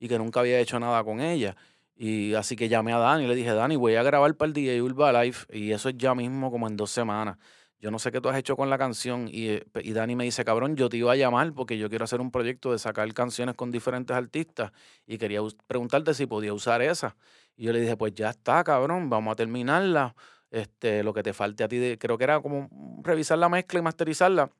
y 0.00 0.08
que 0.08 0.18
nunca 0.18 0.40
había 0.40 0.58
hecho 0.58 0.80
nada 0.80 1.04
con 1.04 1.20
ella. 1.20 1.56
Y 1.94 2.34
así 2.34 2.56
que 2.56 2.68
llamé 2.68 2.92
a 2.92 2.98
Dani 2.98 3.22
y 3.22 3.28
le 3.28 3.36
dije, 3.36 3.54
Dani, 3.54 3.76
voy 3.76 3.94
a 3.94 4.02
grabar 4.02 4.34
para 4.34 4.48
el 4.48 4.52
DJ 4.52 4.82
Urba 4.82 5.12
Live 5.22 5.38
y 5.52 5.70
eso 5.70 5.90
es 5.90 5.96
ya 5.96 6.12
mismo 6.16 6.50
como 6.50 6.66
en 6.66 6.76
dos 6.76 6.90
semanas 6.90 7.38
yo 7.82 7.90
no 7.90 7.98
sé 8.00 8.12
qué 8.12 8.20
tú 8.22 8.30
has 8.30 8.38
hecho 8.38 8.56
con 8.56 8.70
la 8.70 8.78
canción. 8.78 9.28
Y, 9.30 9.48
eh, 9.50 9.66
y 9.82 9.92
Dani 9.92 10.16
me 10.16 10.24
dice, 10.24 10.44
cabrón, 10.44 10.76
yo 10.76 10.88
te 10.88 10.96
iba 10.98 11.12
a 11.12 11.16
llamar 11.16 11.52
porque 11.54 11.78
yo 11.78 11.90
quiero 11.90 12.04
hacer 12.04 12.20
un 12.22 12.30
proyecto 12.30 12.72
de 12.72 12.78
sacar 12.78 13.12
canciones 13.14 13.56
con 13.56 13.70
diferentes 13.72 14.16
artistas 14.16 14.72
y 15.06 15.18
quería 15.18 15.40
preguntarte 15.66 16.14
si 16.14 16.26
podía 16.26 16.54
usar 16.54 16.82
esa. 16.82 17.16
Y 17.56 17.64
yo 17.64 17.72
le 17.72 17.80
dije, 17.80 17.96
pues 17.96 18.14
ya 18.14 18.30
está, 18.30 18.64
cabrón, 18.64 19.10
vamos 19.10 19.32
a 19.32 19.36
terminarla. 19.36 20.14
Este, 20.50 21.02
lo 21.04 21.14
que 21.14 21.22
te 21.22 21.32
falte 21.34 21.64
a 21.64 21.68
ti, 21.68 21.78
de- 21.78 21.98
creo 21.98 22.18
que 22.18 22.24
era 22.24 22.40
como 22.40 22.68
revisar 23.04 23.38
la 23.38 23.48
mezcla 23.48 23.80
y 23.80 23.82
masterizarla. 23.82 24.50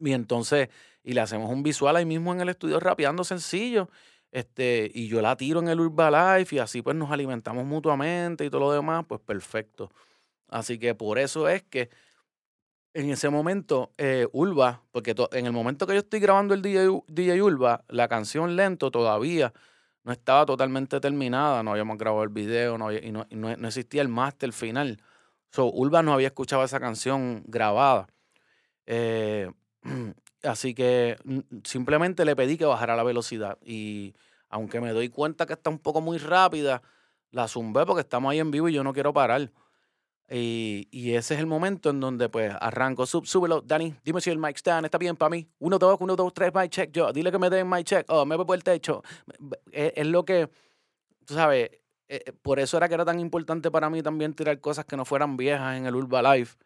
Y 0.00 0.12
entonces, 0.12 0.68
y 1.02 1.12
le 1.14 1.20
hacemos 1.20 1.50
un 1.50 1.62
visual 1.62 1.96
ahí 1.96 2.04
mismo 2.06 2.32
en 2.32 2.40
el 2.40 2.48
estudio 2.50 2.78
rapeando 2.80 3.24
sencillo. 3.24 3.88
Este, 4.30 4.90
y 4.94 5.08
yo 5.08 5.22
la 5.22 5.36
tiro 5.36 5.60
en 5.60 5.68
el 5.68 5.80
Urba 5.80 6.38
Life 6.38 6.54
y 6.56 6.58
así 6.58 6.82
pues 6.82 6.94
nos 6.96 7.10
alimentamos 7.10 7.64
mutuamente 7.64 8.44
y 8.44 8.50
todo 8.50 8.60
lo 8.60 8.72
demás, 8.72 9.04
pues 9.08 9.20
perfecto. 9.20 9.90
Así 10.48 10.78
que 10.78 10.94
por 10.94 11.18
eso 11.18 11.48
es 11.48 11.62
que 11.64 11.90
en 12.98 13.10
ese 13.10 13.28
momento, 13.30 13.92
eh, 13.96 14.26
Ulva, 14.32 14.82
porque 14.90 15.14
en 15.30 15.46
el 15.46 15.52
momento 15.52 15.86
que 15.86 15.92
yo 15.92 16.00
estoy 16.00 16.18
grabando 16.18 16.52
el 16.52 16.62
DJ, 16.62 17.04
DJ 17.06 17.40
Ulva, 17.44 17.84
la 17.88 18.08
canción 18.08 18.56
Lento 18.56 18.90
todavía 18.90 19.52
no 20.02 20.10
estaba 20.10 20.44
totalmente 20.44 20.98
terminada, 20.98 21.62
no 21.62 21.70
habíamos 21.70 21.96
grabado 21.96 22.24
el 22.24 22.30
video 22.30 22.76
no 22.76 22.92
y, 22.92 23.12
no, 23.12 23.24
no- 23.30 23.68
existía 23.68 24.02
el 24.02 24.08
máster 24.08 24.52
final. 24.52 25.00
So, 25.52 25.70
Urban 25.72 26.06
no 26.06 26.12
había 26.12 26.26
escuchado 26.26 26.64
esa 26.64 26.80
canción 26.80 27.44
grabada. 27.46 28.08
Eh, 28.86 29.48
así 30.42 30.74
que 30.74 31.18
mm, 31.22 31.38
simplemente 31.62 32.24
le 32.24 32.34
pedí 32.34 32.58
que 32.58 32.64
bajara 32.64 32.96
la 32.96 33.04
velocidad. 33.04 33.58
Y 33.62 34.16
aunque 34.48 34.80
me 34.80 34.90
doy 34.92 35.08
cuenta 35.08 35.46
que 35.46 35.52
está 35.52 35.70
un 35.70 35.78
poco 35.78 36.00
muy 36.00 36.18
rápida, 36.18 36.82
la 37.30 37.46
zumbé 37.46 37.86
porque 37.86 38.00
estamos 38.00 38.32
ahí 38.32 38.40
en 38.40 38.50
vivo 38.50 38.68
y 38.68 38.72
yo 38.72 38.82
no 38.82 38.92
quiero 38.92 39.12
parar. 39.12 39.52
Y, 40.30 41.12
ese 41.14 41.34
es 41.34 41.40
el 41.40 41.46
momento 41.46 41.90
en 41.90 42.00
donde 42.00 42.28
pues 42.28 42.54
arranco. 42.60 43.06
Sub, 43.06 43.26
súbelo, 43.26 43.62
Dani, 43.62 43.94
dime 44.04 44.20
si 44.20 44.30
el 44.30 44.38
mic 44.38 44.56
está, 44.56 44.78
está 44.80 44.98
bien 44.98 45.16
para 45.16 45.30
mí. 45.30 45.48
Uno, 45.58 45.78
dos, 45.78 45.96
uno, 46.00 46.16
dos, 46.16 46.34
tres, 46.34 46.52
mic 46.54 46.70
check. 46.70 46.92
Yo, 46.92 47.12
dile 47.12 47.32
que 47.32 47.38
me 47.38 47.48
den 47.50 47.68
mic 47.68 47.84
check. 47.84 48.04
Oh, 48.08 48.24
me 48.24 48.36
voy 48.36 48.44
por 48.44 48.56
el 48.56 48.62
techo. 48.62 49.02
Es, 49.72 49.92
es 49.96 50.06
lo 50.06 50.24
que, 50.24 50.50
tú 51.24 51.34
sabes, 51.34 51.70
eh, 52.08 52.32
por 52.42 52.58
eso 52.58 52.76
era 52.76 52.88
que 52.88 52.94
era 52.94 53.04
tan 53.04 53.20
importante 53.20 53.70
para 53.70 53.90
mí 53.90 54.02
también 54.02 54.34
tirar 54.34 54.60
cosas 54.60 54.84
que 54.84 54.96
no 54.96 55.04
fueran 55.04 55.36
viejas 55.36 55.76
en 55.76 55.86
el 55.86 55.94
Urba 55.94 56.34
Life 56.34 56.56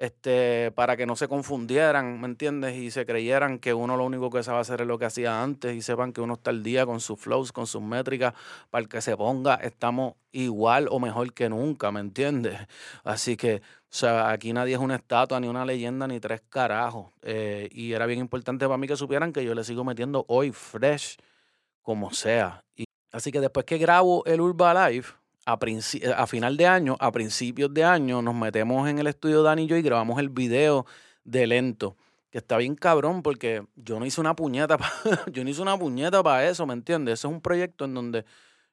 este, 0.00 0.72
para 0.72 0.96
que 0.96 1.04
no 1.04 1.14
se 1.14 1.28
confundieran, 1.28 2.22
¿me 2.22 2.26
entiendes? 2.26 2.74
Y 2.74 2.90
se 2.90 3.04
creyeran 3.04 3.58
que 3.58 3.74
uno 3.74 3.98
lo 3.98 4.06
único 4.06 4.30
que 4.30 4.42
sabe 4.42 4.58
hacer 4.58 4.80
es 4.80 4.86
lo 4.86 4.98
que 4.98 5.04
hacía 5.04 5.42
antes 5.42 5.76
y 5.76 5.82
sepan 5.82 6.14
que 6.14 6.22
uno 6.22 6.34
está 6.34 6.48
al 6.48 6.62
día 6.62 6.86
con 6.86 7.00
sus 7.00 7.20
flows, 7.20 7.52
con 7.52 7.66
sus 7.66 7.82
métricas, 7.82 8.32
para 8.70 8.82
el 8.82 8.88
que 8.88 9.02
se 9.02 9.14
ponga, 9.14 9.56
estamos 9.56 10.14
igual 10.32 10.88
o 10.90 11.00
mejor 11.00 11.34
que 11.34 11.50
nunca, 11.50 11.92
¿me 11.92 12.00
entiendes? 12.00 12.58
Así 13.04 13.36
que, 13.36 13.56
o 13.56 13.60
sea, 13.90 14.30
aquí 14.30 14.54
nadie 14.54 14.72
es 14.72 14.80
una 14.80 14.96
estatua, 14.96 15.38
ni 15.38 15.48
una 15.48 15.66
leyenda, 15.66 16.08
ni 16.08 16.18
tres 16.18 16.40
carajos. 16.48 17.12
Eh, 17.20 17.68
y 17.70 17.92
era 17.92 18.06
bien 18.06 18.20
importante 18.20 18.64
para 18.64 18.78
mí 18.78 18.86
que 18.86 18.96
supieran 18.96 19.34
que 19.34 19.44
yo 19.44 19.54
le 19.54 19.64
sigo 19.64 19.84
metiendo 19.84 20.24
hoy 20.28 20.50
fresh, 20.50 21.18
como 21.82 22.10
sea. 22.10 22.64
Y, 22.74 22.84
así 23.12 23.30
que 23.30 23.40
después 23.40 23.66
que 23.66 23.76
grabo 23.76 24.24
el 24.24 24.40
Urba 24.40 24.88
Life, 24.88 25.19
a, 25.46 25.58
a 26.16 26.26
final 26.26 26.56
de 26.56 26.66
año, 26.66 26.96
a 27.00 27.10
principios 27.12 27.72
de 27.72 27.84
año, 27.84 28.22
nos 28.22 28.34
metemos 28.34 28.88
en 28.88 28.98
el 28.98 29.06
estudio 29.06 29.42
Dani 29.42 29.64
y 29.64 29.66
yo 29.66 29.76
y 29.76 29.82
grabamos 29.82 30.18
el 30.18 30.28
video 30.28 30.86
de 31.24 31.46
Lento, 31.46 31.96
que 32.30 32.38
está 32.38 32.56
bien 32.56 32.74
cabrón 32.74 33.22
porque 33.22 33.64
yo 33.76 33.98
no 33.98 34.06
hice 34.06 34.20
una 34.20 34.34
puñeta, 34.36 34.78
yo 35.32 35.44
no 35.44 35.50
hice 35.50 35.62
una 35.62 35.78
puñeta 35.78 36.22
para 36.22 36.48
eso, 36.48 36.66
¿me 36.66 36.74
entiendes? 36.74 37.14
Ese 37.14 37.26
es 37.26 37.32
un 37.32 37.40
proyecto 37.40 37.84
en 37.84 37.94
donde 37.94 38.24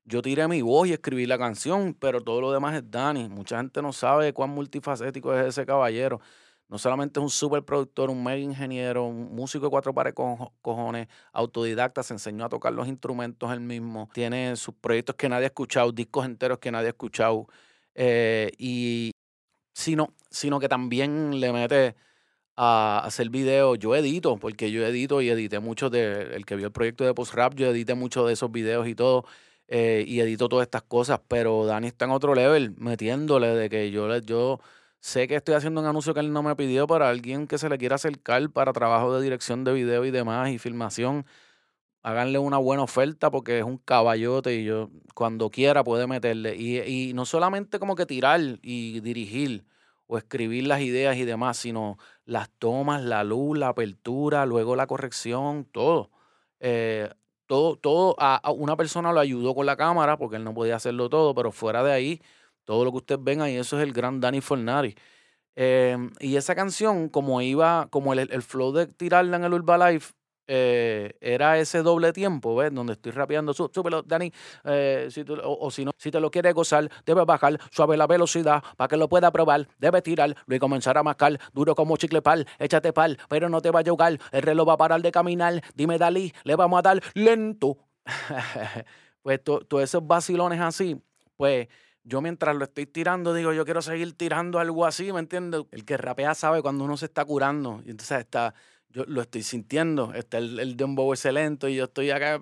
yo 0.08 0.22
tiré 0.22 0.48
mi 0.48 0.62
voz 0.62 0.88
y 0.88 0.94
escribí 0.94 1.26
la 1.26 1.38
canción, 1.38 1.94
pero 1.94 2.22
todo 2.22 2.40
lo 2.40 2.52
demás 2.54 2.76
es 2.76 2.90
Dani. 2.90 3.28
Mucha 3.28 3.58
gente 3.58 3.82
no 3.82 3.92
sabe 3.92 4.32
cuán 4.32 4.52
multifacético 4.52 5.34
es 5.34 5.48
ese 5.48 5.66
caballero. 5.66 6.22
No 6.70 6.78
solamente 6.78 7.20
es 7.20 7.24
un 7.24 7.30
superproductor, 7.30 8.10
un 8.10 8.24
mega 8.24 8.40
ingeniero, 8.40 9.06
un 9.06 9.34
músico 9.34 9.66
de 9.66 9.70
cuatro 9.72 9.94
pares 9.94 10.14
cojones, 10.14 11.08
autodidacta, 11.32 12.04
se 12.04 12.14
enseñó 12.14 12.46
a 12.46 12.50
tocar 12.50 12.74
los 12.74 12.88
instrumentos 12.88 13.52
él 13.54 13.62
mismo, 13.62 14.10
tiene 14.14 14.56
sus 14.58 14.76
proyectos 14.76 15.16
que 15.16 15.30
nadie 15.30 15.46
ha 15.46 15.48
escuchado, 15.48 15.92
discos 15.94 16.26
enteros 16.26 16.60
que 16.60 16.72
nadie 16.72 16.88
ha 16.88 16.90
escuchado, 16.90 17.48
eh, 17.96 18.52
y 18.58 19.12
sino, 19.74 20.14
sino 20.30 20.60
que 20.60 20.70
también 20.70 21.40
le 21.40 21.54
mete 21.54 21.96
a 22.58 23.02
hacer 23.06 23.30
videos. 23.30 23.80
Yo 23.80 23.96
edito, 23.96 24.38
porque 24.38 24.72
yo 24.72 24.86
edito 24.86 25.22
y 25.22 25.30
edité 25.30 25.60
mucho 25.60 25.90
de, 25.90 26.36
el 26.36 26.46
que 26.46 26.56
vio 26.56 26.68
el 26.68 26.74
proyecto 26.74 27.06
de 27.06 27.14
Post 27.14 27.34
Rap, 27.36 27.56
yo 27.56 27.68
edité 27.68 27.96
muchos 27.96 28.28
de 28.28 28.34
esos 28.34 28.52
videos 28.52 28.88
y 28.88 28.96
todo. 28.96 29.26
Eh, 29.70 30.06
y 30.08 30.22
edito 30.22 30.48
todas 30.50 30.66
estas 30.66 30.84
cosas, 30.84 31.20
pero 31.28 31.66
Dani 31.66 31.88
está 31.88 32.06
en 32.06 32.12
otro 32.12 32.34
level, 32.36 32.74
metiéndole 32.78 33.48
de 33.50 33.70
que 33.70 33.92
yo, 33.92 34.18
yo 34.20 34.60
Sé 35.00 35.28
que 35.28 35.36
estoy 35.36 35.56
haciendo 35.56 35.82
un 35.82 35.88
anuncio 35.88 36.14
que 36.14 36.20
él 36.20 36.34
no 36.34 36.44
me 36.44 36.56
pidió 36.56 36.88
para 36.88 37.10
alguien 37.10 37.48
que 37.48 37.58
se 37.58 37.70
le 37.70 37.78
quiera 37.78 37.96
acercar 37.96 38.50
para 38.52 38.74
trabajo 38.74 39.16
de 39.16 39.24
dirección 39.24 39.64
de 39.64 39.74
video 39.74 40.06
y 40.06 40.12
demás 40.12 40.50
y 40.50 40.58
filmación. 40.58 41.26
Háganle 42.04 42.40
una 42.40 42.58
buena 42.58 42.84
oferta 42.84 43.32
porque 43.32 43.60
es 43.60 43.66
un 43.66 43.78
caballote 43.78 44.56
y 44.56 44.66
yo 44.66 44.90
cuando 45.14 45.50
quiera 45.52 45.84
puede 45.84 46.08
meterle. 46.08 46.56
Y, 46.56 46.80
y 46.82 47.14
no 47.14 47.26
solamente 47.26 47.80
como 47.80 47.96
que 47.96 48.06
tirar 48.06 48.42
y 48.62 49.00
dirigir 49.02 49.66
o 50.08 50.18
escribir 50.18 50.68
las 50.68 50.82
ideas 50.82 51.18
y 51.18 51.26
demás, 51.26 51.58
sino 51.58 51.98
las 52.26 52.50
tomas, 52.50 53.04
la 53.04 53.24
luz, 53.24 53.58
la 53.58 53.70
apertura, 53.70 54.46
luego 54.46 54.76
la 54.76 54.88
corrección, 54.88 55.66
todo. 55.66 56.12
Eh, 56.60 57.10
todo, 57.46 57.78
todo 57.78 58.16
a, 58.20 58.42
una 58.52 58.76
persona 58.76 59.14
lo 59.14 59.20
ayudó 59.20 59.56
con 59.56 59.66
la 59.66 59.78
cámara 59.78 60.18
porque 60.18 60.38
él 60.38 60.44
no 60.44 60.54
podía 60.54 60.76
hacerlo 60.78 61.10
todo, 61.10 61.36
pero 61.36 61.52
fuera 61.52 61.84
de 61.84 61.92
ahí 61.92 62.22
todo 62.68 62.84
lo 62.84 62.92
que 62.92 62.98
ustedes 62.98 63.24
ven 63.24 63.42
ahí, 63.42 63.56
eso 63.56 63.78
es 63.80 63.84
el 63.84 63.94
gran 63.94 64.20
Danny 64.20 64.42
Fornari. 64.42 64.94
Em, 65.56 66.12
y 66.20 66.36
esa 66.36 66.54
canción, 66.54 67.08
como 67.08 67.42
iba, 67.42 67.88
como 67.90 68.12
el, 68.14 68.20
el, 68.20 68.44
flow 68.44 68.74
de 68.74 68.88
tirarla 68.88 69.38
en 69.38 69.46
el 69.46 69.54
Urba 69.54 69.90
Life, 69.90 70.14
eh, 70.48 71.14
era 71.22 71.58
ese 71.60 71.82
doble 71.82 72.12
tiempo, 72.12 72.58
¿ves? 72.58 72.74
Donde 72.74 72.94
estoy 72.94 73.14
rapeando, 73.14 73.54
súbelo, 73.54 74.02
Dani, 74.04 74.32
eh, 74.66 75.08
si 75.10 75.24
o, 75.44 75.72
si 75.72 75.86
no, 75.86 75.92
si 75.98 76.12
te 76.12 76.20
lo 76.20 76.30
quieres 76.30 76.54
gozar, 76.54 76.90
debes 77.06 77.26
bajar 77.26 77.58
suave 77.72 77.96
la 77.96 78.06
velocidad 78.06 78.62
para 78.76 78.90
que 78.90 78.98
lo 78.98 79.08
pueda 79.08 79.32
probar, 79.32 79.68
debes 79.80 80.04
tirar, 80.04 80.36
luego 80.46 80.66
comenzar 80.66 80.98
a 80.98 81.04
mascar, 81.04 81.40
duro 81.54 81.74
como 81.74 81.96
chicle 81.96 82.22
pal, 82.22 82.46
échate 82.60 82.92
pal, 82.92 83.18
pero 83.30 83.48
no 83.48 83.62
te 83.62 83.72
va 83.72 83.80
a 83.80 83.84
jugar, 83.84 84.20
el 84.32 84.42
reloj 84.42 84.68
va 84.68 84.74
a 84.74 84.78
parar 84.78 85.02
de 85.02 85.12
caminar, 85.12 85.62
dime 85.74 85.98
Dalí, 85.98 86.34
le 86.44 86.56
vamos 86.58 86.80
a 86.80 86.82
dar 86.82 87.02
lento. 87.14 87.78
pues 89.22 89.42
todos 89.44 89.82
esos 89.82 90.06
vacilones 90.06 90.60
así, 90.60 91.02
pues 91.38 91.68
yo 92.08 92.22
mientras 92.22 92.56
lo 92.56 92.64
estoy 92.64 92.86
tirando, 92.86 93.34
digo, 93.34 93.52
yo 93.52 93.66
quiero 93.66 93.82
seguir 93.82 94.14
tirando 94.14 94.60
algo 94.60 94.86
así, 94.86 95.12
¿me 95.12 95.20
entiendes? 95.20 95.64
El 95.72 95.84
que 95.84 95.98
rapea 95.98 96.34
sabe 96.36 96.62
cuando 96.62 96.86
uno 96.86 96.96
se 96.96 97.06
está 97.06 97.26
curando. 97.26 97.82
Y 97.86 97.92
entonces 97.92 98.20
está, 98.20 98.54
yo 98.90 99.04
lo 99.08 99.22
estoy 99.22 99.44
sintiendo. 99.44 100.14
Está 100.14 100.38
el, 100.38 100.58
el 100.58 100.78
dembow 100.78 101.12
ese 101.12 101.34
lento 101.34 101.68
y 101.68 101.76
yo 101.76 101.84
estoy 101.84 102.10
acá. 102.12 102.40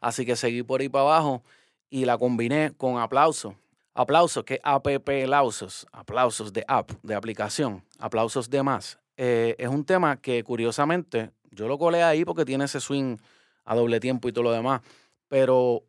Así 0.00 0.26
que 0.26 0.34
seguí 0.34 0.64
por 0.64 0.80
ahí 0.80 0.88
para 0.88 1.04
abajo 1.04 1.44
y 1.88 2.06
la 2.06 2.18
combiné 2.18 2.72
con 2.76 2.98
aplausos. 2.98 3.54
Aplausos, 3.94 4.42
que 4.42 4.58
app 4.64 4.88
aplausos, 4.88 5.86
aplausos 5.92 6.52
de 6.52 6.64
app, 6.66 6.90
de 7.02 7.14
aplicación, 7.14 7.84
aplausos 8.00 8.50
de 8.50 8.64
más. 8.64 8.98
Eh, 9.16 9.54
es 9.58 9.68
un 9.68 9.84
tema 9.84 10.16
que 10.16 10.42
curiosamente 10.42 11.30
yo 11.52 11.68
lo 11.68 11.78
colé 11.78 12.02
ahí 12.02 12.24
porque 12.24 12.44
tiene 12.44 12.64
ese 12.64 12.80
swing 12.80 13.16
a 13.64 13.76
doble 13.76 14.00
tiempo 14.00 14.28
y 14.28 14.32
todo 14.32 14.42
lo 14.42 14.52
demás. 14.52 14.80
Pero 15.28 15.84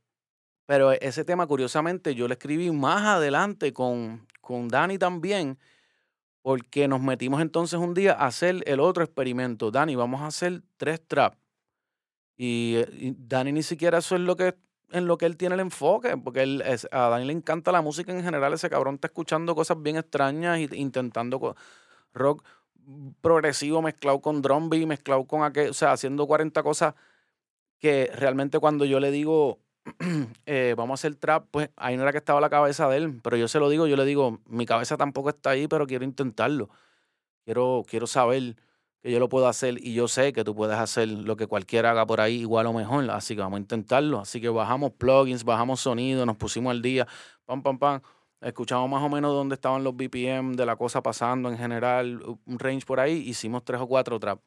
pero 0.66 0.92
ese 0.92 1.26
tema, 1.26 1.46
curiosamente, 1.48 2.16
yo 2.16 2.28
lo 2.28 2.34
escribí 2.34 2.72
más 2.72 3.04
adelante 3.04 3.74
con, 3.74 4.26
con 4.42 4.70
Dani 4.70 4.98
también, 4.98 5.58
porque 6.42 6.88
nos 6.88 7.02
metimos 7.02 7.42
entonces 7.42 7.80
un 7.80 7.94
día 7.94 8.14
a 8.14 8.28
hacer 8.28 8.64
el 8.66 8.80
otro 8.80 9.04
experimento. 9.04 9.72
Dani, 9.72 9.96
vamos 9.96 10.22
a 10.22 10.28
hacer 10.28 10.62
tres 10.78 11.02
traps. 11.06 11.38
Y, 12.38 12.76
eh, 12.78 13.14
Dani 13.18 13.52
ni 13.52 13.64
siquiera 13.64 14.00
eso 14.00 14.16
es 14.16 14.22
lo 14.22 14.36
que 14.36 14.56
en 14.92 15.08
lo 15.08 15.18
que 15.18 15.26
él 15.26 15.38
tiene 15.38 15.56
el 15.56 15.62
enfoque, 15.62 16.18
porque 16.18 16.44
él, 16.44 16.64
a 16.92 17.10
Dani 17.10 17.26
le 17.26 17.34
encanta 17.34 17.72
la 17.72 17.82
música 17.82 18.12
en 18.12 18.24
general, 18.24 18.54
ese 18.54 18.70
cabrón 18.70 18.96
está 18.96 19.08
escuchando 19.08 19.56
cosas 19.56 19.82
bien 19.82 19.98
extrañas 19.98 20.60
e 20.60 20.70
intentando 20.78 21.56
rock 22.14 22.44
progresivo 23.22 23.82
mezclado 23.82 24.22
con 24.22 24.42
drum 24.42 24.70
beat, 24.70 24.86
mezclado 24.86 25.26
con 25.26 25.44
aquel, 25.44 25.70
o 25.70 25.74
sea, 25.74 25.94
haciendo 25.94 26.28
40 26.28 26.62
cosas 26.64 26.94
que 27.80 28.12
realmente 28.16 28.60
cuando 28.60 28.86
yo 28.86 29.00
le 29.00 29.10
digo, 29.10 29.60
eh, 30.46 30.76
vamos 30.78 30.92
a 30.92 31.02
hacer 31.02 31.16
trap, 31.16 31.46
pues 31.52 31.70
ahí 31.76 31.98
no 31.98 32.04
era 32.04 32.12
que 32.12 32.18
estaba 32.18 32.40
la 32.42 32.50
cabeza 32.50 32.88
de 32.90 32.98
él, 32.98 33.20
pero 33.22 33.38
yo 33.38 33.48
se 33.48 33.60
lo 33.60 33.70
digo, 33.70 33.88
yo 33.88 33.96
le 33.96 34.06
digo, 34.06 34.40
mi 34.48 34.66
cabeza 34.66 34.98
tampoco 34.98 35.30
está 35.30 35.52
ahí, 35.52 35.68
pero 35.68 35.88
quiero 35.88 36.06
intentarlo. 36.06 36.70
Quiero, 37.46 37.84
quiero 37.88 38.08
saber 38.08 38.56
que 39.02 39.12
yo 39.12 39.20
lo 39.20 39.28
puedo 39.28 39.48
hacer 39.48 39.76
y 39.86 39.94
yo 39.94 40.08
sé 40.08 40.32
que 40.32 40.46
tú 40.46 40.56
puedes 40.56 40.78
hacer 40.78 41.10
lo 41.10 41.36
que 41.36 41.46
cualquiera 41.46 41.92
haga 41.92 42.06
por 42.06 42.22
ahí 42.22 42.40
igual 42.40 42.68
o 42.68 42.74
mejor, 42.74 43.10
así 43.12 43.36
que 43.36 43.42
vamos 43.42 43.58
a 43.58 43.62
intentarlo. 43.62 44.20
Así 44.22 44.40
que 44.40 44.48
bajamos 44.48 44.92
plugins, 44.94 45.44
bajamos 45.44 45.82
sonido, 45.82 46.26
nos 46.26 46.38
pusimos 46.38 46.72
al 46.72 46.82
día, 46.82 47.06
pam, 47.46 47.62
pam, 47.62 47.78
pam. 47.78 48.02
Escuchamos 48.40 48.90
más 48.90 49.04
o 49.04 49.10
menos 49.10 49.34
dónde 49.34 49.56
estaban 49.56 49.84
los 49.84 49.96
BPM 49.96 50.56
de 50.56 50.66
la 50.66 50.76
cosa 50.78 51.04
pasando 51.04 51.50
en 51.50 51.58
general, 51.58 52.22
un 52.46 52.60
range 52.60 52.86
por 52.86 53.00
ahí, 53.00 53.14
hicimos 53.28 53.64
tres 53.64 53.82
o 53.82 53.88
cuatro 53.88 54.20
trap, 54.20 54.40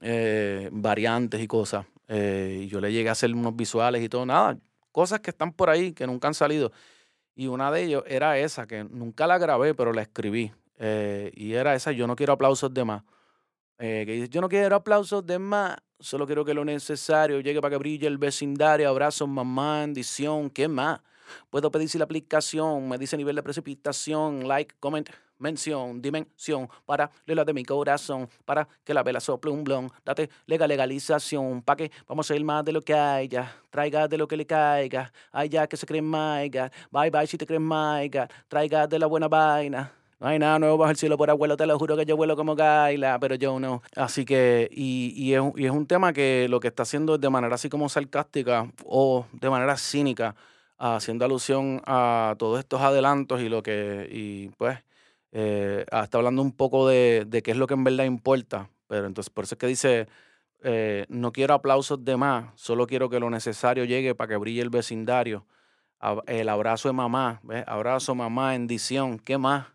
eh, 0.00 0.68
variantes 0.72 1.40
y 1.40 1.46
cosas. 1.46 1.86
Eh, 2.08 2.66
yo 2.70 2.80
le 2.80 2.92
llegué 2.92 3.08
a 3.08 3.12
hacer 3.12 3.32
unos 3.34 3.56
visuales 3.56 4.02
y 4.02 4.08
todo, 4.08 4.26
nada, 4.26 4.58
cosas 4.90 5.20
que 5.20 5.30
están 5.30 5.52
por 5.52 5.70
ahí 5.70 5.92
que 5.92 6.06
nunca 6.06 6.28
han 6.28 6.34
salido. 6.34 6.72
Y 7.34 7.46
una 7.46 7.70
de 7.70 7.82
ellos 7.82 8.04
era 8.06 8.38
esa, 8.38 8.66
que 8.66 8.84
nunca 8.84 9.26
la 9.26 9.38
grabé, 9.38 9.74
pero 9.74 9.92
la 9.92 10.02
escribí. 10.02 10.52
Eh, 10.78 11.30
y 11.34 11.54
era 11.54 11.74
esa, 11.74 11.92
yo 11.92 12.06
no 12.06 12.16
quiero 12.16 12.34
aplausos 12.34 12.72
de 12.72 12.84
más. 12.84 13.02
Eh, 13.78 14.04
que 14.06 14.12
dice, 14.12 14.28
yo 14.28 14.40
no 14.40 14.48
quiero 14.48 14.76
aplausos 14.76 15.26
de 15.26 15.38
más, 15.38 15.76
solo 15.98 16.26
quiero 16.26 16.44
que 16.44 16.54
lo 16.54 16.64
necesario 16.64 17.40
llegue 17.40 17.60
para 17.60 17.72
que 17.72 17.78
brille 17.78 18.06
el 18.06 18.18
vecindario, 18.18 18.88
abrazos, 18.88 19.28
mamá, 19.28 19.80
bendición, 19.80 20.50
¿qué 20.50 20.68
más? 20.68 21.00
Puedo 21.50 21.70
pedir 21.70 21.88
si 21.88 21.98
la 21.98 22.04
aplicación 22.04 22.88
me 22.88 22.98
dice 22.98 23.16
nivel 23.16 23.36
de 23.36 23.42
precipitación, 23.42 24.46
like, 24.46 24.74
comment, 24.78 25.08
mención, 25.42 26.00
dimensión, 26.00 26.68
para 26.86 27.10
la 27.26 27.44
de 27.44 27.52
mi 27.52 27.64
corazón, 27.64 28.28
para 28.44 28.66
que 28.84 28.94
la 28.94 29.02
vela 29.02 29.20
sople 29.20 29.50
un 29.50 29.64
blon, 29.64 29.90
date 30.04 30.30
legal 30.46 30.68
legalización, 30.68 31.60
para 31.62 31.76
que 31.76 31.90
vamos 32.06 32.30
a 32.30 32.36
ir 32.36 32.44
más 32.44 32.64
de 32.64 32.72
lo 32.72 32.80
que 32.80 32.94
haya, 32.94 33.54
traiga 33.70 34.08
de 34.08 34.16
lo 34.16 34.26
que 34.26 34.36
le 34.36 34.46
caiga, 34.46 35.12
allá 35.32 35.66
que 35.66 35.76
se 35.76 35.84
cree 35.84 36.00
maiga, 36.00 36.70
bye 36.90 37.10
bye 37.10 37.26
si 37.26 37.36
te 37.36 37.46
crees 37.46 37.60
maiga, 37.60 38.28
traiga 38.48 38.86
de 38.86 38.98
la 38.98 39.06
buena 39.06 39.28
vaina. 39.28 39.92
No 40.20 40.28
hay 40.28 40.38
nada 40.38 40.56
nuevo 40.60 40.78
bajo 40.78 40.92
el 40.92 40.96
cielo 40.96 41.18
por 41.18 41.28
abuelo, 41.30 41.56
te 41.56 41.66
lo 41.66 41.76
juro 41.76 41.96
que 41.96 42.06
yo 42.06 42.16
vuelo 42.16 42.36
como 42.36 42.54
Gaila, 42.54 43.18
pero 43.18 43.34
yo 43.34 43.58
no. 43.58 43.82
Así 43.96 44.24
que, 44.24 44.68
y, 44.70 45.12
y, 45.16 45.34
es, 45.34 45.42
y 45.56 45.64
es 45.64 45.72
un 45.72 45.84
tema 45.84 46.12
que 46.12 46.46
lo 46.48 46.60
que 46.60 46.68
está 46.68 46.84
haciendo 46.84 47.16
es 47.16 47.20
de 47.20 47.28
manera 47.28 47.56
así 47.56 47.68
como 47.68 47.88
sarcástica 47.88 48.70
o 48.84 49.26
de 49.32 49.50
manera 49.50 49.76
cínica 49.76 50.36
haciendo 50.78 51.24
alusión 51.24 51.82
a 51.86 52.36
todos 52.38 52.60
estos 52.60 52.80
adelantos 52.80 53.40
y 53.40 53.48
lo 53.48 53.64
que, 53.64 54.08
y 54.12 54.48
pues, 54.58 54.78
eh, 55.32 55.84
está 55.90 56.18
hablando 56.18 56.42
un 56.42 56.52
poco 56.52 56.86
de, 56.86 57.24
de, 57.26 57.42
qué 57.42 57.50
es 57.50 57.56
lo 57.56 57.66
que 57.66 57.74
en 57.74 57.84
verdad 57.84 58.04
importa. 58.04 58.70
Pero 58.86 59.06
entonces, 59.06 59.30
por 59.30 59.44
eso 59.44 59.54
es 59.54 59.58
que 59.58 59.66
dice, 59.66 60.08
eh, 60.62 61.06
no 61.08 61.32
quiero 61.32 61.54
aplausos 61.54 62.04
de 62.04 62.16
más, 62.16 62.50
solo 62.54 62.86
quiero 62.86 63.08
que 63.10 63.18
lo 63.18 63.30
necesario 63.30 63.84
llegue 63.84 64.14
para 64.14 64.28
que 64.28 64.36
brille 64.36 64.62
el 64.62 64.70
vecindario. 64.70 65.46
El 66.26 66.48
abrazo 66.48 66.88
de 66.88 66.94
mamá, 66.94 67.40
¿ves? 67.44 67.64
Abrazo 67.66 68.14
mamá, 68.14 68.50
bendición, 68.50 69.18
¿qué 69.18 69.38
más? 69.38 69.66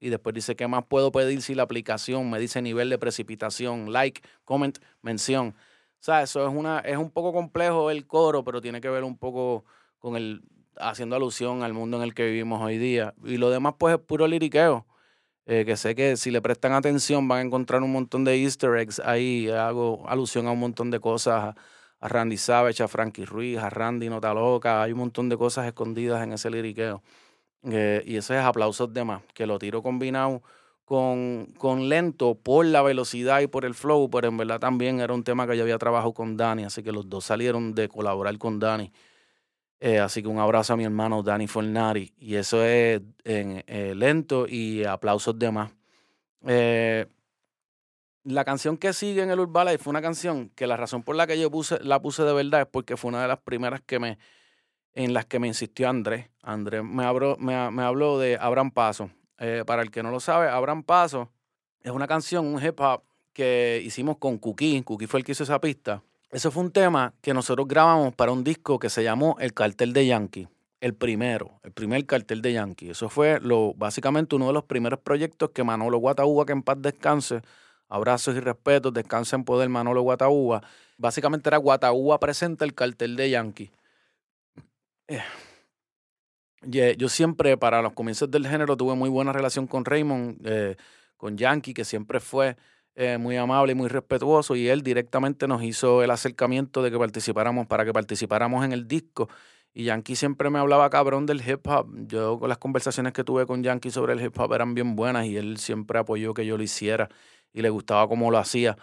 Y 0.00 0.08
después 0.08 0.34
dice, 0.34 0.56
¿qué 0.56 0.66
más 0.66 0.84
puedo 0.86 1.12
pedir 1.12 1.42
si 1.42 1.54
la 1.54 1.62
aplicación 1.62 2.28
me 2.30 2.40
dice 2.40 2.60
nivel 2.62 2.90
de 2.90 2.98
precipitación? 2.98 3.92
Like, 3.92 4.22
comment, 4.44 4.78
mención. 5.02 5.54
O 6.00 6.02
sea, 6.02 6.22
eso 6.22 6.46
es, 6.46 6.54
una, 6.54 6.80
es 6.80 6.96
un 6.96 7.10
poco 7.10 7.32
complejo 7.32 7.90
el 7.90 8.06
coro, 8.06 8.42
pero 8.42 8.60
tiene 8.60 8.80
que 8.80 8.88
ver 8.88 9.04
un 9.04 9.16
poco 9.16 9.64
con 9.98 10.16
el, 10.16 10.42
haciendo 10.76 11.16
alusión 11.16 11.62
al 11.62 11.72
mundo 11.72 11.98
en 11.98 12.02
el 12.02 12.14
que 12.14 12.26
vivimos 12.26 12.60
hoy 12.62 12.78
día. 12.78 13.14
Y 13.24 13.36
lo 13.36 13.50
demás, 13.50 13.74
pues, 13.78 13.94
es 13.94 14.00
puro 14.00 14.26
liriqueo. 14.26 14.86
Eh, 15.52 15.64
que 15.64 15.76
sé 15.76 15.96
que 15.96 16.16
si 16.16 16.30
le 16.30 16.40
prestan 16.40 16.74
atención 16.74 17.26
van 17.26 17.38
a 17.40 17.42
encontrar 17.42 17.82
un 17.82 17.90
montón 17.90 18.22
de 18.22 18.36
easter 18.36 18.76
eggs 18.76 19.00
ahí. 19.00 19.48
Hago 19.50 20.08
alusión 20.08 20.46
a 20.46 20.52
un 20.52 20.60
montón 20.60 20.92
de 20.92 21.00
cosas, 21.00 21.56
a, 22.00 22.08
Randy 22.08 22.36
Savage, 22.36 22.84
a 22.84 22.88
Frankie 22.88 23.24
Ruiz, 23.24 23.58
a 23.58 23.68
Randy 23.68 24.08
Nota 24.08 24.32
Loca. 24.32 24.80
Hay 24.80 24.92
un 24.92 25.00
montón 25.00 25.28
de 25.28 25.36
cosas 25.36 25.66
escondidas 25.66 26.22
en 26.22 26.34
ese 26.34 26.50
liriqueo. 26.50 27.02
Eh, 27.64 28.00
y 28.06 28.16
ese 28.16 28.38
es 28.38 28.44
aplausos 28.44 28.94
de 28.94 29.02
más, 29.02 29.22
que 29.34 29.44
lo 29.44 29.58
tiro 29.58 29.82
combinado 29.82 30.40
con, 30.84 31.46
con 31.58 31.88
lento 31.88 32.36
por 32.36 32.64
la 32.64 32.82
velocidad 32.82 33.40
y 33.40 33.48
por 33.48 33.64
el 33.64 33.74
flow, 33.74 34.08
pero 34.08 34.28
en 34.28 34.36
verdad 34.36 34.60
también 34.60 35.00
era 35.00 35.14
un 35.14 35.24
tema 35.24 35.48
que 35.48 35.56
yo 35.56 35.64
había 35.64 35.78
trabajado 35.78 36.14
con 36.14 36.36
Dani, 36.36 36.64
así 36.64 36.84
que 36.84 36.92
los 36.92 37.08
dos 37.08 37.24
salieron 37.24 37.74
de 37.74 37.88
colaborar 37.88 38.38
con 38.38 38.60
Dani. 38.60 38.92
Eh, 39.80 39.98
así 39.98 40.22
que 40.22 40.28
un 40.28 40.38
abrazo 40.38 40.74
a 40.74 40.76
mi 40.76 40.84
hermano 40.84 41.22
Dani 41.22 41.46
Fornari. 41.46 42.12
Y 42.18 42.34
eso 42.34 42.62
es 42.64 43.00
en, 43.24 43.64
eh, 43.66 43.94
lento 43.96 44.46
y 44.46 44.84
aplausos 44.84 45.38
de 45.38 45.50
más. 45.50 45.72
Eh, 46.46 47.06
la 48.24 48.44
canción 48.44 48.76
que 48.76 48.92
sigue 48.92 49.22
en 49.22 49.30
el 49.30 49.40
Urbala 49.40 49.76
fue 49.78 49.90
una 49.90 50.02
canción 50.02 50.50
que 50.50 50.66
la 50.66 50.76
razón 50.76 51.02
por 51.02 51.16
la 51.16 51.26
que 51.26 51.40
yo 51.40 51.50
puse, 51.50 51.82
la 51.82 52.02
puse 52.02 52.22
de 52.22 52.32
verdad 52.34 52.62
es 52.62 52.66
porque 52.66 52.98
fue 52.98 53.08
una 53.08 53.22
de 53.22 53.28
las 53.28 53.38
primeras 53.38 53.80
que 53.80 53.98
me, 53.98 54.18
en 54.92 55.14
las 55.14 55.24
que 55.24 55.38
me 55.38 55.48
insistió 55.48 55.88
Andrés. 55.88 56.28
Andrés 56.42 56.84
me 56.84 57.04
habló, 57.04 57.38
me, 57.38 57.54
habló 57.54 58.18
de 58.18 58.36
Abran 58.38 58.70
Paso. 58.70 59.10
para 59.66 59.80
el 59.80 59.90
que 59.90 60.02
no 60.02 60.10
lo 60.10 60.20
sabe, 60.20 60.50
Abran 60.50 60.82
Paso 60.82 61.30
es 61.80 61.90
una 61.90 62.06
canción, 62.06 62.46
un 62.46 62.62
hip 62.62 62.78
hop 62.80 63.02
que 63.32 63.80
hicimos 63.82 64.18
con 64.18 64.36
Cookie. 64.36 64.82
Cookie 64.82 65.06
fue 65.06 65.20
el 65.20 65.24
que 65.24 65.32
hizo 65.32 65.44
esa 65.44 65.60
pista. 65.60 66.02
Eso 66.30 66.52
fue 66.52 66.62
un 66.62 66.70
tema 66.70 67.12
que 67.20 67.34
nosotros 67.34 67.66
grabamos 67.66 68.14
para 68.14 68.30
un 68.30 68.44
disco 68.44 68.78
que 68.78 68.88
se 68.88 69.02
llamó 69.02 69.36
El 69.40 69.52
Cartel 69.52 69.92
de 69.92 70.06
Yankee. 70.06 70.48
El 70.80 70.94
primero, 70.94 71.60
el 71.62 71.72
primer 71.72 72.06
cartel 72.06 72.40
de 72.40 72.54
Yankee. 72.54 72.90
Eso 72.90 73.10
fue 73.10 73.38
lo, 73.40 73.74
básicamente 73.74 74.34
uno 74.36 74.46
de 74.46 74.54
los 74.54 74.64
primeros 74.64 75.00
proyectos 75.00 75.50
que 75.50 75.62
Manolo 75.62 75.98
Guataúba, 75.98 76.46
que 76.46 76.52
en 76.52 76.62
paz 76.62 76.80
descanse, 76.80 77.42
abrazos 77.88 78.34
y 78.34 78.40
respetos, 78.40 78.94
descansa 78.94 79.36
en 79.36 79.44
poder 79.44 79.68
Manolo 79.68 80.00
Guataúba. 80.00 80.62
Básicamente 80.96 81.50
era 81.50 81.58
Guataúba 81.58 82.18
presenta 82.18 82.64
el 82.64 82.74
cartel 82.74 83.14
de 83.16 83.28
Yankee. 83.28 83.70
Eh, 85.08 85.22
yo 86.96 87.08
siempre, 87.10 87.58
para 87.58 87.82
los 87.82 87.92
comienzos 87.92 88.30
del 88.30 88.46
género, 88.46 88.76
tuve 88.76 88.94
muy 88.94 89.10
buena 89.10 89.34
relación 89.34 89.66
con 89.66 89.84
Raymond, 89.84 90.46
eh, 90.46 90.76
con 91.18 91.36
Yankee, 91.36 91.74
que 91.74 91.84
siempre 91.84 92.20
fue 92.20 92.56
eh, 93.02 93.16
muy 93.16 93.36
amable 93.38 93.72
y 93.72 93.74
muy 93.74 93.88
respetuoso 93.88 94.54
y 94.56 94.68
él 94.68 94.82
directamente 94.82 95.48
nos 95.48 95.62
hizo 95.62 96.02
el 96.02 96.10
acercamiento 96.10 96.82
de 96.82 96.90
que 96.90 96.98
participáramos 96.98 97.66
para 97.66 97.86
que 97.86 97.94
participáramos 97.94 98.62
en 98.62 98.72
el 98.74 98.86
disco. 98.86 99.30
Y 99.72 99.84
Yankee 99.84 100.16
siempre 100.16 100.50
me 100.50 100.58
hablaba 100.58 100.90
cabrón 100.90 101.24
del 101.24 101.40
hip 101.48 101.66
hop. 101.66 101.88
Yo 102.08 102.38
con 102.38 102.50
las 102.50 102.58
conversaciones 102.58 103.14
que 103.14 103.24
tuve 103.24 103.46
con 103.46 103.62
Yankee 103.62 103.90
sobre 103.90 104.12
el 104.12 104.20
hip 104.20 104.38
hop 104.38 104.52
eran 104.52 104.74
bien 104.74 104.96
buenas 104.96 105.24
y 105.24 105.38
él 105.38 105.56
siempre 105.56 105.98
apoyó 105.98 106.34
que 106.34 106.44
yo 106.44 106.58
lo 106.58 106.62
hiciera 106.62 107.08
y 107.54 107.62
le 107.62 107.70
gustaba 107.70 108.06
cómo 108.06 108.30
lo 108.30 108.36
hacía. 108.36 108.76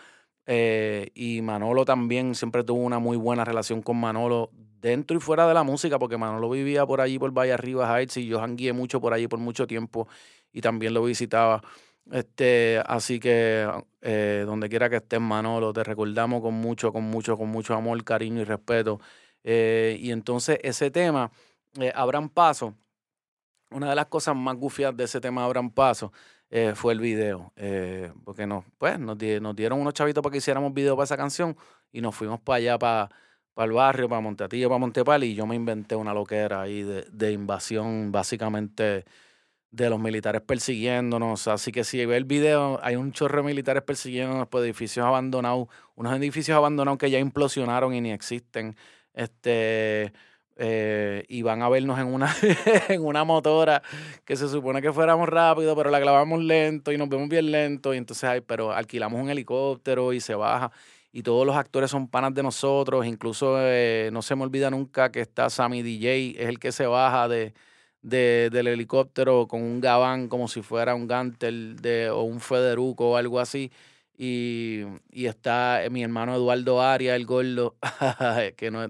Eh, 0.47 1.11
y 1.13 1.43
Manolo 1.43 1.85
también 1.85 2.33
siempre 2.33 2.63
tuvo 2.63 2.79
una 2.81 2.97
muy 2.97 3.17
buena 3.17 3.45
relación 3.45 3.83
con 3.83 3.97
Manolo 3.97 4.49
dentro 4.81 5.15
y 5.15 5.19
fuera 5.19 5.47
de 5.47 5.53
la 5.53 5.61
música, 5.63 5.99
porque 5.99 6.17
Manolo 6.17 6.49
vivía 6.49 6.87
por 6.87 7.01
allí, 7.01 7.19
por 7.19 7.31
Valle 7.31 7.53
Arriba 7.53 7.99
Heights, 7.99 8.17
y 8.17 8.25
yo 8.25 8.39
jangué 8.39 8.73
mucho 8.73 8.99
por 8.99 9.13
allí 9.13 9.27
por 9.27 9.39
mucho 9.39 9.67
tiempo 9.67 10.07
y 10.51 10.61
también 10.61 10.93
lo 10.95 11.03
visitaba. 11.03 11.61
Este, 12.11 12.81
así 12.85 13.19
que 13.19 13.69
eh, 14.01 14.43
donde 14.45 14.69
quiera 14.69 14.89
que 14.89 14.97
estés, 14.97 15.19
Manolo, 15.19 15.73
te 15.73 15.83
recordamos 15.83 16.41
con 16.41 16.53
mucho, 16.53 16.93
con 16.93 17.03
mucho, 17.03 17.37
con 17.37 17.49
mucho 17.49 17.73
amor, 17.73 18.03
cariño 18.03 18.41
y 18.41 18.45
respeto. 18.45 18.99
Eh, 19.43 19.97
y 19.99 20.11
entonces 20.11 20.59
ese 20.63 20.91
tema, 20.91 21.31
eh, 21.79 21.91
Abran 21.95 22.29
Paso, 22.29 22.75
una 23.71 23.89
de 23.89 23.95
las 23.95 24.07
cosas 24.07 24.35
más 24.35 24.55
gufias 24.55 24.95
de 24.95 25.05
ese 25.05 25.19
tema 25.21 25.43
Abran 25.45 25.69
Paso 25.71 26.11
eh, 26.49 26.73
fue 26.75 26.93
el 26.93 26.99
video. 26.99 27.53
porque 28.23 28.47
nos, 28.47 28.65
pues, 28.77 28.99
nos, 28.99 29.17
dieron 29.17 29.79
unos 29.81 29.93
chavitos 29.93 30.21
para 30.21 30.31
que 30.31 30.37
hiciéramos 30.39 30.73
video 30.73 30.95
para 30.95 31.05
esa 31.05 31.17
canción 31.17 31.55
y 31.91 32.01
nos 32.01 32.15
fuimos 32.15 32.39
para 32.41 32.57
allá, 32.57 32.79
para, 32.79 33.09
para 33.53 33.65
el 33.65 33.71
barrio, 33.73 34.09
para 34.09 34.21
Montetillo, 34.21 34.69
para 34.69 34.79
Montepal, 34.79 35.23
y 35.23 35.35
yo 35.35 35.45
me 35.45 35.55
inventé 35.55 35.95
una 35.95 36.13
loquera 36.13 36.61
ahí 36.61 36.83
de, 36.83 37.05
de 37.11 37.31
invasión, 37.33 38.11
básicamente 38.11 39.05
de 39.71 39.89
los 39.89 39.99
militares 39.99 40.41
persiguiéndonos. 40.41 41.47
Así 41.47 41.71
que 41.71 41.83
si 41.83 42.05
ve 42.05 42.17
el 42.17 42.25
video, 42.25 42.79
hay 42.83 42.95
un 42.95 43.11
chorro 43.11 43.37
de 43.37 43.47
militares 43.47 43.83
persiguiéndonos 43.83 44.47
por 44.47 44.63
edificios 44.63 45.05
abandonados, 45.05 45.67
unos 45.95 46.15
edificios 46.17 46.57
abandonados 46.57 46.97
que 46.97 47.09
ya 47.09 47.19
implosionaron 47.19 47.93
y 47.93 48.01
ni 48.01 48.11
existen. 48.11 48.75
Este, 49.13 50.13
eh, 50.59 51.23
y 51.27 51.43
van 51.43 51.61
a 51.61 51.69
vernos 51.69 51.99
en 51.99 52.07
una, 52.07 52.35
en 52.89 53.03
una 53.05 53.23
motora 53.23 53.81
que 54.25 54.35
se 54.35 54.47
supone 54.47 54.81
que 54.81 54.91
fuéramos 54.91 55.29
rápido, 55.29 55.75
pero 55.75 55.91
la 55.91 56.01
clavamos 56.01 56.41
lento 56.41 56.91
y 56.91 56.97
nos 56.97 57.09
vemos 57.09 57.29
bien 57.29 57.51
lento. 57.51 57.93
Y 57.93 57.97
entonces, 57.97 58.23
ay, 58.23 58.41
pero 58.41 58.71
alquilamos 58.71 59.21
un 59.21 59.29
helicóptero 59.29 60.13
y 60.13 60.19
se 60.19 60.35
baja. 60.35 60.71
Y 61.11 61.23
todos 61.23 61.45
los 61.47 61.55
actores 61.55 61.89
son 61.91 62.07
panas 62.07 62.33
de 62.33 62.43
nosotros. 62.43 63.05
Incluso 63.05 63.55
eh, 63.59 64.09
no 64.13 64.21
se 64.21 64.35
me 64.35 64.43
olvida 64.43 64.69
nunca 64.69 65.11
que 65.11 65.21
está 65.21 65.49
Sammy 65.49 65.81
DJ, 65.81 66.41
es 66.41 66.47
el 66.49 66.59
que 66.59 66.71
se 66.71 66.85
baja 66.85 67.27
de, 67.27 67.53
de, 68.07 68.49
del 68.51 68.67
helicóptero 68.67 69.47
con 69.47 69.61
un 69.61 69.81
gabán 69.81 70.29
como 70.29 70.47
si 70.47 70.61
fuera 70.61 70.95
un 70.95 71.07
Gantel 71.07 71.75
de, 71.81 72.09
o 72.09 72.21
un 72.23 72.39
Federuco 72.39 73.11
o 73.11 73.17
algo 73.17 73.39
así. 73.39 73.71
Y, 74.17 74.83
y 75.11 75.25
está 75.27 75.81
mi 75.91 76.03
hermano 76.03 76.33
Eduardo 76.35 76.81
Arias, 76.81 77.15
el 77.15 77.25
gordo, 77.25 77.75
que 78.57 78.71
no, 78.71 78.87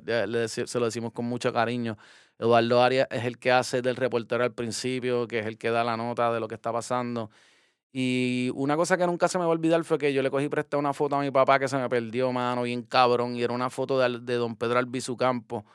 se 0.47 0.79
lo 0.79 0.85
decimos 0.85 1.11
con 1.13 1.25
mucho 1.25 1.51
cariño. 1.51 1.97
Eduardo 2.39 2.83
Arias 2.83 3.07
es 3.11 3.25
el 3.25 3.39
que 3.39 3.51
hace 3.51 3.81
del 3.81 3.95
reportero 3.95 4.43
al 4.43 4.53
principio, 4.53 5.27
que 5.27 5.39
es 5.39 5.47
el 5.47 5.57
que 5.57 5.71
da 5.71 5.83
la 5.83 5.97
nota 5.97 6.31
de 6.31 6.39
lo 6.39 6.47
que 6.47 6.55
está 6.55 6.71
pasando. 6.71 7.31
Y 7.91 8.51
una 8.55 8.75
cosa 8.77 8.97
que 8.97 9.07
nunca 9.07 9.27
se 9.27 9.39
me 9.39 9.45
va 9.45 9.49
a 9.49 9.53
olvidar 9.53 9.83
fue 9.83 9.97
que 9.97 10.13
yo 10.13 10.21
le 10.21 10.29
cogí 10.29 10.49
prestar 10.49 10.79
una 10.79 10.93
foto 10.93 11.15
a 11.15 11.21
mi 11.21 11.31
papá 11.31 11.59
que 11.59 11.67
se 11.67 11.77
me 11.77 11.89
perdió, 11.89 12.31
mano, 12.31 12.63
bien 12.63 12.83
cabrón, 12.83 13.35
y 13.35 13.43
era 13.43 13.53
una 13.53 13.69
foto 13.71 13.99
de, 13.99 14.19
de 14.19 14.35
don 14.35 14.55
Pedro 14.55 14.79
Albizu 14.79 15.17
Campo 15.17 15.65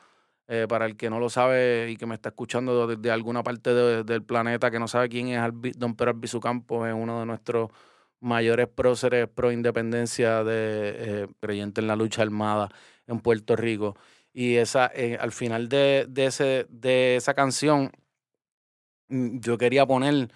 eh, 0.47 0.65
para 0.67 0.85
el 0.85 0.97
que 0.97 1.09
no 1.09 1.19
lo 1.19 1.29
sabe 1.29 1.89
y 1.89 1.95
que 1.95 2.05
me 2.05 2.15
está 2.15 2.29
escuchando 2.29 2.85
desde 2.85 3.11
alguna 3.11 3.43
parte 3.43 3.73
del 4.03 4.23
planeta 4.23 4.69
que 4.71 4.79
no 4.79 4.89
sabe 4.89 5.07
quién 5.07 5.29
es 5.29 5.41
don 5.77 5.95
Pedro 5.95 6.11
Albizu 6.11 6.41
Campos, 6.41 6.85
es 6.87 6.93
uno 6.93 7.21
de 7.21 7.25
nuestros 7.25 7.71
mayores 8.19 8.67
próceres 8.67 9.29
pro 9.29 9.53
independencia 9.53 10.43
de 10.43 11.23
eh, 11.23 11.27
creyente 11.39 11.79
en 11.79 11.87
la 11.87 11.95
lucha 11.95 12.23
armada 12.23 12.69
en 13.07 13.21
Puerto 13.21 13.55
Rico. 13.55 13.95
Y 14.33 14.55
esa, 14.55 14.91
eh, 14.93 15.17
al 15.19 15.31
final 15.31 15.69
de, 15.69 16.05
de, 16.09 16.25
ese, 16.25 16.65
de 16.69 17.15
esa 17.15 17.33
canción, 17.33 17.91
mm, 19.09 19.39
yo 19.39 19.57
quería 19.57 19.85
poner 19.85 20.29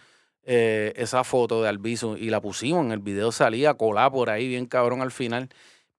esa 0.50 1.26
foto 1.26 1.62
de 1.62 1.68
Albizu 1.68 2.16
y 2.16 2.30
la 2.30 2.40
pusimos 2.40 2.86
en 2.86 2.94
el 2.94 3.00
video, 3.00 3.34
salía 3.34 3.74
colada 3.74 4.10
por 4.10 4.30
ahí, 4.30 4.48
bien 4.48 4.66
cabrón 4.66 5.02
al 5.02 5.12
final, 5.12 5.50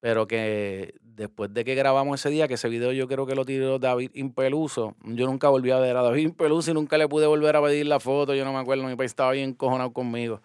pero 0.00 0.26
que 0.26 0.94
después 1.18 1.52
de 1.52 1.64
que 1.64 1.74
grabamos 1.74 2.20
ese 2.20 2.30
día, 2.30 2.48
que 2.48 2.54
ese 2.54 2.68
video 2.68 2.92
yo 2.92 3.08
creo 3.08 3.26
que 3.26 3.34
lo 3.34 3.44
tiró 3.44 3.78
David 3.78 4.12
Impeluso, 4.14 4.94
yo 5.02 5.26
nunca 5.26 5.48
volví 5.48 5.70
a 5.72 5.78
ver 5.78 5.96
a 5.96 6.02
David 6.02 6.22
Impeluso 6.22 6.70
y 6.70 6.74
nunca 6.74 6.96
le 6.96 7.08
pude 7.08 7.26
volver 7.26 7.56
a 7.56 7.62
pedir 7.62 7.86
la 7.86 8.00
foto, 8.00 8.34
yo 8.34 8.44
no 8.44 8.52
me 8.52 8.60
acuerdo, 8.60 8.84
mi 8.84 8.96
país 8.96 9.10
estaba 9.10 9.32
bien 9.32 9.52
cojonado 9.52 9.92
conmigo. 9.92 10.40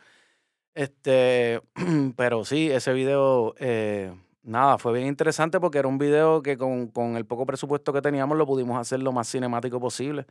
Este, 0.74 1.62
pero 2.18 2.44
sí, 2.44 2.72
ese 2.72 2.92
video, 2.94 3.54
eh, 3.60 4.12
nada, 4.42 4.80
fue 4.80 4.94
bien 4.94 5.08
interesante 5.08 5.60
porque 5.60 5.78
era 5.78 5.88
un 5.88 6.00
video 6.00 6.42
que 6.42 6.58
con, 6.58 6.88
con 6.88 7.16
el 7.18 7.26
poco 7.26 7.46
presupuesto 7.46 7.94
que 7.94 8.02
teníamos 8.02 8.38
lo 8.38 8.48
pudimos 8.48 8.78
hacer 8.80 9.00
lo 9.00 9.12
más 9.12 9.30
cinemático 9.30 9.80
posible 9.80 10.26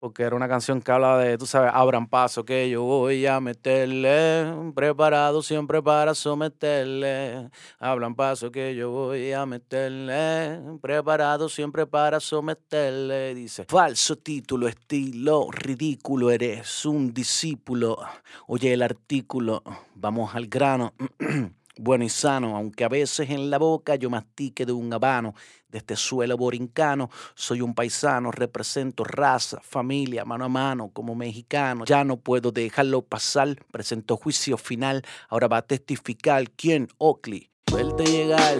porque 0.00 0.22
era 0.22 0.34
una 0.34 0.48
canción 0.48 0.80
que 0.80 0.90
habla 0.90 1.18
de, 1.18 1.36
tú 1.36 1.46
sabes, 1.46 1.70
abran 1.74 2.08
paso 2.08 2.44
que 2.44 2.70
yo 2.70 2.82
voy 2.82 3.26
a 3.26 3.38
meterle, 3.38 4.72
preparado 4.74 5.42
siempre 5.42 5.82
para 5.82 6.14
someterle, 6.14 7.50
abran 7.78 8.14
paso 8.14 8.50
que 8.50 8.74
yo 8.74 8.90
voy 8.90 9.32
a 9.32 9.44
meterle, 9.44 10.58
preparado 10.80 11.50
siempre 11.50 11.86
para 11.86 12.18
someterle, 12.18 13.34
dice, 13.34 13.66
falso 13.68 14.16
título, 14.16 14.68
estilo, 14.68 15.48
ridículo, 15.50 16.30
eres 16.30 16.86
un 16.86 17.12
discípulo, 17.12 17.98
oye 18.46 18.72
el 18.72 18.82
artículo, 18.82 19.62
vamos 19.94 20.34
al 20.34 20.46
grano. 20.46 20.94
bueno 21.80 22.04
y 22.04 22.10
sano, 22.10 22.56
aunque 22.56 22.84
a 22.84 22.88
veces 22.88 23.30
en 23.30 23.50
la 23.50 23.58
boca 23.58 23.96
yo 23.96 24.10
mastique 24.10 24.66
de 24.66 24.72
un 24.72 24.92
habano. 24.92 25.34
De 25.68 25.78
este 25.78 25.94
suelo 25.94 26.36
borincano, 26.36 27.10
soy 27.34 27.60
un 27.60 27.74
paisano, 27.74 28.32
represento 28.32 29.04
raza, 29.04 29.60
familia, 29.62 30.24
mano 30.24 30.44
a 30.44 30.48
mano, 30.48 30.90
como 30.92 31.14
mexicano. 31.14 31.84
Ya 31.84 32.02
no 32.02 32.16
puedo 32.16 32.50
dejarlo 32.50 33.02
pasar, 33.02 33.56
presento 33.70 34.16
juicio 34.16 34.58
final, 34.58 35.02
ahora 35.28 35.46
va 35.46 35.58
a 35.58 35.62
testificar 35.62 36.50
quién, 36.50 36.88
Oakley. 36.98 37.50
Verte 37.72 38.04
llegar 38.04 38.58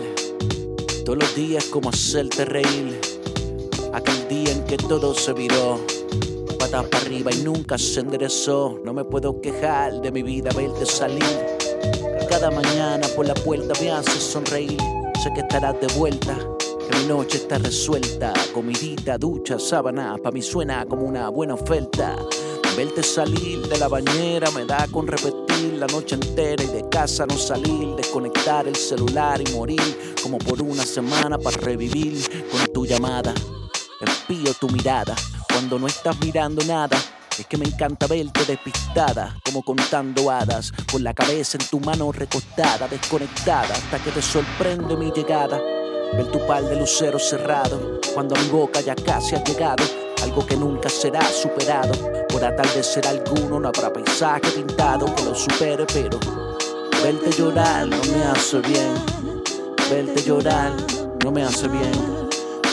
todos 1.05 1.19
los 1.19 1.35
días 1.35 1.65
como 1.65 1.91
hacerte 1.91 2.45
reír. 2.45 3.01
Aquel 3.93 4.29
día 4.29 4.53
en 4.53 4.65
que 4.65 4.77
todo 4.77 5.13
se 5.15 5.33
viró 5.33 5.85
patas 6.61 6.85
para 6.87 7.05
arriba 7.05 7.33
y 7.33 7.43
nunca 7.43 7.77
se 7.77 8.01
enderezó. 8.01 8.81
No 8.85 8.93
me 8.95 9.05
puedo 9.05 9.41
quejar 9.41 10.01
de 10.01 10.13
mi 10.13 10.23
vida, 10.23 10.51
verte 10.55 10.87
salir. 10.87 11.60
Cada 12.31 12.49
mañana 12.53 13.09
por 13.17 13.27
la 13.27 13.35
puerta 13.35 13.75
me 13.81 13.91
hace 13.91 14.21
sonreír. 14.21 14.79
Sé 15.21 15.33
que 15.35 15.41
estarás 15.41 15.79
de 15.81 15.89
vuelta, 15.99 16.39
que 16.59 16.99
mi 16.99 17.07
noche 17.07 17.39
está 17.39 17.59
resuelta. 17.59 18.33
Comidita, 18.55 19.19
ducha, 19.19 19.59
sábana, 19.59 20.17
pa' 20.17 20.31
mí 20.31 20.41
suena 20.41 20.87
como 20.87 21.03
una 21.03 21.29
buena 21.29 21.55
oferta. 21.55 22.15
Verte 22.77 23.03
salir 23.03 23.67
de 23.67 23.77
la 23.79 23.89
bañera 23.89 24.49
me 24.53 24.65
da 24.65 24.87
con 24.93 25.09
repetir 25.09 25.75
la 25.75 25.89
noche 25.89 26.15
entera 26.15 26.63
y 26.63 26.69
de 26.69 26.89
casa 26.89 27.27
no 27.27 27.37
salir, 27.37 27.97
desconectar 27.97 28.69
el 28.69 28.77
celular 28.77 29.41
y 29.41 29.53
morir 29.53 30.15
como 30.23 30.39
por 30.39 30.63
una 30.63 30.85
semana 30.85 31.37
para 31.37 31.57
revivir 31.57 32.47
con 32.53 32.73
tu 32.73 32.87
llamada. 32.87 33.35
Espío 34.01 34.55
tu 34.55 34.69
mirada 34.71 35.17
cuando 35.49 35.81
no 35.81 35.89
estás 35.89 36.19
mirando 36.21 36.65
nada. 36.65 36.97
Es 37.41 37.47
que 37.47 37.57
me 37.57 37.65
encanta 37.65 38.07
verte 38.07 38.45
despistada, 38.45 39.35
como 39.43 39.63
contando 39.63 40.31
hadas, 40.31 40.71
con 40.93 41.03
la 41.03 41.15
cabeza 41.15 41.57
en 41.59 41.67
tu 41.69 41.81
mano 41.81 42.13
recostada, 42.13 42.87
desconectada, 42.87 43.73
hasta 43.73 43.99
que 43.99 44.11
te 44.11 44.21
sorprende 44.21 44.95
mi 44.95 45.11
llegada. 45.11 45.59
Ver 46.13 46.31
tu 46.31 46.47
par 46.47 46.63
de 46.63 46.77
luceros 46.77 47.27
cerrado, 47.27 47.99
cuando 48.13 48.37
a 48.37 48.39
mi 48.41 48.49
boca 48.51 48.83
ya 48.83 48.95
casi 48.95 49.37
ha 49.37 49.43
llegado, 49.43 49.83
algo 50.23 50.45
que 50.45 50.55
nunca 50.55 50.91
será 50.91 51.23
superado. 51.33 52.27
Por 52.29 52.45
atardecer 52.45 53.07
alguno 53.07 53.59
no 53.59 53.69
habrá 53.69 53.91
paisaje 53.91 54.51
pintado 54.51 55.07
que 55.15 55.25
lo 55.25 55.35
supere, 55.35 55.87
pero 55.87 56.21
verte 57.03 57.31
llorar 57.39 57.89
no 57.89 58.03
me 58.05 58.23
hace 58.23 58.61
bien. 58.61 58.95
Verte 59.91 60.23
llorar 60.25 60.73
no 61.25 61.33
me 61.33 61.43
hace 61.43 61.69
bien. 61.69 62.29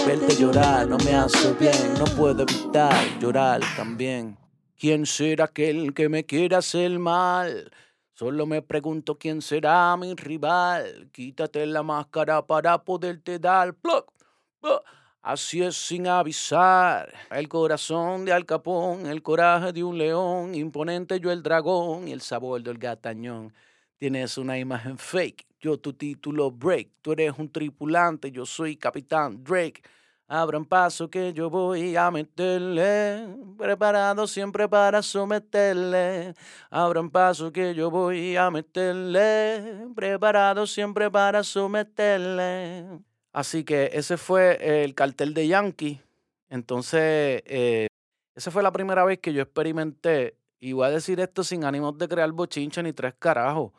Verte 0.05 0.36
llorar 0.36 0.88
no 0.88 0.97
me 0.97 1.15
hace 1.15 1.53
bien. 1.53 1.93
No 1.97 2.03
puedo 2.03 2.43
evitar 2.43 3.18
llorar 3.22 3.61
también. 3.78 4.38
¿Quién 4.80 5.07
será 5.07 5.45
aquel 5.45 5.95
que 5.95 6.07
me 6.07 6.23
quiera 6.23 6.59
hacer 6.59 6.99
mal? 6.99 7.71
Solo 8.13 8.45
me 8.45 8.61
pregunto 8.61 9.17
quién 9.17 9.41
será 9.41 9.97
mi 9.97 10.13
rival. 10.13 11.09
Quítate 11.11 11.65
la 11.65 11.82
máscara 11.82 12.45
para 12.45 12.84
poderte 12.84 13.39
dar. 13.39 13.73
¡Pluck! 13.73 14.11
¡Pluck! 14.61 14.84
Así 15.23 15.63
es 15.63 15.75
sin 15.75 16.05
avisar. 16.07 17.11
El 17.32 17.49
corazón 17.49 18.23
de 18.23 18.34
Al 18.34 18.45
Capón, 18.45 19.07
el 19.07 19.23
coraje 19.23 19.73
de 19.73 19.84
un 19.84 19.97
león, 19.97 20.53
imponente 20.53 21.19
yo 21.19 21.32
el 21.32 21.41
dragón 21.41 22.07
y 22.07 22.11
el 22.11 22.21
sabor 22.21 22.61
del 22.61 22.78
gatañón. 22.78 23.51
Tienes 23.97 24.38
una 24.38 24.59
imagen 24.59 24.99
fake, 24.99 25.47
yo 25.59 25.80
tu 25.80 25.93
título 25.93 26.51
break. 26.51 26.89
Tú 27.01 27.13
eres 27.13 27.34
un 27.39 27.51
tripulante, 27.51 28.32
yo 28.32 28.45
soy 28.45 28.78
capitán 28.78 29.43
Drake. 29.43 29.82
Abran 30.30 30.65
paso 30.65 31.09
que 31.09 31.32
yo 31.32 31.49
voy 31.49 31.95
a 31.95 32.11
meterle, 32.11 33.25
preparado 33.57 34.28
siempre 34.28 34.67
para 34.67 35.01
someterle. 35.01 36.34
Abran 36.69 37.09
paso 37.09 37.53
que 37.53 37.73
yo 37.73 37.89
voy 37.89 38.36
a 38.36 38.51
meterle, 38.51 39.88
preparado 39.95 40.67
siempre 40.67 41.09
para 41.09 41.43
someterle. 41.43 42.99
Así 43.32 43.63
que 43.63 43.89
ese 43.93 44.17
fue 44.17 44.84
el 44.84 44.93
cartel 44.95 45.34
de 45.34 45.47
Yankee. 45.47 46.01
Entonces, 46.49 47.41
eh, 47.45 47.88
esa 48.36 48.51
fue 48.51 48.63
la 48.63 48.73
primera 48.73 49.05
vez 49.05 49.19
que 49.19 49.32
yo 49.32 49.41
experimenté, 49.41 50.36
y 50.59 50.73
voy 50.73 50.88
a 50.88 50.89
decir 50.89 51.21
esto 51.21 51.43
sin 51.43 51.63
ánimos 51.63 51.97
de 51.97 52.07
crear 52.09 52.30
bochincha 52.34 52.82
ni 52.84 52.91
tres 52.91 53.13
carajos, 53.17 53.71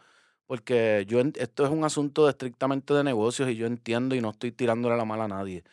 porque 0.46 1.04
yo 1.06 1.20
esto 1.20 1.64
es 1.66 1.70
un 1.70 1.84
asunto 1.84 2.26
estrictamente 2.28 2.94
de 2.94 3.04
negocios 3.04 3.50
y 3.50 3.56
yo 3.56 3.66
entiendo 3.66 4.14
y 4.14 4.22
no 4.22 4.30
estoy 4.30 4.52
tirándole 4.52 4.96
la 4.96 5.04
mala 5.04 5.24
a 5.24 5.28
nadie. 5.28 5.64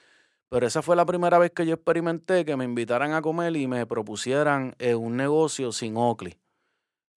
Pero 0.50 0.68
esa 0.68 0.82
fue 0.82 0.96
la 0.96 1.06
primera 1.06 1.38
vez 1.40 1.52
que 1.52 1.66
yo 1.66 1.74
experimenté 1.74 2.46
que 2.46 2.56
me 2.56 2.66
invitaran 2.66 3.14
a 3.14 3.22
comer 3.22 3.56
y 3.58 3.68
me 3.68 3.86
propusieran 3.86 4.76
eh, 4.80 4.96
un 4.96 5.18
negocio 5.18 5.72
sin 5.72 5.98
Oakley. 5.98 6.38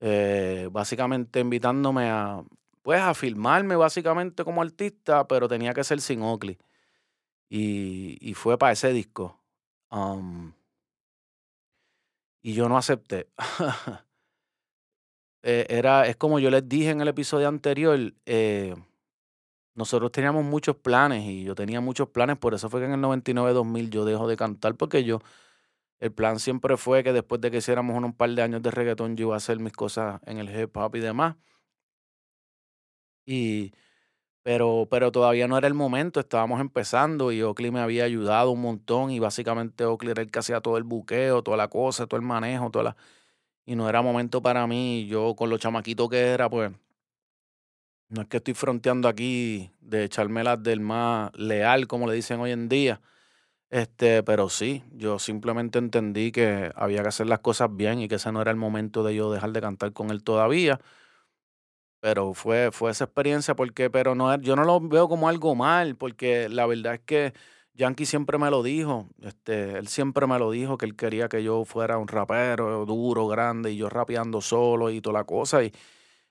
Eh, 0.00 0.68
básicamente 0.70 1.40
invitándome 1.40 2.08
a, 2.08 2.42
pues, 2.82 3.00
a 3.00 3.14
filmarme 3.14 3.76
básicamente 3.76 4.44
como 4.44 4.62
artista, 4.62 5.26
pero 5.28 5.48
tenía 5.48 5.74
que 5.74 5.84
ser 5.84 6.00
sin 6.00 6.22
Oakley. 6.22 6.58
Y, 7.50 8.18
y 8.20 8.34
fue 8.34 8.58
para 8.58 8.72
ese 8.72 8.92
disco. 8.92 9.38
Um, 9.90 10.52
y 12.42 12.54
yo 12.54 12.68
no 12.68 12.78
acepté. 12.78 13.28
Eh, 15.44 15.66
era, 15.68 16.08
es 16.08 16.16
como 16.16 16.40
yo 16.40 16.50
les 16.50 16.68
dije 16.68 16.90
en 16.90 17.00
el 17.00 17.06
episodio 17.06 17.46
anterior, 17.46 18.12
nosotros 19.78 20.12
teníamos 20.12 20.44
muchos 20.44 20.76
planes 20.76 21.24
y 21.24 21.44
yo 21.44 21.54
tenía 21.54 21.80
muchos 21.80 22.08
planes, 22.08 22.36
por 22.36 22.52
eso 22.54 22.68
fue 22.68 22.80
que 22.80 22.86
en 22.86 22.92
el 22.94 23.00
99-2000 23.00 23.90
yo 23.90 24.04
dejo 24.04 24.26
de 24.28 24.36
cantar 24.36 24.74
porque 24.74 25.04
yo, 25.04 25.20
el 26.00 26.12
plan 26.12 26.40
siempre 26.40 26.76
fue 26.76 27.04
que 27.04 27.12
después 27.12 27.40
de 27.40 27.50
que 27.52 27.58
hiciéramos 27.58 27.96
un 28.02 28.12
par 28.14 28.30
de 28.30 28.42
años 28.42 28.62
de 28.62 28.72
reggaetón 28.72 29.16
yo 29.16 29.28
iba 29.28 29.34
a 29.34 29.38
hacer 29.38 29.60
mis 29.60 29.72
cosas 29.72 30.20
en 30.26 30.38
el 30.38 30.50
hip 30.50 30.76
hop 30.76 30.96
y 30.96 31.00
demás. 31.00 31.36
Y, 33.26 33.72
pero, 34.42 34.88
pero 34.90 35.12
todavía 35.12 35.48
no 35.48 35.58
era 35.58 35.68
el 35.68 35.74
momento, 35.74 36.20
estábamos 36.20 36.60
empezando 36.60 37.32
y 37.32 37.42
Oakley 37.42 37.70
me 37.70 37.80
había 37.80 38.04
ayudado 38.04 38.50
un 38.52 38.62
montón 38.62 39.10
y 39.12 39.20
básicamente 39.20 39.84
Oakley 39.84 40.12
era 40.12 40.22
el 40.22 40.30
que 40.30 40.40
hacía 40.40 40.60
todo 40.60 40.78
el 40.78 40.84
buqueo, 40.84 41.42
toda 41.42 41.56
la 41.56 41.68
cosa, 41.68 42.06
todo 42.06 42.18
el 42.20 42.26
manejo, 42.26 42.70
toda 42.70 42.84
la... 42.84 42.96
Y 43.66 43.76
no 43.76 43.88
era 43.88 44.02
momento 44.02 44.42
para 44.42 44.66
mí, 44.66 45.06
yo 45.08 45.36
con 45.36 45.50
lo 45.50 45.58
chamaquito 45.58 46.08
que 46.08 46.18
era, 46.18 46.50
pues 46.50 46.72
no 48.08 48.22
es 48.22 48.28
que 48.28 48.38
estoy 48.38 48.54
fronteando 48.54 49.08
aquí 49.08 49.70
de 49.80 50.04
echarme 50.04 50.44
las 50.44 50.62
del 50.62 50.80
más 50.80 51.30
leal, 51.34 51.86
como 51.86 52.06
le 52.08 52.14
dicen 52.14 52.40
hoy 52.40 52.52
en 52.52 52.68
día. 52.68 53.00
Este, 53.70 54.22
pero 54.22 54.48
sí, 54.48 54.82
yo 54.92 55.18
simplemente 55.18 55.78
entendí 55.78 56.32
que 56.32 56.72
había 56.74 57.02
que 57.02 57.08
hacer 57.08 57.26
las 57.26 57.40
cosas 57.40 57.68
bien 57.74 58.00
y 58.00 58.08
que 58.08 58.16
ese 58.16 58.32
no 58.32 58.40
era 58.42 58.50
el 58.50 58.56
momento 58.56 59.02
de 59.04 59.14
yo 59.14 59.32
dejar 59.32 59.52
de 59.52 59.60
cantar 59.60 59.92
con 59.92 60.10
él 60.10 60.24
todavía. 60.24 60.80
Pero 62.00 62.32
fue, 62.32 62.70
fue 62.70 62.90
esa 62.92 63.04
experiencia 63.04 63.56
porque, 63.56 63.90
pero 63.90 64.14
no, 64.14 64.40
yo 64.40 64.54
no 64.54 64.64
lo 64.64 64.80
veo 64.80 65.08
como 65.08 65.28
algo 65.28 65.54
mal, 65.56 65.96
porque 65.96 66.48
la 66.48 66.64
verdad 66.66 66.94
es 66.94 67.00
que 67.00 67.32
Yankee 67.74 68.06
siempre 68.06 68.38
me 68.38 68.50
lo 68.50 68.62
dijo, 68.62 69.08
este, 69.22 69.78
él 69.78 69.88
siempre 69.88 70.26
me 70.28 70.38
lo 70.38 70.50
dijo 70.52 70.78
que 70.78 70.86
él 70.86 70.94
quería 70.96 71.28
que 71.28 71.42
yo 71.42 71.64
fuera 71.64 71.98
un 71.98 72.06
rapero 72.08 72.86
duro, 72.86 73.26
grande, 73.26 73.72
y 73.72 73.76
yo 73.76 73.88
rapeando 73.88 74.40
solo 74.40 74.90
y 74.90 75.00
toda 75.00 75.14
la 75.20 75.24
cosa. 75.24 75.64
Y, 75.64 75.72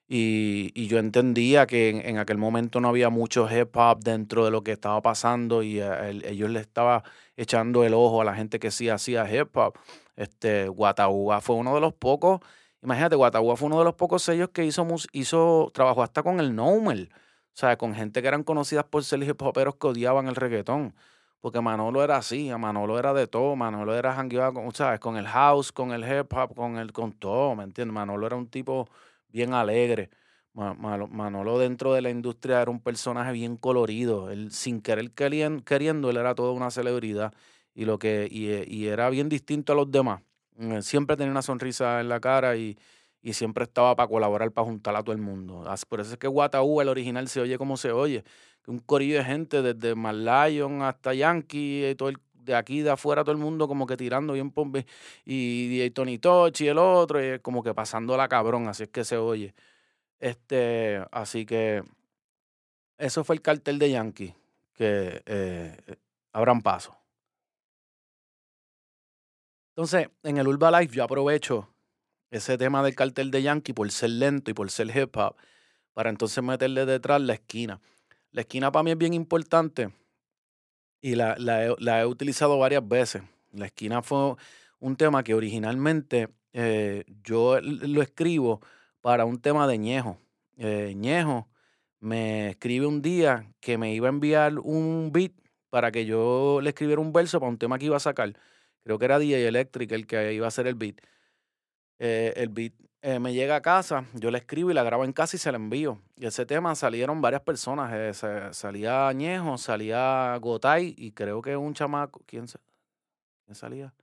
y, 0.08 0.72
y 0.74 0.88
yo 0.88 1.00
entendía 1.00 1.68
que 1.68 1.90
en, 1.90 2.18
aquel 2.18 2.38
momento 2.38 2.80
no 2.80 2.88
había 2.88 3.10
mucho 3.10 3.48
hip 3.52 3.76
hop 3.76 4.00
dentro 4.00 4.46
de 4.46 4.52
lo 4.52 4.64
que 4.64 4.72
estaba 4.72 5.02
pasando 5.02 5.64
y 5.64 5.82
ellos 5.82 6.50
le 6.50 6.62
estaba 6.62 7.04
echando 7.36 7.84
el 7.84 7.94
ojo 7.94 8.22
a 8.22 8.26
la 8.26 8.34
gente 8.34 8.60
que 8.60 8.72
sí 8.72 8.90
hacía 8.90 9.30
hip 9.30 9.56
hop. 9.58 9.74
Este, 10.16 10.68
Guataúba 10.70 11.42
fue 11.42 11.58
uno 11.58 11.76
de 11.76 11.82
los 11.82 11.94
pocos, 11.94 12.40
imagínate, 12.82 13.16
Guataúba 13.16 13.56
fue 13.58 13.68
uno 13.68 13.80
de 13.80 13.86
los 13.86 13.96
pocos 13.96 14.24
sellos 14.24 14.50
que 14.50 14.66
hizo, 14.66 14.88
hizo 15.12 15.72
trabajó 15.74 16.04
hasta 16.04 16.24
con 16.24 16.40
el 16.40 16.56
Nomel, 16.56 17.10
o 17.14 17.60
sea, 17.60 17.78
con 17.78 17.94
gente 17.94 18.22
que 18.22 18.28
eran 18.28 18.44
conocidas 18.44 18.86
por 18.86 19.04
ser 19.04 19.22
hip 19.24 19.42
hoperos 19.42 19.76
que 19.76 19.88
odiaban 19.88 20.28
el 20.28 20.36
reggaetón. 20.36 20.96
Porque 21.40 21.62
Manolo 21.62 22.04
era 22.04 22.18
así, 22.18 22.50
a 22.50 22.58
Manolo 22.58 22.98
era 22.98 23.14
de 23.14 23.28
todo, 23.28 23.56
Manolo 23.56 23.96
era 23.96 24.14
jangueado 24.14 24.54
con, 24.54 24.74
¿sabes? 24.74 25.00
con 25.00 25.18
el 25.18 25.28
house, 25.28 25.72
con 25.72 25.92
el 25.92 26.02
hip 26.04 26.34
hop, 26.34 26.56
con 26.56 26.78
el, 26.78 26.92
con 26.94 27.14
todo, 27.14 27.56
¿me 27.56 27.64
entiendes? 27.64 27.94
Manolo 27.94 28.26
era 28.26 28.36
un 28.36 28.48
tipo 28.48 28.90
bien 29.30 29.54
alegre. 29.54 30.10
Manolo 30.54 31.60
dentro 31.60 31.94
de 31.94 32.02
la 32.02 32.10
industria 32.10 32.62
era 32.62 32.72
un 32.72 32.80
personaje 32.80 33.32
bien 33.32 33.58
colorido. 33.58 34.32
Él, 34.32 34.52
sin 34.52 34.82
querer 34.82 35.12
queriendo, 35.12 36.10
él 36.10 36.18
era 36.18 36.34
toda 36.34 36.52
una 36.52 36.72
celebridad 36.72 37.34
y, 37.76 37.86
lo 37.86 38.00
que, 38.00 38.28
y, 38.30 38.88
era 38.88 39.10
bien 39.10 39.30
distinto 39.30 39.74
a 39.74 39.76
los 39.76 39.92
demás. 39.92 40.22
Mm, 40.56 40.80
siempre 40.80 41.16
tenía 41.16 41.32
una 41.32 41.44
sonrisa 41.44 42.02
en 42.02 42.10
la 42.10 42.20
cara 42.20 42.58
y, 42.58 42.76
y 43.22 43.34
siempre 43.34 43.66
estaba 43.66 43.96
para 43.96 44.08
colaborar, 44.10 44.52
para 44.52 44.66
juntar 44.66 44.96
a 44.96 45.04
todo 45.04 45.14
el 45.14 45.22
mundo. 45.22 45.64
Por 45.90 46.00
eso 46.02 46.14
es 46.14 46.18
que 46.18 46.28
Guataú, 46.28 46.82
el 46.82 46.90
original, 46.90 47.28
se 47.28 47.42
oye 47.42 47.58
como 47.58 47.78
se 47.78 47.92
oye. 47.92 48.24
Un 48.66 48.80
corillo 48.80 49.18
de 49.18 49.24
gente, 49.26 49.62
desde 49.62 49.96
Marlion 49.96 50.82
hasta 50.82 51.14
Yankee, 51.14 51.90
y 51.90 51.96
todo 51.96 52.10
el, 52.10 52.18
de 52.48 52.56
aquí 52.56 52.82
de 52.82 52.90
afuera, 52.90 53.24
todo 53.24 53.34
el 53.34 53.38
mundo 53.38 53.68
como 53.68 53.86
que 53.86 53.98
tirando 53.98 54.34
bien 54.34 54.52
pompe. 54.52 54.86
Y, 55.26 55.82
y 55.82 55.92
Tony 55.92 56.18
Tochi 56.18 56.66
y 56.66 56.68
el 56.70 56.78
otro, 56.78 57.24
y 57.24 57.40
como 57.40 57.62
que 57.62 57.74
pasando 57.74 58.16
la 58.18 58.28
cabrón, 58.28 58.68
así 58.68 58.84
es 58.84 58.90
que 58.90 59.04
se 59.04 59.18
oye. 59.18 59.54
Este, 60.20 61.04
así 61.12 61.46
que 61.46 61.84
eso 62.98 63.24
fue 63.24 63.36
el 63.36 63.42
cartel 63.42 63.78
de 63.78 63.92
Yankee, 63.92 64.34
que 64.74 65.22
eh, 65.26 65.78
abran 66.32 66.62
paso. 66.62 66.98
Entonces, 69.76 70.10
en 70.24 70.38
el 70.38 70.48
Urba 70.48 70.72
Life 70.80 70.96
yo 70.96 71.04
aprovecho 71.04 71.70
ese 72.32 72.58
tema 72.58 72.82
del 72.82 72.96
cartel 72.96 73.30
de 73.30 73.44
Yankee 73.44 73.74
por 73.74 73.92
ser 73.92 74.12
lento 74.12 74.50
y 74.52 74.54
por 74.54 74.72
ser 74.72 74.96
hip 74.96 75.16
hop, 75.18 75.36
para 75.94 76.10
entonces 76.10 76.44
meterle 76.44 76.86
detrás 76.86 77.22
la 77.22 77.34
esquina. 77.34 77.80
La 78.32 78.42
esquina 78.42 78.72
para 78.72 78.84
mí 78.84 78.92
es 78.92 78.98
bien 78.98 79.14
importante 79.14 79.92
y 81.02 81.16
la, 81.16 81.36
he, 81.66 82.06
utilizado 82.06 82.58
varias 82.58 82.88
veces. 82.88 83.24
La 83.52 83.68
esquina 83.68 84.02
fue 84.02 84.36
un 84.80 84.96
tema 84.96 85.24
que 85.24 85.34
originalmente 85.34 86.30
eh, 86.54 87.06
yo 87.24 87.60
lo 87.62 88.02
escribo 88.02 88.62
para 89.02 89.26
un 89.26 89.40
tema 89.40 89.68
de 89.68 89.78
Ñejo. 89.78 90.18
Eh, 90.58 90.94
Ñejo 90.96 91.48
me 92.00 92.50
escribe 92.50 92.86
un 92.86 93.02
día 93.02 93.52
que 93.60 93.78
me 93.78 93.94
iba 93.94 94.08
a 94.08 94.12
enviar 94.12 94.60
un 94.60 95.12
beat 95.12 95.32
para 95.70 95.92
que 95.92 96.06
yo 96.06 96.60
le 96.62 96.70
escribiera 96.70 97.02
un 97.02 97.14
verso 97.14 97.40
para 97.40 97.50
un 97.50 97.58
tema 97.58 97.78
que 97.78 97.86
iba 97.86 97.98
a 97.98 98.00
sacar. 98.00 98.34
Creo 98.84 99.00
que 99.00 99.06
era 99.06 99.20
DJ 99.20 99.48
Electric 99.48 99.92
el 99.92 100.08
que 100.08 100.34
iba 100.34 100.46
a 100.46 100.50
hacer 100.50 100.68
el 100.68 100.76
beat. 100.76 101.02
Eh, 102.00 102.34
el 102.38 102.50
beat 102.50 102.74
eh, 103.08 103.20
me 103.20 103.34
llega 103.34 103.56
a 103.56 103.62
casa, 103.62 104.04
yo 104.16 104.32
le 104.32 104.40
escribo 104.40 104.70
y 104.70 104.74
la 104.74 104.84
grabo 104.84 105.06
en 105.06 105.14
casa 105.14 105.38
y 105.38 105.40
se 105.40 105.50
la 105.50 105.56
envío. 105.56 105.98
Y 106.18 106.26
ese 106.26 106.46
tema 106.46 106.76
salieron 106.76 107.22
varias 107.22 107.42
personas. 107.42 107.90
Eh, 107.94 108.52
salía 108.52 109.08
Añejo, 109.08 109.58
salía 109.58 110.36
Gotay 110.42 110.94
y 110.98 111.14
creo 111.14 111.42
que 111.42 111.56
un 111.56 111.74
chamaco. 111.74 112.22
¿Quién, 112.26 112.48
¿quién 113.46 113.56
salía? 113.56 113.94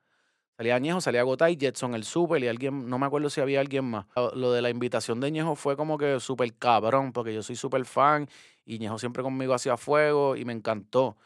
Salía 0.57 0.77
Añejo, 0.77 1.03
salía 1.03 1.23
Gotay, 1.23 1.59
Jetson 1.61 1.95
el 1.95 2.05
Super 2.05 2.43
y 2.43 2.49
alguien, 2.49 2.89
no 2.89 2.99
me 2.99 3.05
acuerdo 3.05 3.29
si 3.29 3.43
había 3.43 3.61
alguien 3.61 3.85
más. 3.85 4.07
Lo 4.35 4.53
de 4.53 4.63
la 4.63 4.71
invitación 4.71 5.21
de 5.21 5.31
Ñejo 5.31 5.55
fue 5.55 5.77
como 5.77 5.99
que 5.99 6.19
súper 6.19 6.55
cabrón, 6.55 7.13
porque 7.13 7.35
yo 7.35 7.43
soy 7.43 7.57
súper 7.57 7.85
fan 7.85 8.27
y 8.65 8.79
Ñejo 8.79 8.99
siempre 8.99 9.23
conmigo 9.23 9.53
hacía 9.53 9.77
fuego 9.77 10.35
y 10.35 10.47
me 10.47 10.55
encantó 10.55 11.19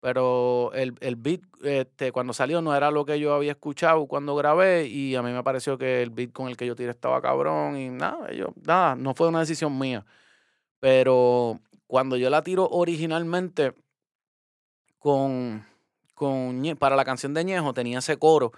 pero 0.00 0.72
el, 0.74 0.94
el 1.00 1.16
beat 1.16 1.40
este, 1.64 2.12
cuando 2.12 2.32
salió 2.32 2.60
no 2.62 2.74
era 2.76 2.90
lo 2.90 3.04
que 3.04 3.18
yo 3.18 3.34
había 3.34 3.52
escuchado 3.52 4.06
cuando 4.06 4.36
grabé 4.36 4.86
y 4.86 5.16
a 5.16 5.22
mí 5.22 5.32
me 5.32 5.42
pareció 5.42 5.78
que 5.78 6.02
el 6.02 6.10
beat 6.10 6.32
con 6.32 6.48
el 6.48 6.56
que 6.56 6.66
yo 6.66 6.76
tiré 6.76 6.90
estaba 6.90 7.20
cabrón 7.22 7.76
y 7.76 7.88
nada, 7.88 8.32
yo, 8.32 8.52
nada, 8.64 8.94
no 8.94 9.14
fue 9.14 9.28
una 9.28 9.40
decisión 9.40 9.78
mía. 9.78 10.04
Pero 10.80 11.60
cuando 11.86 12.16
yo 12.16 12.30
la 12.30 12.42
tiro 12.42 12.68
originalmente 12.70 13.72
con, 14.98 15.64
con 16.14 16.62
para 16.78 16.96
la 16.96 17.04
canción 17.04 17.34
de 17.34 17.44
Ñejo 17.44 17.72
tenía 17.72 17.98
ese 18.00 18.18
coro 18.18 18.52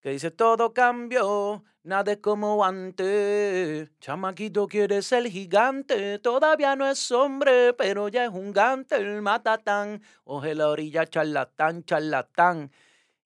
que 0.00 0.10
dice 0.10 0.30
todo 0.30 0.72
cambió, 0.72 1.62
nada 1.82 2.16
como 2.16 2.64
antes. 2.64 3.90
Chamaquito 4.00 4.66
quiere 4.66 5.02
ser 5.02 5.28
gigante, 5.28 6.18
todavía 6.18 6.76
no 6.76 6.88
es 6.88 7.10
hombre, 7.10 7.72
pero 7.74 8.08
ya 8.08 8.24
es 8.24 8.30
un 8.30 8.52
gante, 8.52 8.96
el 8.96 9.22
matatán. 9.22 10.02
Oje 10.24 10.54
la 10.54 10.68
orilla, 10.68 11.06
charlatán, 11.06 11.84
charlatán. 11.84 12.70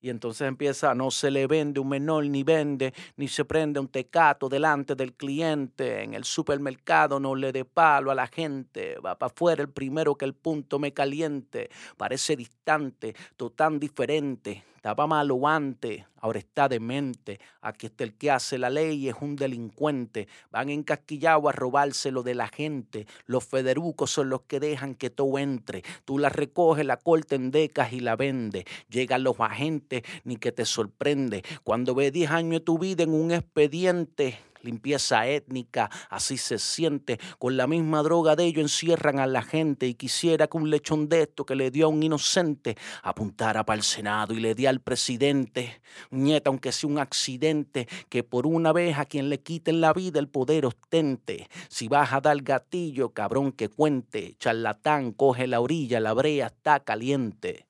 Y 0.00 0.10
entonces 0.10 0.46
empieza, 0.46 0.94
no 0.94 1.10
se 1.10 1.30
le 1.30 1.46
vende 1.46 1.80
un 1.80 1.88
menor 1.88 2.26
ni 2.26 2.42
vende, 2.42 2.92
ni 3.16 3.26
se 3.26 3.46
prende 3.46 3.80
un 3.80 3.88
tecato 3.88 4.50
delante 4.50 4.94
del 4.94 5.14
cliente. 5.14 6.02
En 6.02 6.12
el 6.12 6.24
supermercado 6.24 7.18
no 7.18 7.34
le 7.34 7.52
dé 7.52 7.64
palo 7.64 8.10
a 8.10 8.14
la 8.14 8.26
gente. 8.26 8.98
Va 8.98 9.18
para 9.18 9.32
afuera 9.32 9.62
el 9.62 9.70
primero 9.70 10.14
que 10.14 10.26
el 10.26 10.34
punto 10.34 10.78
me 10.78 10.92
caliente. 10.92 11.70
Parece 11.96 12.36
distante, 12.36 13.14
todo 13.38 13.48
tan 13.52 13.80
diferente. 13.80 14.62
Estaba 14.84 15.06
malo 15.06 15.48
antes, 15.48 16.04
ahora 16.20 16.40
está 16.40 16.68
demente. 16.68 17.40
Aquí 17.62 17.86
está 17.86 18.04
el 18.04 18.12
que 18.12 18.30
hace 18.30 18.58
la 18.58 18.68
ley, 18.68 19.08
es 19.08 19.14
un 19.18 19.34
delincuente. 19.34 20.28
Van 20.50 20.68
encasquillados 20.68 21.48
a 21.48 21.52
robárselo 21.52 22.22
de 22.22 22.34
la 22.34 22.48
gente. 22.48 23.06
Los 23.24 23.46
federucos 23.46 24.10
son 24.10 24.28
los 24.28 24.42
que 24.42 24.60
dejan 24.60 24.94
que 24.94 25.08
todo 25.08 25.38
entre. 25.38 25.82
Tú 26.04 26.18
la 26.18 26.28
recoges, 26.28 26.84
la 26.84 26.98
corta 26.98 27.34
en 27.34 27.50
decas 27.50 27.94
y 27.94 28.00
la 28.00 28.14
vende. 28.14 28.66
Llegan 28.90 29.24
los 29.24 29.40
agentes, 29.40 30.02
ni 30.24 30.36
que 30.36 30.52
te 30.52 30.66
sorprende. 30.66 31.42
Cuando 31.62 31.94
ve 31.94 32.10
10 32.10 32.30
años 32.32 32.52
de 32.52 32.60
tu 32.60 32.78
vida 32.78 33.04
en 33.04 33.14
un 33.14 33.32
expediente 33.32 34.38
limpieza 34.64 35.26
étnica, 35.28 35.90
así 36.10 36.36
se 36.36 36.58
siente. 36.58 37.18
Con 37.38 37.56
la 37.56 37.66
misma 37.66 38.02
droga 38.02 38.34
de 38.34 38.44
ellos 38.44 38.62
encierran 38.62 39.18
a 39.18 39.26
la 39.26 39.42
gente 39.42 39.86
y 39.86 39.94
quisiera 39.94 40.46
que 40.46 40.56
un 40.56 40.70
lechón 40.70 41.08
de 41.08 41.22
esto 41.22 41.44
que 41.44 41.54
le 41.54 41.70
dio 41.70 41.86
a 41.86 41.88
un 41.88 42.02
inocente 42.02 42.76
apuntara 43.02 43.64
para 43.64 43.76
el 43.76 43.82
Senado 43.82 44.34
y 44.34 44.40
le 44.40 44.54
diera 44.54 44.70
al 44.70 44.80
presidente, 44.80 45.80
nieta, 46.10 46.50
aunque 46.50 46.72
sea 46.72 46.88
un 46.88 46.98
accidente, 46.98 47.86
que 48.08 48.24
por 48.24 48.46
una 48.46 48.72
vez 48.72 48.98
a 48.98 49.04
quien 49.04 49.28
le 49.28 49.40
quiten 49.40 49.80
la 49.80 49.92
vida 49.92 50.18
el 50.18 50.28
poder 50.28 50.66
ostente. 50.66 51.48
Si 51.68 51.88
vas 51.88 52.12
a 52.12 52.20
dar 52.20 52.42
gatillo, 52.42 53.10
cabrón 53.10 53.52
que 53.52 53.68
cuente, 53.68 54.34
charlatán, 54.38 55.12
coge 55.12 55.46
la 55.46 55.60
orilla, 55.60 56.00
la 56.00 56.12
brea 56.14 56.46
está 56.46 56.80
caliente. 56.80 57.66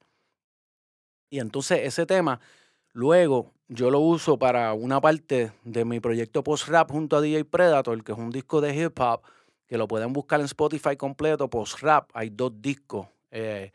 Y 1.30 1.40
entonces 1.40 1.80
ese 1.82 2.06
tema, 2.06 2.40
luego 2.92 3.53
yo 3.68 3.90
lo 3.90 4.00
uso 4.00 4.38
para 4.38 4.72
una 4.74 5.00
parte 5.00 5.52
de 5.64 5.84
mi 5.84 6.00
proyecto 6.00 6.44
post-rap 6.44 6.90
junto 6.90 7.16
a 7.16 7.20
DJ 7.20 7.44
Predator, 7.44 8.02
que 8.04 8.12
es 8.12 8.18
un 8.18 8.30
disco 8.30 8.60
de 8.60 8.74
hip 8.76 8.98
hop, 9.00 9.22
que 9.66 9.78
lo 9.78 9.88
pueden 9.88 10.12
buscar 10.12 10.40
en 10.40 10.46
Spotify 10.46 10.96
completo, 10.96 11.48
post-rap. 11.48 12.10
Hay 12.12 12.30
dos 12.30 12.52
discos. 12.60 13.06
Eh, 13.30 13.72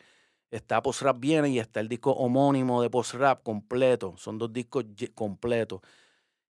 está 0.52 0.82
post-rap 0.82 1.20
viene 1.20 1.50
y 1.50 1.60
está 1.60 1.80
el 1.80 1.90
disco 1.90 2.12
homónimo 2.12 2.82
de 2.82 2.90
post-rap 2.90 3.42
completo. 3.44 4.16
Son 4.18 4.38
dos 4.38 4.54
discos 4.54 4.86
completos. 5.16 5.82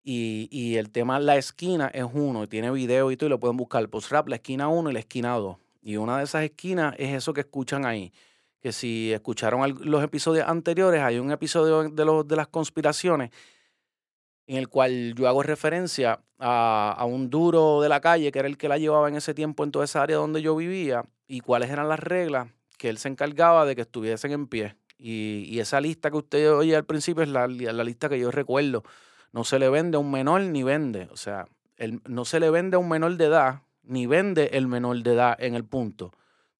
Y, 0.02 0.48
y, 0.50 0.76
el 0.76 0.90
tema 0.90 1.18
La 1.18 1.36
Esquina 1.36 1.88
es 1.88 2.04
uno, 2.12 2.48
tiene 2.48 2.70
video 2.70 3.10
y 3.10 3.16
todo, 3.16 3.26
y 3.26 3.30
lo 3.30 3.40
pueden 3.40 3.56
buscar. 3.56 3.86
Post-rap, 3.88 4.28
la 4.28 4.36
esquina 4.36 4.68
1 4.68 4.90
y 4.90 4.92
la 4.92 5.00
esquina 5.00 5.34
2. 5.34 5.56
Y 5.82 5.96
una 5.96 6.18
de 6.18 6.24
esas 6.24 6.44
esquinas 6.44 6.94
es 6.98 7.12
eso 7.12 7.32
que 7.32 7.40
escuchan 7.40 7.84
ahí 7.84 8.12
que 8.66 8.72
si 8.72 9.12
escucharon 9.12 9.78
los 9.82 10.02
episodios 10.02 10.48
anteriores, 10.48 11.00
hay 11.00 11.20
un 11.20 11.30
episodio 11.30 11.88
de, 11.88 12.04
los, 12.04 12.26
de 12.26 12.34
las 12.34 12.48
conspiraciones 12.48 13.30
en 14.48 14.56
el 14.56 14.68
cual 14.68 15.14
yo 15.14 15.28
hago 15.28 15.44
referencia 15.44 16.18
a, 16.40 17.04
un 17.06 17.30
duro 17.30 17.80
de 17.80 17.88
la 17.88 18.00
calle, 18.00 18.32
que 18.32 18.40
era 18.40 18.48
el 18.48 18.58
que 18.58 18.68
la 18.68 18.76
llevaba 18.76 19.08
en 19.08 19.14
ese 19.14 19.34
tiempo 19.34 19.62
en 19.62 19.70
toda 19.70 19.84
esa 19.84 20.02
área 20.02 20.16
donde 20.16 20.42
yo 20.42 20.56
vivía, 20.56 21.04
y 21.28 21.42
cuáles 21.42 21.70
eran 21.70 21.88
las 21.88 22.00
reglas 22.00 22.48
que 22.76 22.88
él 22.88 22.98
se 22.98 23.06
encargaba 23.06 23.66
de 23.66 23.76
que 23.76 23.82
estuviesen 23.82 24.32
en 24.32 24.48
pie. 24.48 24.74
Y, 24.98 25.60
esa 25.60 25.80
lista 25.80 26.10
que 26.10 26.16
usted 26.16 26.52
oye 26.52 26.74
al 26.74 26.86
principio 26.86 27.22
es 27.22 27.28
la, 27.28 27.46
la, 27.46 27.84
lista 27.84 28.08
que 28.08 28.18
yo 28.18 28.32
recuerdo. 28.32 28.82
No 29.30 29.44
se 29.44 29.60
le 29.60 29.68
vende 29.68 29.96
a 29.96 30.00
un 30.00 30.10
menor 30.10 30.40
ni 30.40 30.64
vende. 30.64 31.06
O 31.12 31.16
sea, 31.16 31.46
no 32.08 32.24
se 32.24 32.40
le 32.40 32.50
vende 32.50 32.74
a 32.74 32.80
un 32.80 32.88
menor 32.88 33.16
de 33.16 33.26
edad, 33.26 33.62
ni 33.84 34.08
vende 34.08 34.50
el 34.54 34.66
menor 34.66 35.04
de 35.04 35.12
edad 35.12 35.36
en 35.38 35.54
el 35.54 35.64
punto. 35.64 36.10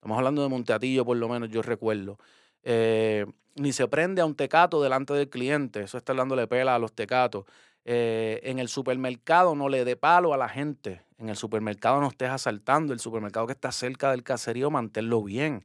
Estamos 0.06 0.18
hablando 0.18 0.42
de 0.44 0.48
Monteatillo, 0.48 1.04
por 1.04 1.16
lo 1.16 1.28
menos 1.28 1.48
yo 1.50 1.62
recuerdo. 1.62 2.16
Eh, 2.62 3.26
ni 3.56 3.72
se 3.72 3.88
prende 3.88 4.22
a 4.22 4.24
un 4.24 4.36
tecato 4.36 4.80
delante 4.80 5.12
del 5.14 5.28
cliente. 5.28 5.80
Eso 5.80 5.98
está 5.98 6.14
dándole 6.14 6.46
pela 6.46 6.76
a 6.76 6.78
los 6.78 6.92
tecatos. 6.92 7.44
Eh, 7.84 8.38
en 8.44 8.60
el 8.60 8.68
supermercado 8.68 9.56
no 9.56 9.68
le 9.68 9.84
dé 9.84 9.96
palo 9.96 10.32
a 10.32 10.36
la 10.36 10.48
gente. 10.48 11.02
En 11.18 11.28
el 11.28 11.34
supermercado 11.34 12.00
no 12.00 12.06
estés 12.06 12.30
asaltando. 12.30 12.92
El 12.92 13.00
supermercado 13.00 13.48
que 13.48 13.54
está 13.54 13.72
cerca 13.72 14.12
del 14.12 14.22
caserío, 14.22 14.70
manténlo 14.70 15.24
bien. 15.24 15.64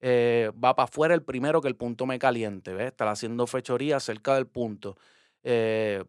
Eh, 0.00 0.52
va 0.64 0.76
para 0.76 0.84
afuera 0.84 1.14
el 1.14 1.24
primero 1.24 1.60
que 1.60 1.66
el 1.66 1.74
punto 1.74 2.06
me 2.06 2.20
caliente. 2.20 2.74
¿ves? 2.74 2.86
Está 2.86 3.10
haciendo 3.10 3.48
fechoría 3.48 3.98
cerca 3.98 4.36
del 4.36 4.46
punto. 4.46 4.96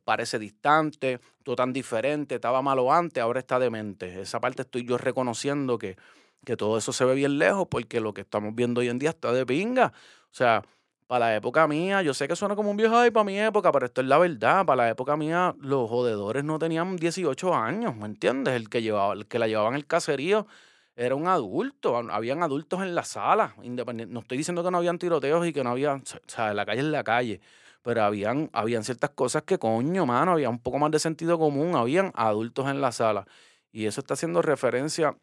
parece 0.04 0.38
distante, 0.38 1.20
todo 1.42 1.56
tan 1.56 1.74
diferente, 1.74 2.36
estaba 2.36 2.62
malo 2.62 2.94
antes, 2.94 3.24
ahora 3.24 3.40
está 3.40 3.58
demente. 3.58 4.22
Esa 4.22 4.40
parte 4.40 4.62
estoy 4.62 4.86
yo 4.86 5.00
reconociendo 5.00 5.80
que 5.80 5.98
que 6.46 6.58
todo 6.58 6.78
eso 6.78 6.94
se 6.94 7.06
ve 7.06 7.16
bien 7.16 7.38
lejos 7.40 7.68
porque 7.70 8.00
lo 8.00 8.14
que 8.14 8.22
estamos 8.22 8.54
viendo 8.56 8.82
hoy 8.82 8.90
en 8.90 9.00
día 9.00 9.12
está 9.12 9.32
de 9.32 9.46
pinga. 9.46 9.94
O 10.32 10.36
sea, 10.36 10.64
para 11.08 11.28
la 11.28 11.36
época 11.36 11.68
mía, 11.68 12.02
yo 12.02 12.14
sé 12.14 12.28
que 12.28 12.36
suena 12.36 12.56
como 12.56 12.72
un 12.72 12.78
viejo 12.78 12.98
ahí 12.98 13.12
para 13.12 13.24
mi 13.24 13.40
época, 13.40 13.72
pero 13.72 13.86
esto 13.86 14.02
es 14.02 14.08
la 14.08 14.18
verdad. 14.18 14.66
Para 14.66 14.84
la 14.84 14.90
época 14.90 15.16
mía, 15.16 15.56
los 15.60 15.90
jodedores 15.90 16.44
no 16.44 16.60
tenían 16.60 16.96
18 16.96 17.54
años, 17.54 17.96
¿me 17.96 18.06
entiendes? 18.06 18.56
El 18.56 18.70
que, 18.70 18.82
llevaba, 18.82 19.14
el 19.14 19.28
que 19.28 19.40
la 19.40 19.48
llevaban 19.48 19.76
el 19.76 19.86
caserío 19.86 20.48
era 20.96 21.16
un 21.16 21.28
adulto. 21.28 21.98
Habían 21.98 22.44
adultos 22.44 22.82
en 22.82 22.96
la 22.96 23.04
sala. 23.04 23.56
No 23.58 24.20
estoy 24.22 24.38
diciendo 24.38 24.64
que 24.64 24.72
no 24.72 24.78
habían 24.78 24.98
tiroteos 25.00 25.46
y 25.46 25.54
que 25.54 25.64
no 25.64 25.72
había. 25.72 25.96
O 25.96 26.02
sea, 26.28 26.54
la 26.54 26.66
calle 26.66 26.82
es 26.82 26.88
la 26.88 27.04
calle. 27.04 27.42
Pero 27.82 28.04
habían, 28.04 28.50
habían 28.54 28.84
ciertas 28.84 29.10
cosas 29.12 29.44
que, 29.44 29.58
coño, 29.60 30.06
mano, 30.06 30.32
había 30.34 30.50
un 30.50 30.60
poco 30.60 30.80
más 30.80 30.92
de 30.92 31.00
sentido 31.00 31.38
común. 31.38 31.76
Habían 31.76 32.12
adultos 32.16 32.68
en 32.70 32.82
la 32.82 32.92
sala. 32.92 33.28
Y 33.72 33.88
eso 33.88 34.02
está 34.02 34.14
haciendo 34.14 34.42
referencia 34.42 35.18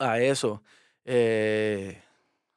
a 0.00 0.18
eso. 0.20 0.62
Eh, 1.04 2.02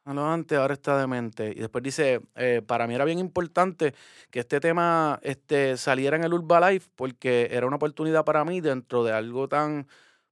antes, 0.06 0.58
ahora 0.58 0.74
está 0.74 0.98
demente. 1.00 1.54
Y 1.56 1.60
después 1.60 1.84
dice, 1.84 2.22
eh, 2.36 2.62
para 2.66 2.88
mí 2.88 2.96
era 2.96 3.06
bien 3.06 3.20
importante 3.20 3.94
que 4.32 4.40
este 4.40 4.60
tema 4.60 5.20
este, 5.24 5.78
saliera 5.78 6.18
en 6.18 6.24
el 6.24 6.34
Urbalife 6.34 6.90
porque 6.96 7.50
era 7.52 7.68
una 7.68 7.78
oportunidad 7.78 8.26
para 8.26 8.44
mí 8.46 8.62
dentro 8.62 9.04
de 9.04 9.14
algo 9.14 9.48
tan, 9.48 9.88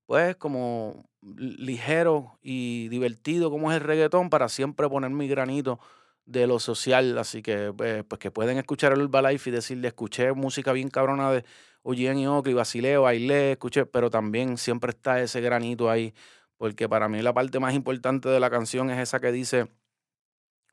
pues, 0.06 0.36
como 0.38 1.06
ligero 1.22 2.40
y 2.42 2.88
divertido 2.90 3.52
como 3.52 3.72
es 3.72 3.78
el 3.78 3.84
reggaetón 3.84 4.30
para 4.30 4.50
siempre 4.50 4.90
poner 4.90 5.12
mi 5.12 5.28
granito 5.28 5.80
de 6.26 6.48
lo 6.48 6.60
social. 6.60 7.18
Así 7.18 7.42
que, 7.42 7.74
pues, 7.76 8.04
pues 8.06 8.20
que 8.20 8.32
pueden 8.32 8.58
escuchar 8.58 8.94
el 8.94 9.04
Urbalife 9.04 9.50
y 9.50 9.54
decirle, 9.54 9.90
escuché 9.90 10.34
música 10.34 10.74
bien 10.74 10.90
cabrona 10.90 11.32
de 11.32 11.46
Oyen 11.84 12.18
y 12.20 12.28
Ocli, 12.28 12.54
Basileo, 12.54 13.04
bailé, 13.04 13.54
escuché, 13.54 13.86
pero 13.86 14.10
también 14.10 14.58
siempre 14.58 14.92
está 14.92 15.22
ese 15.22 15.42
granito 15.42 15.90
ahí 15.90 16.14
porque 16.62 16.88
para 16.88 17.10
mí 17.10 17.24
la 17.24 17.34
parte 17.34 17.60
más 17.60 17.74
importante 17.74 18.30
de 18.30 18.40
la 18.40 18.52
canción 18.52 18.92
es 18.92 19.00
esa 19.00 19.20
que 19.20 19.32
dice, 19.32 19.70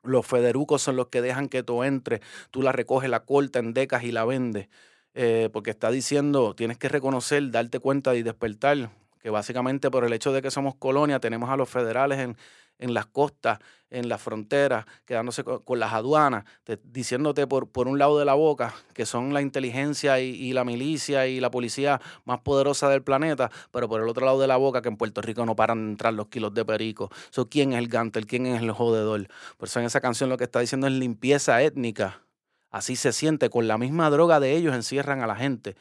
los 0.03 0.23
federucos 0.23 0.83
son 0.83 0.95
los 0.95 1.07
que 1.07 1.19
dejan 1.19 1.49
que 1.49 1.63
tú 1.63 1.83
entre, 1.83 2.21
tú 2.51 2.61
la 2.61 2.71
recoges, 2.71 3.09
la 3.09 3.21
corta 3.21 3.57
en 3.57 3.73
decas 3.73 4.03
y 4.03 4.11
la 4.11 4.23
vendes. 4.23 4.69
Eh, 5.15 5.49
porque 5.51 5.71
está 5.71 5.89
diciendo, 5.89 6.53
tienes 6.53 6.77
que 6.77 6.89
reconocer, 6.89 7.49
darte 7.49 7.79
cuenta 7.79 8.13
y 8.13 8.21
despertar 8.21 8.91
que 9.19 9.31
básicamente 9.31 9.89
por 9.89 10.05
el 10.05 10.13
hecho 10.13 10.31
de 10.31 10.43
que 10.43 10.51
somos 10.51 10.75
colonia 10.75 11.19
tenemos 11.19 11.49
a 11.49 11.57
los 11.57 11.67
federales 11.67 12.19
en, 12.19 12.37
en 12.79 12.93
las 12.93 13.05
costas, 13.05 13.59
en 13.89 14.07
las 14.07 14.21
fronteras, 14.21 14.85
quedándose 15.05 15.43
con, 15.43 15.79
las 15.79 15.93
aduanas, 15.93 16.45
diciéndote 16.83 17.47
por, 17.47 17.67
por 17.67 17.87
un 17.87 17.99
lado 17.99 18.17
de 18.19 18.25
la 18.25 18.33
boca 18.33 18.73
que 18.93 19.05
son 19.05 19.33
la 19.33 19.41
inteligencia 19.41 20.19
y, 20.19 20.53
la 20.53 20.63
milicia 20.63 21.27
y 21.27 21.39
la 21.39 21.51
policía 21.51 21.99
más 22.25 22.39
poderosa 22.39 22.89
del 22.89 23.03
planeta, 23.03 23.51
pero 23.71 23.89
por 23.89 24.01
el 24.01 24.07
otro 24.07 24.25
lado 24.25 24.39
de 24.39 24.47
la 24.47 24.57
boca 24.57 24.81
que 24.81 24.89
en 24.89 24.97
Puerto 24.97 25.21
Rico 25.21 25.45
no 25.45 25.55
paran 25.55 25.85
de 25.85 25.91
entrar 25.91 26.13
los 26.13 26.27
kilos 26.27 26.53
de 26.53 26.65
perico. 26.65 27.11
So, 27.31 27.49
¿Quién 27.49 27.73
es 27.73 27.79
el 27.79 27.87
gantel? 27.87 28.25
¿Quién 28.25 28.45
es 28.45 28.61
el 28.61 28.71
jodedor? 28.71 29.27
Por 29.57 29.67
eso 29.67 29.79
en 29.79 29.85
esa 29.85 30.01
canción 30.01 30.29
lo 30.29 30.37
que 30.37 30.45
está 30.45 30.59
diciendo 30.59 30.87
es 30.87 30.93
limpieza 30.93 31.61
étnica. 31.61 32.21
Así 32.71 32.95
se 32.95 33.11
siente, 33.11 33.49
con 33.49 33.67
la 33.67 33.77
misma 33.77 34.09
droga 34.11 34.39
de 34.39 34.55
ellos 34.55 34.75
encierran 34.75 35.21
a 35.21 35.27
la 35.27 35.35
gente. 35.35 35.75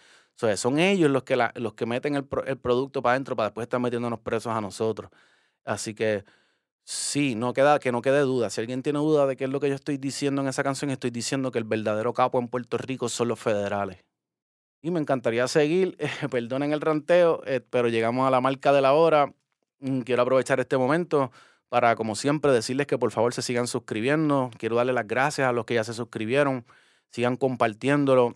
son 0.56 0.78
ellos 0.78 1.10
los 1.10 1.22
que, 1.24 1.36
los 1.56 1.74
que 1.74 1.84
meten 1.86 2.16
el, 2.16 2.26
el 2.46 2.56
producto 2.56 3.02
para 3.02 3.12
adentro 3.12 3.36
para 3.36 3.50
después 3.50 3.66
estar 3.66 3.78
metiéndonos 3.78 4.20
presos 4.20 4.52
a 4.54 4.60
nosotros. 4.62 5.10
Así 5.64 5.94
que 5.94 6.24
Sí, 6.90 7.34
no 7.34 7.52
queda, 7.52 7.78
que 7.80 7.92
no 7.92 8.00
quede 8.00 8.20
duda. 8.20 8.48
Si 8.48 8.62
alguien 8.62 8.82
tiene 8.82 8.98
duda 8.98 9.26
de 9.26 9.36
qué 9.36 9.44
es 9.44 9.50
lo 9.50 9.60
que 9.60 9.68
yo 9.68 9.74
estoy 9.74 9.98
diciendo 9.98 10.40
en 10.40 10.48
esa 10.48 10.62
canción, 10.62 10.90
estoy 10.90 11.10
diciendo 11.10 11.52
que 11.52 11.58
el 11.58 11.64
verdadero 11.64 12.14
capo 12.14 12.38
en 12.38 12.48
Puerto 12.48 12.78
Rico 12.78 13.10
son 13.10 13.28
los 13.28 13.38
federales. 13.38 14.06
Y 14.80 14.90
me 14.90 14.98
encantaría 14.98 15.46
seguir, 15.48 15.96
eh, 15.98 16.08
perdonen 16.30 16.72
el 16.72 16.80
ranteo, 16.80 17.42
eh, 17.44 17.60
pero 17.60 17.88
llegamos 17.88 18.26
a 18.26 18.30
la 18.30 18.40
marca 18.40 18.72
de 18.72 18.80
la 18.80 18.94
hora. 18.94 19.34
Mm, 19.80 20.00
quiero 20.00 20.22
aprovechar 20.22 20.60
este 20.60 20.78
momento 20.78 21.30
para, 21.68 21.94
como 21.94 22.16
siempre, 22.16 22.52
decirles 22.52 22.86
que 22.86 22.96
por 22.96 23.10
favor 23.12 23.34
se 23.34 23.42
sigan 23.42 23.66
suscribiendo. 23.66 24.50
Quiero 24.58 24.76
darle 24.76 24.94
las 24.94 25.06
gracias 25.06 25.46
a 25.46 25.52
los 25.52 25.66
que 25.66 25.74
ya 25.74 25.84
se 25.84 25.92
suscribieron. 25.92 26.64
Sigan 27.10 27.36
compartiéndolo. 27.36 28.34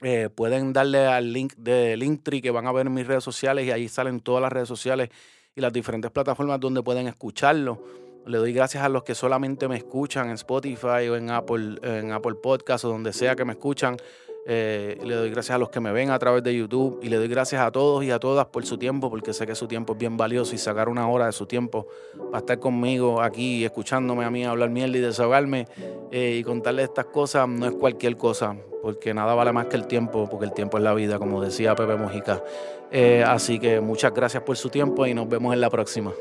Eh, 0.00 0.30
pueden 0.30 0.72
darle 0.72 1.06
al 1.06 1.34
link 1.34 1.54
de 1.56 1.98
Linktree 1.98 2.40
que 2.40 2.50
van 2.50 2.66
a 2.66 2.72
ver 2.72 2.86
en 2.86 2.94
mis 2.94 3.06
redes 3.06 3.24
sociales 3.24 3.66
y 3.66 3.72
ahí 3.72 3.88
salen 3.90 4.20
todas 4.20 4.40
las 4.40 4.50
redes 4.50 4.68
sociales 4.68 5.10
y 5.54 5.60
las 5.60 5.72
diferentes 5.72 6.10
plataformas 6.10 6.60
donde 6.60 6.82
pueden 6.82 7.06
escucharlo. 7.06 7.82
Le 8.26 8.38
doy 8.38 8.52
gracias 8.52 8.84
a 8.84 8.88
los 8.88 9.02
que 9.02 9.14
solamente 9.14 9.68
me 9.68 9.76
escuchan 9.76 10.28
en 10.28 10.34
Spotify 10.34 11.08
o 11.10 11.16
en 11.16 11.30
Apple, 11.30 11.78
en 11.82 12.12
Apple 12.12 12.36
Podcast 12.42 12.84
o 12.84 12.88
donde 12.88 13.12
sea 13.12 13.34
que 13.34 13.44
me 13.44 13.52
escuchan. 13.52 13.96
Eh, 14.44 14.98
le 15.04 15.14
doy 15.14 15.30
gracias 15.30 15.54
a 15.54 15.58
los 15.58 15.70
que 15.70 15.78
me 15.78 15.92
ven 15.92 16.10
a 16.10 16.18
través 16.18 16.42
de 16.42 16.54
YouTube 16.54 16.98
y 17.00 17.08
le 17.08 17.16
doy 17.16 17.28
gracias 17.28 17.62
a 17.62 17.70
todos 17.70 18.02
y 18.02 18.10
a 18.10 18.18
todas 18.18 18.46
por 18.46 18.66
su 18.66 18.76
tiempo, 18.76 19.08
porque 19.08 19.32
sé 19.32 19.46
que 19.46 19.54
su 19.54 19.68
tiempo 19.68 19.92
es 19.92 19.98
bien 20.00 20.16
valioso 20.16 20.54
y 20.54 20.58
sacar 20.58 20.88
una 20.88 21.08
hora 21.08 21.26
de 21.26 21.32
su 21.32 21.46
tiempo 21.46 21.86
para 22.30 22.38
estar 22.38 22.58
conmigo 22.58 23.22
aquí, 23.22 23.64
escuchándome 23.64 24.24
a 24.24 24.30
mí 24.30 24.44
hablar 24.44 24.70
mierda 24.70 24.98
y 24.98 25.00
desahogarme 25.00 25.68
eh, 26.10 26.36
y 26.40 26.42
contarle 26.42 26.82
estas 26.82 27.06
cosas 27.06 27.48
no 27.48 27.66
es 27.66 27.72
cualquier 27.72 28.16
cosa, 28.16 28.56
porque 28.82 29.14
nada 29.14 29.34
vale 29.34 29.52
más 29.52 29.66
que 29.66 29.76
el 29.76 29.86
tiempo, 29.86 30.28
porque 30.28 30.46
el 30.46 30.52
tiempo 30.52 30.76
es 30.76 30.82
la 30.82 30.94
vida, 30.94 31.18
como 31.18 31.40
decía 31.40 31.74
Pepe 31.76 31.96
Mujica. 31.96 32.42
Eh, 32.90 33.24
así 33.26 33.58
que 33.58 33.80
muchas 33.80 34.12
gracias 34.12 34.42
por 34.42 34.56
su 34.56 34.68
tiempo 34.68 35.06
y 35.06 35.14
nos 35.14 35.28
vemos 35.28 35.54
en 35.54 35.60
la 35.60 35.70
próxima. 35.70 36.12